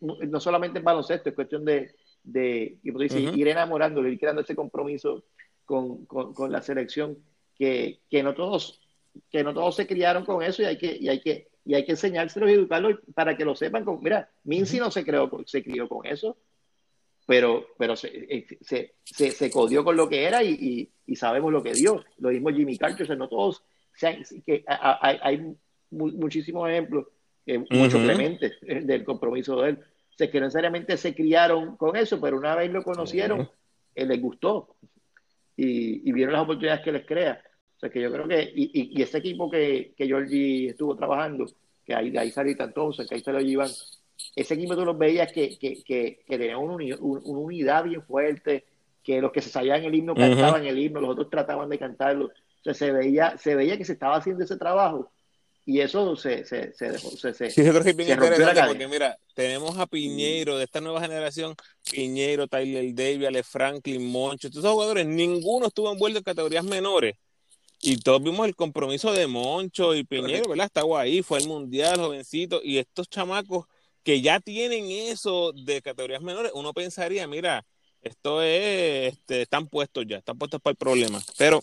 no 0.00 0.40
solamente 0.40 0.78
en 0.78 0.84
baloncesto, 0.84 1.28
es 1.28 1.34
cuestión 1.34 1.64
de, 1.64 1.94
de 2.22 2.78
ir 2.82 3.48
enamorándolo, 3.48 4.08
ir 4.08 4.18
creando 4.18 4.42
ese 4.42 4.56
compromiso 4.56 5.24
con, 5.64 6.06
con, 6.06 6.52
la 6.52 6.62
selección, 6.62 7.18
que, 7.54 8.00
que, 8.10 8.22
no 8.22 8.34
todos, 8.34 8.80
que 9.30 9.44
no 9.44 9.54
todos 9.54 9.76
se 9.76 9.86
criaron 9.86 10.24
con 10.24 10.42
eso 10.42 10.62
y 10.62 10.66
hay 10.66 10.78
que, 10.78 10.96
y 10.98 11.08
hay 11.08 11.20
que, 11.20 11.48
y 11.64 11.74
hay 11.74 11.84
que 11.84 11.92
enseñárselos 11.92 12.50
y 12.50 12.54
educarlos 12.54 12.98
para 13.14 13.36
que 13.36 13.44
lo 13.44 13.54
sepan. 13.54 13.84
Con, 13.84 14.02
mira, 14.02 14.28
Mincy 14.44 14.78
no 14.78 14.90
se, 14.90 15.04
creó, 15.04 15.30
se 15.46 15.62
crió 15.62 15.88
con 15.88 16.04
eso, 16.06 16.36
pero, 17.26 17.68
pero 17.78 17.96
se, 17.96 18.08
eh, 18.08 18.46
se, 18.60 18.94
se, 19.04 19.30
se 19.30 19.50
codió 19.50 19.84
con 19.84 19.96
lo 19.96 20.08
que 20.08 20.24
era 20.24 20.42
y, 20.42 20.90
y, 21.06 21.16
sabemos 21.16 21.52
lo 21.52 21.62
que 21.62 21.72
dio. 21.72 22.04
Lo 22.18 22.30
mismo 22.30 22.50
Jimmy 22.50 22.76
Carter, 22.76 23.16
no 23.16 23.28
todos, 23.28 23.62
que 24.44 24.64
hay, 24.66 25.18
hay 25.22 25.56
muchísimos 25.90 26.68
ejemplos 26.68 27.06
eh, 27.46 27.58
mucho 27.70 27.98
Clemente, 27.98 28.54
eh, 28.62 28.80
del 28.82 29.04
compromiso 29.04 29.60
de 29.60 29.70
él. 29.70 29.78
O 29.78 30.16
sea, 30.16 30.30
que 30.30 30.38
no 30.38 30.46
necesariamente 30.46 30.96
se 30.96 31.14
criaron 31.14 31.76
con 31.76 31.96
eso, 31.96 32.20
pero 32.20 32.36
una 32.36 32.54
vez 32.54 32.70
lo 32.70 32.82
conocieron, 32.82 33.48
él 33.94 34.08
les 34.08 34.20
gustó 34.20 34.76
y, 35.56 36.10
vieron 36.12 36.32
las 36.32 36.42
oportunidades 36.42 36.84
que 36.84 36.92
les 36.92 37.06
crea. 37.06 37.42
O 37.76 37.80
sea, 37.80 37.90
que 37.90 38.00
yo 38.00 38.12
creo 38.12 38.28
que, 38.28 38.52
y, 38.54 38.92
y, 38.96 39.02
ese 39.02 39.18
equipo 39.18 39.50
que, 39.50 39.92
que 39.96 40.06
Georgie 40.06 40.68
estuvo 40.68 40.96
trabajando, 40.96 41.46
que 41.84 41.94
ahí, 41.94 42.16
ahí 42.16 42.30
salió 42.30 42.54
entonces, 42.58 43.08
que 43.08 43.16
ahí 43.16 43.22
lo 43.26 43.40
llevan, 43.40 43.68
ese 44.36 44.54
equipo 44.54 44.76
tú 44.76 44.84
los 44.84 44.96
veías 44.96 45.32
que, 45.32 45.58
que, 45.58 45.82
que, 45.82 46.22
que 46.26 46.38
tenía 46.38 46.56
una, 46.58 46.96
unidad 47.00 47.84
bien 47.84 48.02
fuerte, 48.02 48.64
que 49.02 49.20
los 49.20 49.32
que 49.32 49.42
se 49.42 49.50
sabían 49.50 49.84
el 49.84 49.94
himno 49.94 50.14
cantaban 50.14 50.64
el 50.64 50.78
himno, 50.78 51.00
los 51.00 51.10
otros 51.10 51.28
trataban 51.28 51.68
de 51.68 51.78
cantarlo. 51.78 52.26
O 52.26 52.62
sea, 52.62 52.72
se 52.72 52.92
veía, 52.92 53.36
se 53.36 53.54
veía 53.54 53.76
que 53.76 53.84
se 53.84 53.92
estaba 53.92 54.16
haciendo 54.16 54.44
ese 54.44 54.56
trabajo 54.56 55.10
y 55.66 55.80
eso 55.80 56.14
se, 56.16 56.44
se, 56.44 56.72
se 56.74 56.90
dejó. 56.90 57.10
Se, 57.10 57.32
se, 57.32 57.50
sí, 57.50 57.64
yo 57.64 57.70
creo 57.72 57.84
que 57.84 57.90
es 57.90 57.96
bien 57.96 58.10
interesante 58.10 58.62
porque, 58.66 58.86
mira, 58.86 59.18
tenemos 59.34 59.78
a 59.78 59.86
Piñeiro 59.86 60.58
de 60.58 60.64
esta 60.64 60.80
nueva 60.80 61.00
generación: 61.00 61.54
Piñeiro, 61.90 62.46
Tyler 62.46 62.94
Davis, 62.94 63.26
Ale 63.26 63.42
Franklin, 63.42 64.06
Moncho, 64.06 64.50
todos 64.50 64.64
esos 64.64 64.72
jugadores, 64.74 65.06
ninguno 65.06 65.68
estuvo 65.68 65.90
envuelto 65.90 66.18
en 66.18 66.24
categorías 66.24 66.64
menores. 66.64 67.16
Y 67.80 67.98
todos 67.98 68.22
vimos 68.22 68.46
el 68.46 68.56
compromiso 68.56 69.12
de 69.12 69.26
Moncho 69.26 69.94
y 69.94 70.04
Piñeiro, 70.04 70.48
¿verdad? 70.48 70.66
Estaba 70.66 71.00
ahí, 71.00 71.22
fue 71.22 71.38
el 71.38 71.48
mundial, 71.48 71.98
jovencito. 71.98 72.60
Y 72.62 72.78
estos 72.78 73.08
chamacos 73.08 73.66
que 74.02 74.20
ya 74.20 74.40
tienen 74.40 74.90
eso 74.90 75.52
de 75.52 75.82
categorías 75.82 76.22
menores, 76.22 76.52
uno 76.54 76.72
pensaría, 76.72 77.26
mira, 77.26 77.66
esto 78.00 78.42
es, 78.42 79.14
este, 79.14 79.42
están 79.42 79.66
puestos 79.66 80.04
ya, 80.06 80.18
están 80.18 80.38
puestos 80.38 80.60
para 80.60 80.72
el 80.72 80.76
problema. 80.76 81.22
Pero 81.36 81.62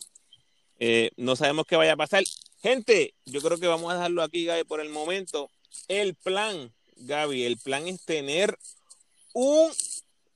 eh, 0.79 1.11
no 1.17 1.35
sabemos 1.35 1.65
qué 1.65 1.75
vaya 1.75 1.93
a 1.93 1.97
pasar. 1.97 2.23
Gente, 2.61 3.15
yo 3.25 3.41
creo 3.41 3.57
que 3.57 3.65
vamos 3.65 3.91
a 3.91 3.95
dejarlo 3.95 4.21
aquí, 4.21 4.45
Gaby, 4.45 4.65
por 4.65 4.81
el 4.81 4.89
momento. 4.89 5.49
El 5.87 6.13
plan, 6.13 6.71
Gaby, 6.97 7.43
el 7.43 7.57
plan 7.57 7.87
es 7.87 8.05
tener 8.05 8.55
un 9.33 9.71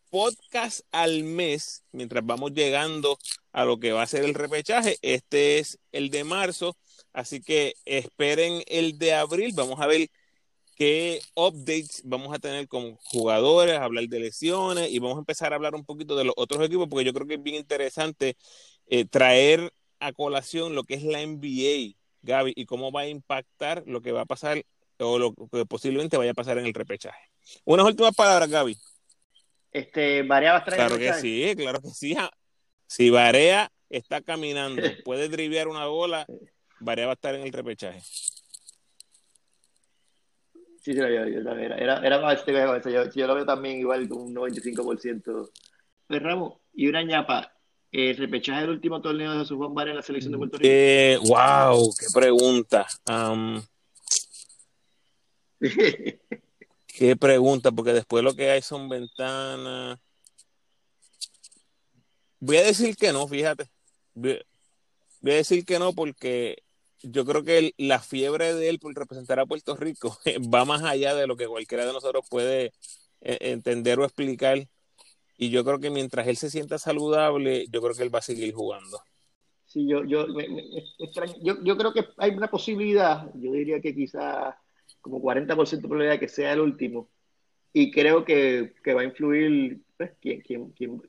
podcast 0.09 0.81
al 0.91 1.23
mes 1.23 1.83
mientras 1.91 2.25
vamos 2.25 2.53
llegando 2.53 3.19
a 3.51 3.63
lo 3.63 3.79
que 3.79 3.91
va 3.91 4.01
a 4.01 4.07
ser 4.07 4.23
el 4.23 4.33
repechaje. 4.33 4.97
Este 5.03 5.59
es 5.59 5.77
el 5.91 6.09
de 6.09 6.23
marzo, 6.23 6.75
así 7.13 7.41
que 7.41 7.75
esperen 7.85 8.63
el 8.65 8.97
de 8.97 9.13
abril. 9.13 9.53
Vamos 9.53 9.79
a 9.79 9.85
ver 9.85 10.09
qué 10.75 11.21
updates 11.35 12.01
vamos 12.05 12.33
a 12.33 12.39
tener 12.39 12.67
con 12.67 12.95
jugadores, 12.95 13.77
hablar 13.77 14.07
de 14.07 14.19
lesiones 14.19 14.89
y 14.91 14.97
vamos 14.97 15.17
a 15.17 15.19
empezar 15.19 15.53
a 15.53 15.57
hablar 15.57 15.75
un 15.75 15.85
poquito 15.85 16.15
de 16.15 16.23
los 16.23 16.33
otros 16.37 16.65
equipos 16.65 16.87
porque 16.89 17.05
yo 17.05 17.13
creo 17.13 17.27
que 17.27 17.35
es 17.35 17.43
bien 17.43 17.57
interesante 17.57 18.35
eh, 18.87 19.05
traer 19.05 19.71
a 19.99 20.11
colación 20.11 20.73
lo 20.73 20.85
que 20.85 20.95
es 20.95 21.03
la 21.03 21.21
NBA 21.21 21.95
Gaby, 22.25 22.53
y 22.55 22.65
cómo 22.65 22.91
va 22.91 23.01
a 23.01 23.07
impactar 23.07 23.83
lo 23.85 24.01
que 24.01 24.11
va 24.11 24.21
a 24.21 24.25
pasar 24.25 24.63
o 24.99 25.19
lo 25.19 25.33
que 25.33 25.65
posiblemente 25.65 26.17
vaya 26.17 26.31
a 26.31 26.35
pasar 26.35 26.57
en 26.57 26.65
el 26.65 26.73
repechaje. 26.73 27.29
Unas 27.63 27.85
últimas 27.85 28.15
palabras, 28.15 28.49
Gaby. 28.49 28.77
Este, 29.71 30.23
Varea 30.23 30.51
va 30.51 30.57
a 30.57 30.59
estar 30.59 30.75
Claro 30.75 30.97
que 30.97 31.13
sí, 31.13 31.53
claro 31.55 31.81
que 31.81 31.89
sí. 31.89 32.15
Si 32.87 33.09
Varea 33.09 33.71
está 33.89 34.21
caminando, 34.21 34.81
puede 35.05 35.29
driviar 35.29 35.67
una 35.67 35.85
bola, 35.85 36.25
Varea 36.79 37.07
va 37.07 37.11
a 37.11 37.15
estar 37.15 37.35
en 37.35 37.41
el 37.41 37.51
repechaje. 37.51 38.01
Sí, 40.81 40.93
sí, 40.93 40.99
yo, 40.99 41.07
yo, 41.07 41.51
era, 41.51 41.77
era, 41.77 41.97
era 42.05 42.19
más 42.19 42.35
este 42.35 42.53
yo, 42.53 43.09
yo, 43.09 43.27
lo 43.27 43.35
veo 43.35 43.45
también 43.45 43.79
igual 43.79 44.07
con 44.07 44.21
un 44.21 44.35
95%. 44.35 45.49
Pues 46.07 46.21
Ramos, 46.21 46.59
y 46.73 46.87
una 46.87 47.01
ñapa, 47.01 47.54
el 47.95 48.17
repechaje 48.17 48.61
del 48.61 48.71
último 48.71 49.01
torneo 49.01 49.31
de 49.33 49.39
Jesús 49.39 49.57
Juan 49.57 49.87
en 49.87 49.95
la 49.95 50.01
selección 50.01 50.31
de 50.31 50.37
Puerto 50.37 50.57
Rico? 50.57 50.69
Eh, 50.69 51.17
wow, 51.23 51.93
qué 51.97 52.05
pregunta. 52.13 52.87
qué 56.87 57.15
pregunta, 57.15 57.71
porque 57.71 57.93
después 57.93 58.23
lo 58.23 58.35
que 58.35 58.51
hay 58.51 58.61
son 58.61 58.89
ventanas. 58.89 59.97
Voy 62.39 62.57
a 62.57 62.63
decir 62.63 62.95
que 62.95 63.13
no, 63.13 63.27
fíjate. 63.27 63.69
Voy 64.13 64.41
a 65.23 65.35
decir 65.35 65.65
que 65.65 65.79
no 65.79 65.93
porque 65.93 66.63
yo 67.01 67.25
creo 67.25 67.43
que 67.43 67.73
la 67.77 67.99
fiebre 67.99 68.53
de 68.53 68.69
él 68.69 68.79
por 68.79 68.93
representar 68.93 69.39
a 69.39 69.45
Puerto 69.45 69.75
Rico 69.75 70.17
va 70.53 70.65
más 70.65 70.83
allá 70.83 71.15
de 71.15 71.27
lo 71.27 71.37
que 71.37 71.47
cualquiera 71.47 71.85
de 71.85 71.93
nosotros 71.93 72.25
puede 72.29 72.73
eh, 73.21 73.37
entender 73.41 73.99
o 73.99 74.05
explicar. 74.05 74.67
Y 75.37 75.49
yo 75.49 75.63
creo 75.63 75.79
que 75.79 75.89
mientras 75.89 76.27
él 76.27 76.37
se 76.37 76.49
sienta 76.49 76.77
saludable, 76.77 77.65
yo 77.71 77.81
creo 77.81 77.93
que 77.93 78.03
él 78.03 78.13
va 78.13 78.19
a 78.19 78.23
seguir 78.23 78.53
jugando. 78.53 79.01
Sí, 79.65 79.87
yo, 79.87 80.03
yo, 80.05 80.27
yo, 81.41 81.63
yo 81.63 81.77
creo 81.77 81.93
que 81.93 82.05
hay 82.17 82.31
una 82.31 82.49
posibilidad, 82.49 83.29
yo 83.35 83.51
diría 83.51 83.81
que 83.81 83.93
quizás 83.93 84.55
como 85.01 85.21
40% 85.21 85.69
de 85.69 85.87
probabilidad 85.87 86.19
que 86.19 86.27
sea 86.27 86.53
el 86.53 86.61
último. 86.61 87.09
Y 87.73 87.91
creo 87.91 88.23
que, 88.23 88.73
que 88.83 88.93
va 88.93 89.01
a 89.01 89.05
influir 89.05 89.81
pues, 89.97 90.11
quién, 90.21 90.41
quién, 90.41 90.71
quién, 90.71 91.01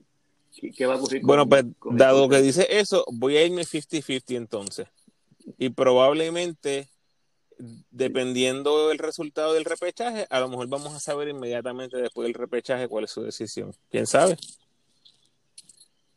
qué 0.76 0.86
va 0.86 0.94
a 0.94 0.96
ocurrir. 0.96 1.22
Bueno, 1.22 1.48
pues 1.48 1.64
dado 1.92 2.28
que 2.28 2.42
dice 2.42 2.66
eso, 2.68 3.04
voy 3.12 3.36
a 3.36 3.44
irme 3.44 3.62
50-50 3.62 4.36
entonces. 4.36 4.88
Y 5.58 5.70
probablemente 5.70 6.88
dependiendo 7.90 8.88
del 8.88 8.98
resultado 8.98 9.54
del 9.54 9.64
repechaje, 9.64 10.26
a 10.30 10.40
lo 10.40 10.48
mejor 10.48 10.68
vamos 10.68 10.94
a 10.94 11.00
saber 11.00 11.28
inmediatamente 11.28 11.96
después 11.96 12.26
del 12.26 12.34
repechaje 12.34 12.88
cuál 12.88 13.04
es 13.04 13.10
su 13.10 13.22
decisión. 13.22 13.72
¿Quién 13.90 14.06
sabe? 14.06 14.36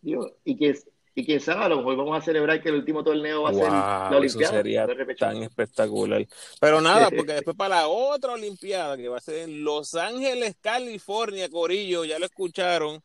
y, 0.01 0.57
quién, 0.57 0.77
y 1.15 1.25
quién 1.25 1.39
sabe, 1.39 1.65
a 1.65 1.69
lo 1.69 1.77
mejor 1.77 1.97
vamos 1.97 2.17
a 2.17 2.21
celebrar 2.21 2.61
que 2.61 2.69
el 2.69 2.75
último 2.75 3.03
torneo 3.03 3.43
va 3.43 3.49
a 3.49 3.53
ser 3.53 3.63
la 3.63 4.17
Olimpiada. 4.17 4.53
Eso 4.53 4.57
sería 4.57 4.87
tan 5.17 5.43
espectacular. 5.43 6.25
Pero 6.59 6.81
nada, 6.81 7.09
porque 7.09 7.33
después 7.33 7.55
para 7.55 7.77
la 7.77 7.87
otra 7.87 8.33
Olimpiada, 8.33 8.95
que 8.97 9.09
va 9.09 9.17
a 9.17 9.21
ser 9.21 9.49
en 9.49 9.63
Los 9.63 9.95
Ángeles, 9.95 10.55
California, 10.61 11.49
Corillo, 11.49 12.05
ya 12.05 12.19
lo 12.19 12.25
escucharon. 12.25 13.01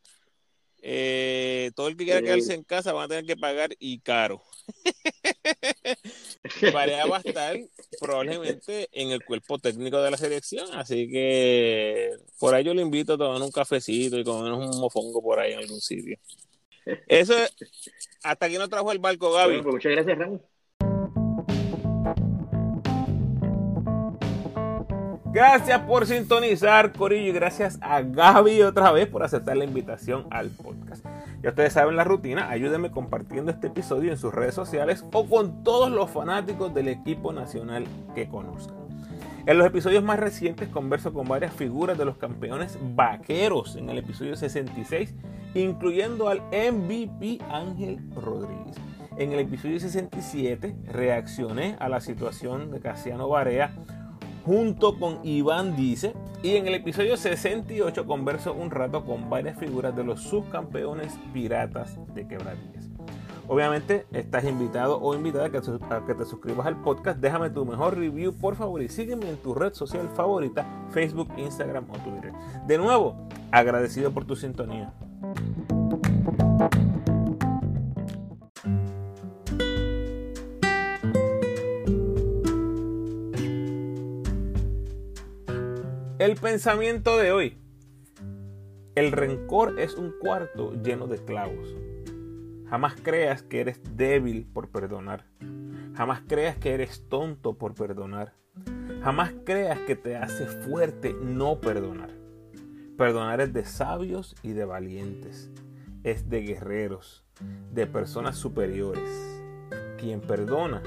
Eh, 0.87 1.71
todo 1.75 1.87
el 1.87 1.97
que 1.97 2.03
quiera 2.03 2.21
quedarse 2.21 2.53
en 2.53 2.63
casa 2.63 2.93
va 2.93 3.05
a 3.05 3.07
tener 3.07 3.25
que 3.25 3.35
pagar 3.35 3.71
y 3.79 4.01
caro. 4.01 4.43
Pareja 6.73 7.07
va 7.07 7.17
a 7.17 7.21
estar 7.21 7.57
probablemente 7.99 8.87
en 8.91 9.09
el 9.09 9.25
cuerpo 9.25 9.57
técnico 9.57 9.99
de 10.03 10.11
la 10.11 10.17
selección, 10.17 10.67
así 10.73 11.09
que 11.09 12.11
por 12.37 12.53
ahí 12.53 12.63
yo 12.63 12.75
le 12.75 12.83
invito 12.83 13.13
a 13.13 13.17
tomar 13.17 13.41
un 13.41 13.49
cafecito 13.49 14.19
y 14.19 14.23
comer 14.23 14.51
un 14.51 14.79
mofongo 14.79 15.23
por 15.23 15.39
ahí 15.39 15.53
en 15.53 15.59
algún 15.59 15.81
sitio. 15.81 16.19
Eso 17.07 17.33
hasta 18.21 18.45
aquí 18.45 18.59
no 18.59 18.69
trajo 18.69 18.91
el 18.91 18.99
barco, 18.99 19.31
Gaby. 19.31 19.63
Pues 19.63 19.73
muchas 19.73 19.91
gracias, 19.91 20.19
Ramón. 20.19 20.43
Gracias 25.35 25.81
por 25.81 26.05
sintonizar, 26.05 26.93
Corillo, 26.93 27.27
y 27.27 27.33
gracias 27.33 27.77
a 27.81 28.01
Gaby 28.01 28.61
otra 28.61 28.93
vez 28.93 29.05
por 29.09 29.21
aceptar 29.21 29.57
la 29.57 29.65
invitación 29.65 30.27
al 30.31 30.49
podcast. 30.49 31.05
Ya 31.43 31.49
ustedes 31.49 31.73
saben 31.73 31.97
la 31.97 32.05
rutina, 32.05 32.49
ayúdenme 32.49 32.89
compartiendo 32.89 33.51
este 33.51 33.67
episodio 33.67 34.13
en 34.13 34.17
sus 34.17 34.33
redes 34.33 34.55
sociales 34.55 35.03
o 35.11 35.27
con 35.27 35.61
todos 35.65 35.91
los 35.91 36.09
fanáticos 36.09 36.73
del 36.73 36.87
equipo 36.87 37.33
nacional 37.33 37.83
que 38.15 38.29
conozcan. 38.29 38.77
En 39.45 39.57
los 39.57 39.67
episodios 39.67 40.05
más 40.05 40.21
recientes 40.21 40.69
converso 40.69 41.11
con 41.11 41.27
varias 41.27 41.53
figuras 41.53 41.97
de 41.97 42.05
los 42.05 42.15
campeones 42.15 42.77
vaqueros 42.95 43.75
en 43.75 43.89
el 43.89 43.97
episodio 43.97 44.37
66, 44.37 45.15
incluyendo 45.53 46.29
al 46.29 46.43
MVP 46.43 47.39
Ángel 47.51 47.99
Rodríguez. 48.15 48.77
En 49.17 49.33
el 49.33 49.39
episodio 49.39 49.81
67 49.81 50.77
reaccioné 50.93 51.75
a 51.79 51.89
la 51.89 51.99
situación 51.99 52.71
de 52.71 52.79
Casiano 52.79 53.27
Barea 53.27 53.73
junto 54.45 54.97
con 54.99 55.19
Iván 55.23 55.75
Dice. 55.75 56.13
Y 56.43 56.55
en 56.55 56.67
el 56.67 56.75
episodio 56.75 57.17
68 57.17 58.05
converso 58.05 58.53
un 58.53 58.69
rato 58.69 59.03
con 59.03 59.29
varias 59.29 59.57
figuras 59.57 59.95
de 59.95 60.03
los 60.03 60.21
subcampeones 60.21 61.13
piratas 61.33 61.97
de 62.13 62.27
quebradillas. 62.27 62.89
Obviamente 63.47 64.05
estás 64.11 64.43
invitado 64.43 64.99
o 64.99 65.13
invitada 65.13 65.45
a 65.45 65.49
que, 65.51 65.59
te 65.59 66.25
suscribas 66.25 66.65
al 66.65 66.81
podcast. 66.81 67.19
Déjame 67.19 67.49
tu 67.49 67.65
mejor 67.65 67.97
review 67.97 68.33
por 68.33 68.55
favor 68.55 68.81
y 68.81 68.89
sígueme 68.89 69.29
en 69.29 69.37
tu 69.37 69.53
red 69.53 69.73
social 69.73 70.09
favorita, 70.15 70.65
Facebook, 70.91 71.29
Instagram 71.37 71.85
o 71.89 71.97
Twitter. 71.97 72.31
De 72.67 72.77
nuevo, 72.77 73.27
agradecido 73.51 74.11
por 74.11 74.25
tu 74.25 74.35
sintonía. 74.35 74.93
El 86.25 86.37
pensamiento 86.37 87.19
de 87.19 87.31
hoy. 87.31 87.55
El 88.95 89.11
rencor 89.11 89.79
es 89.79 89.93
un 89.93 90.11
cuarto 90.19 90.73
lleno 90.73 91.05
de 91.05 91.23
clavos. 91.23 91.75
Jamás 92.67 92.95
creas 92.99 93.43
que 93.43 93.61
eres 93.61 93.79
débil 93.95 94.47
por 94.51 94.71
perdonar. 94.71 95.27
Jamás 95.93 96.23
creas 96.27 96.57
que 96.57 96.73
eres 96.73 97.07
tonto 97.09 97.59
por 97.59 97.75
perdonar. 97.75 98.33
Jamás 99.03 99.35
creas 99.45 99.77
que 99.81 99.95
te 99.95 100.15
hace 100.15 100.47
fuerte 100.47 101.13
no 101.13 101.61
perdonar. 101.61 102.09
Perdonar 102.97 103.41
es 103.41 103.53
de 103.53 103.63
sabios 103.63 104.35
y 104.41 104.53
de 104.53 104.65
valientes. 104.65 105.51
Es 106.03 106.27
de 106.27 106.41
guerreros, 106.41 107.23
de 107.71 107.85
personas 107.85 108.35
superiores. 108.35 109.11
Quien 109.99 110.21
perdona 110.21 110.81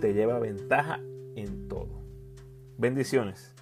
te 0.00 0.12
lleva 0.12 0.40
ventaja 0.40 0.98
en 1.36 1.68
todo. 1.68 2.02
Bendiciones. 2.78 3.55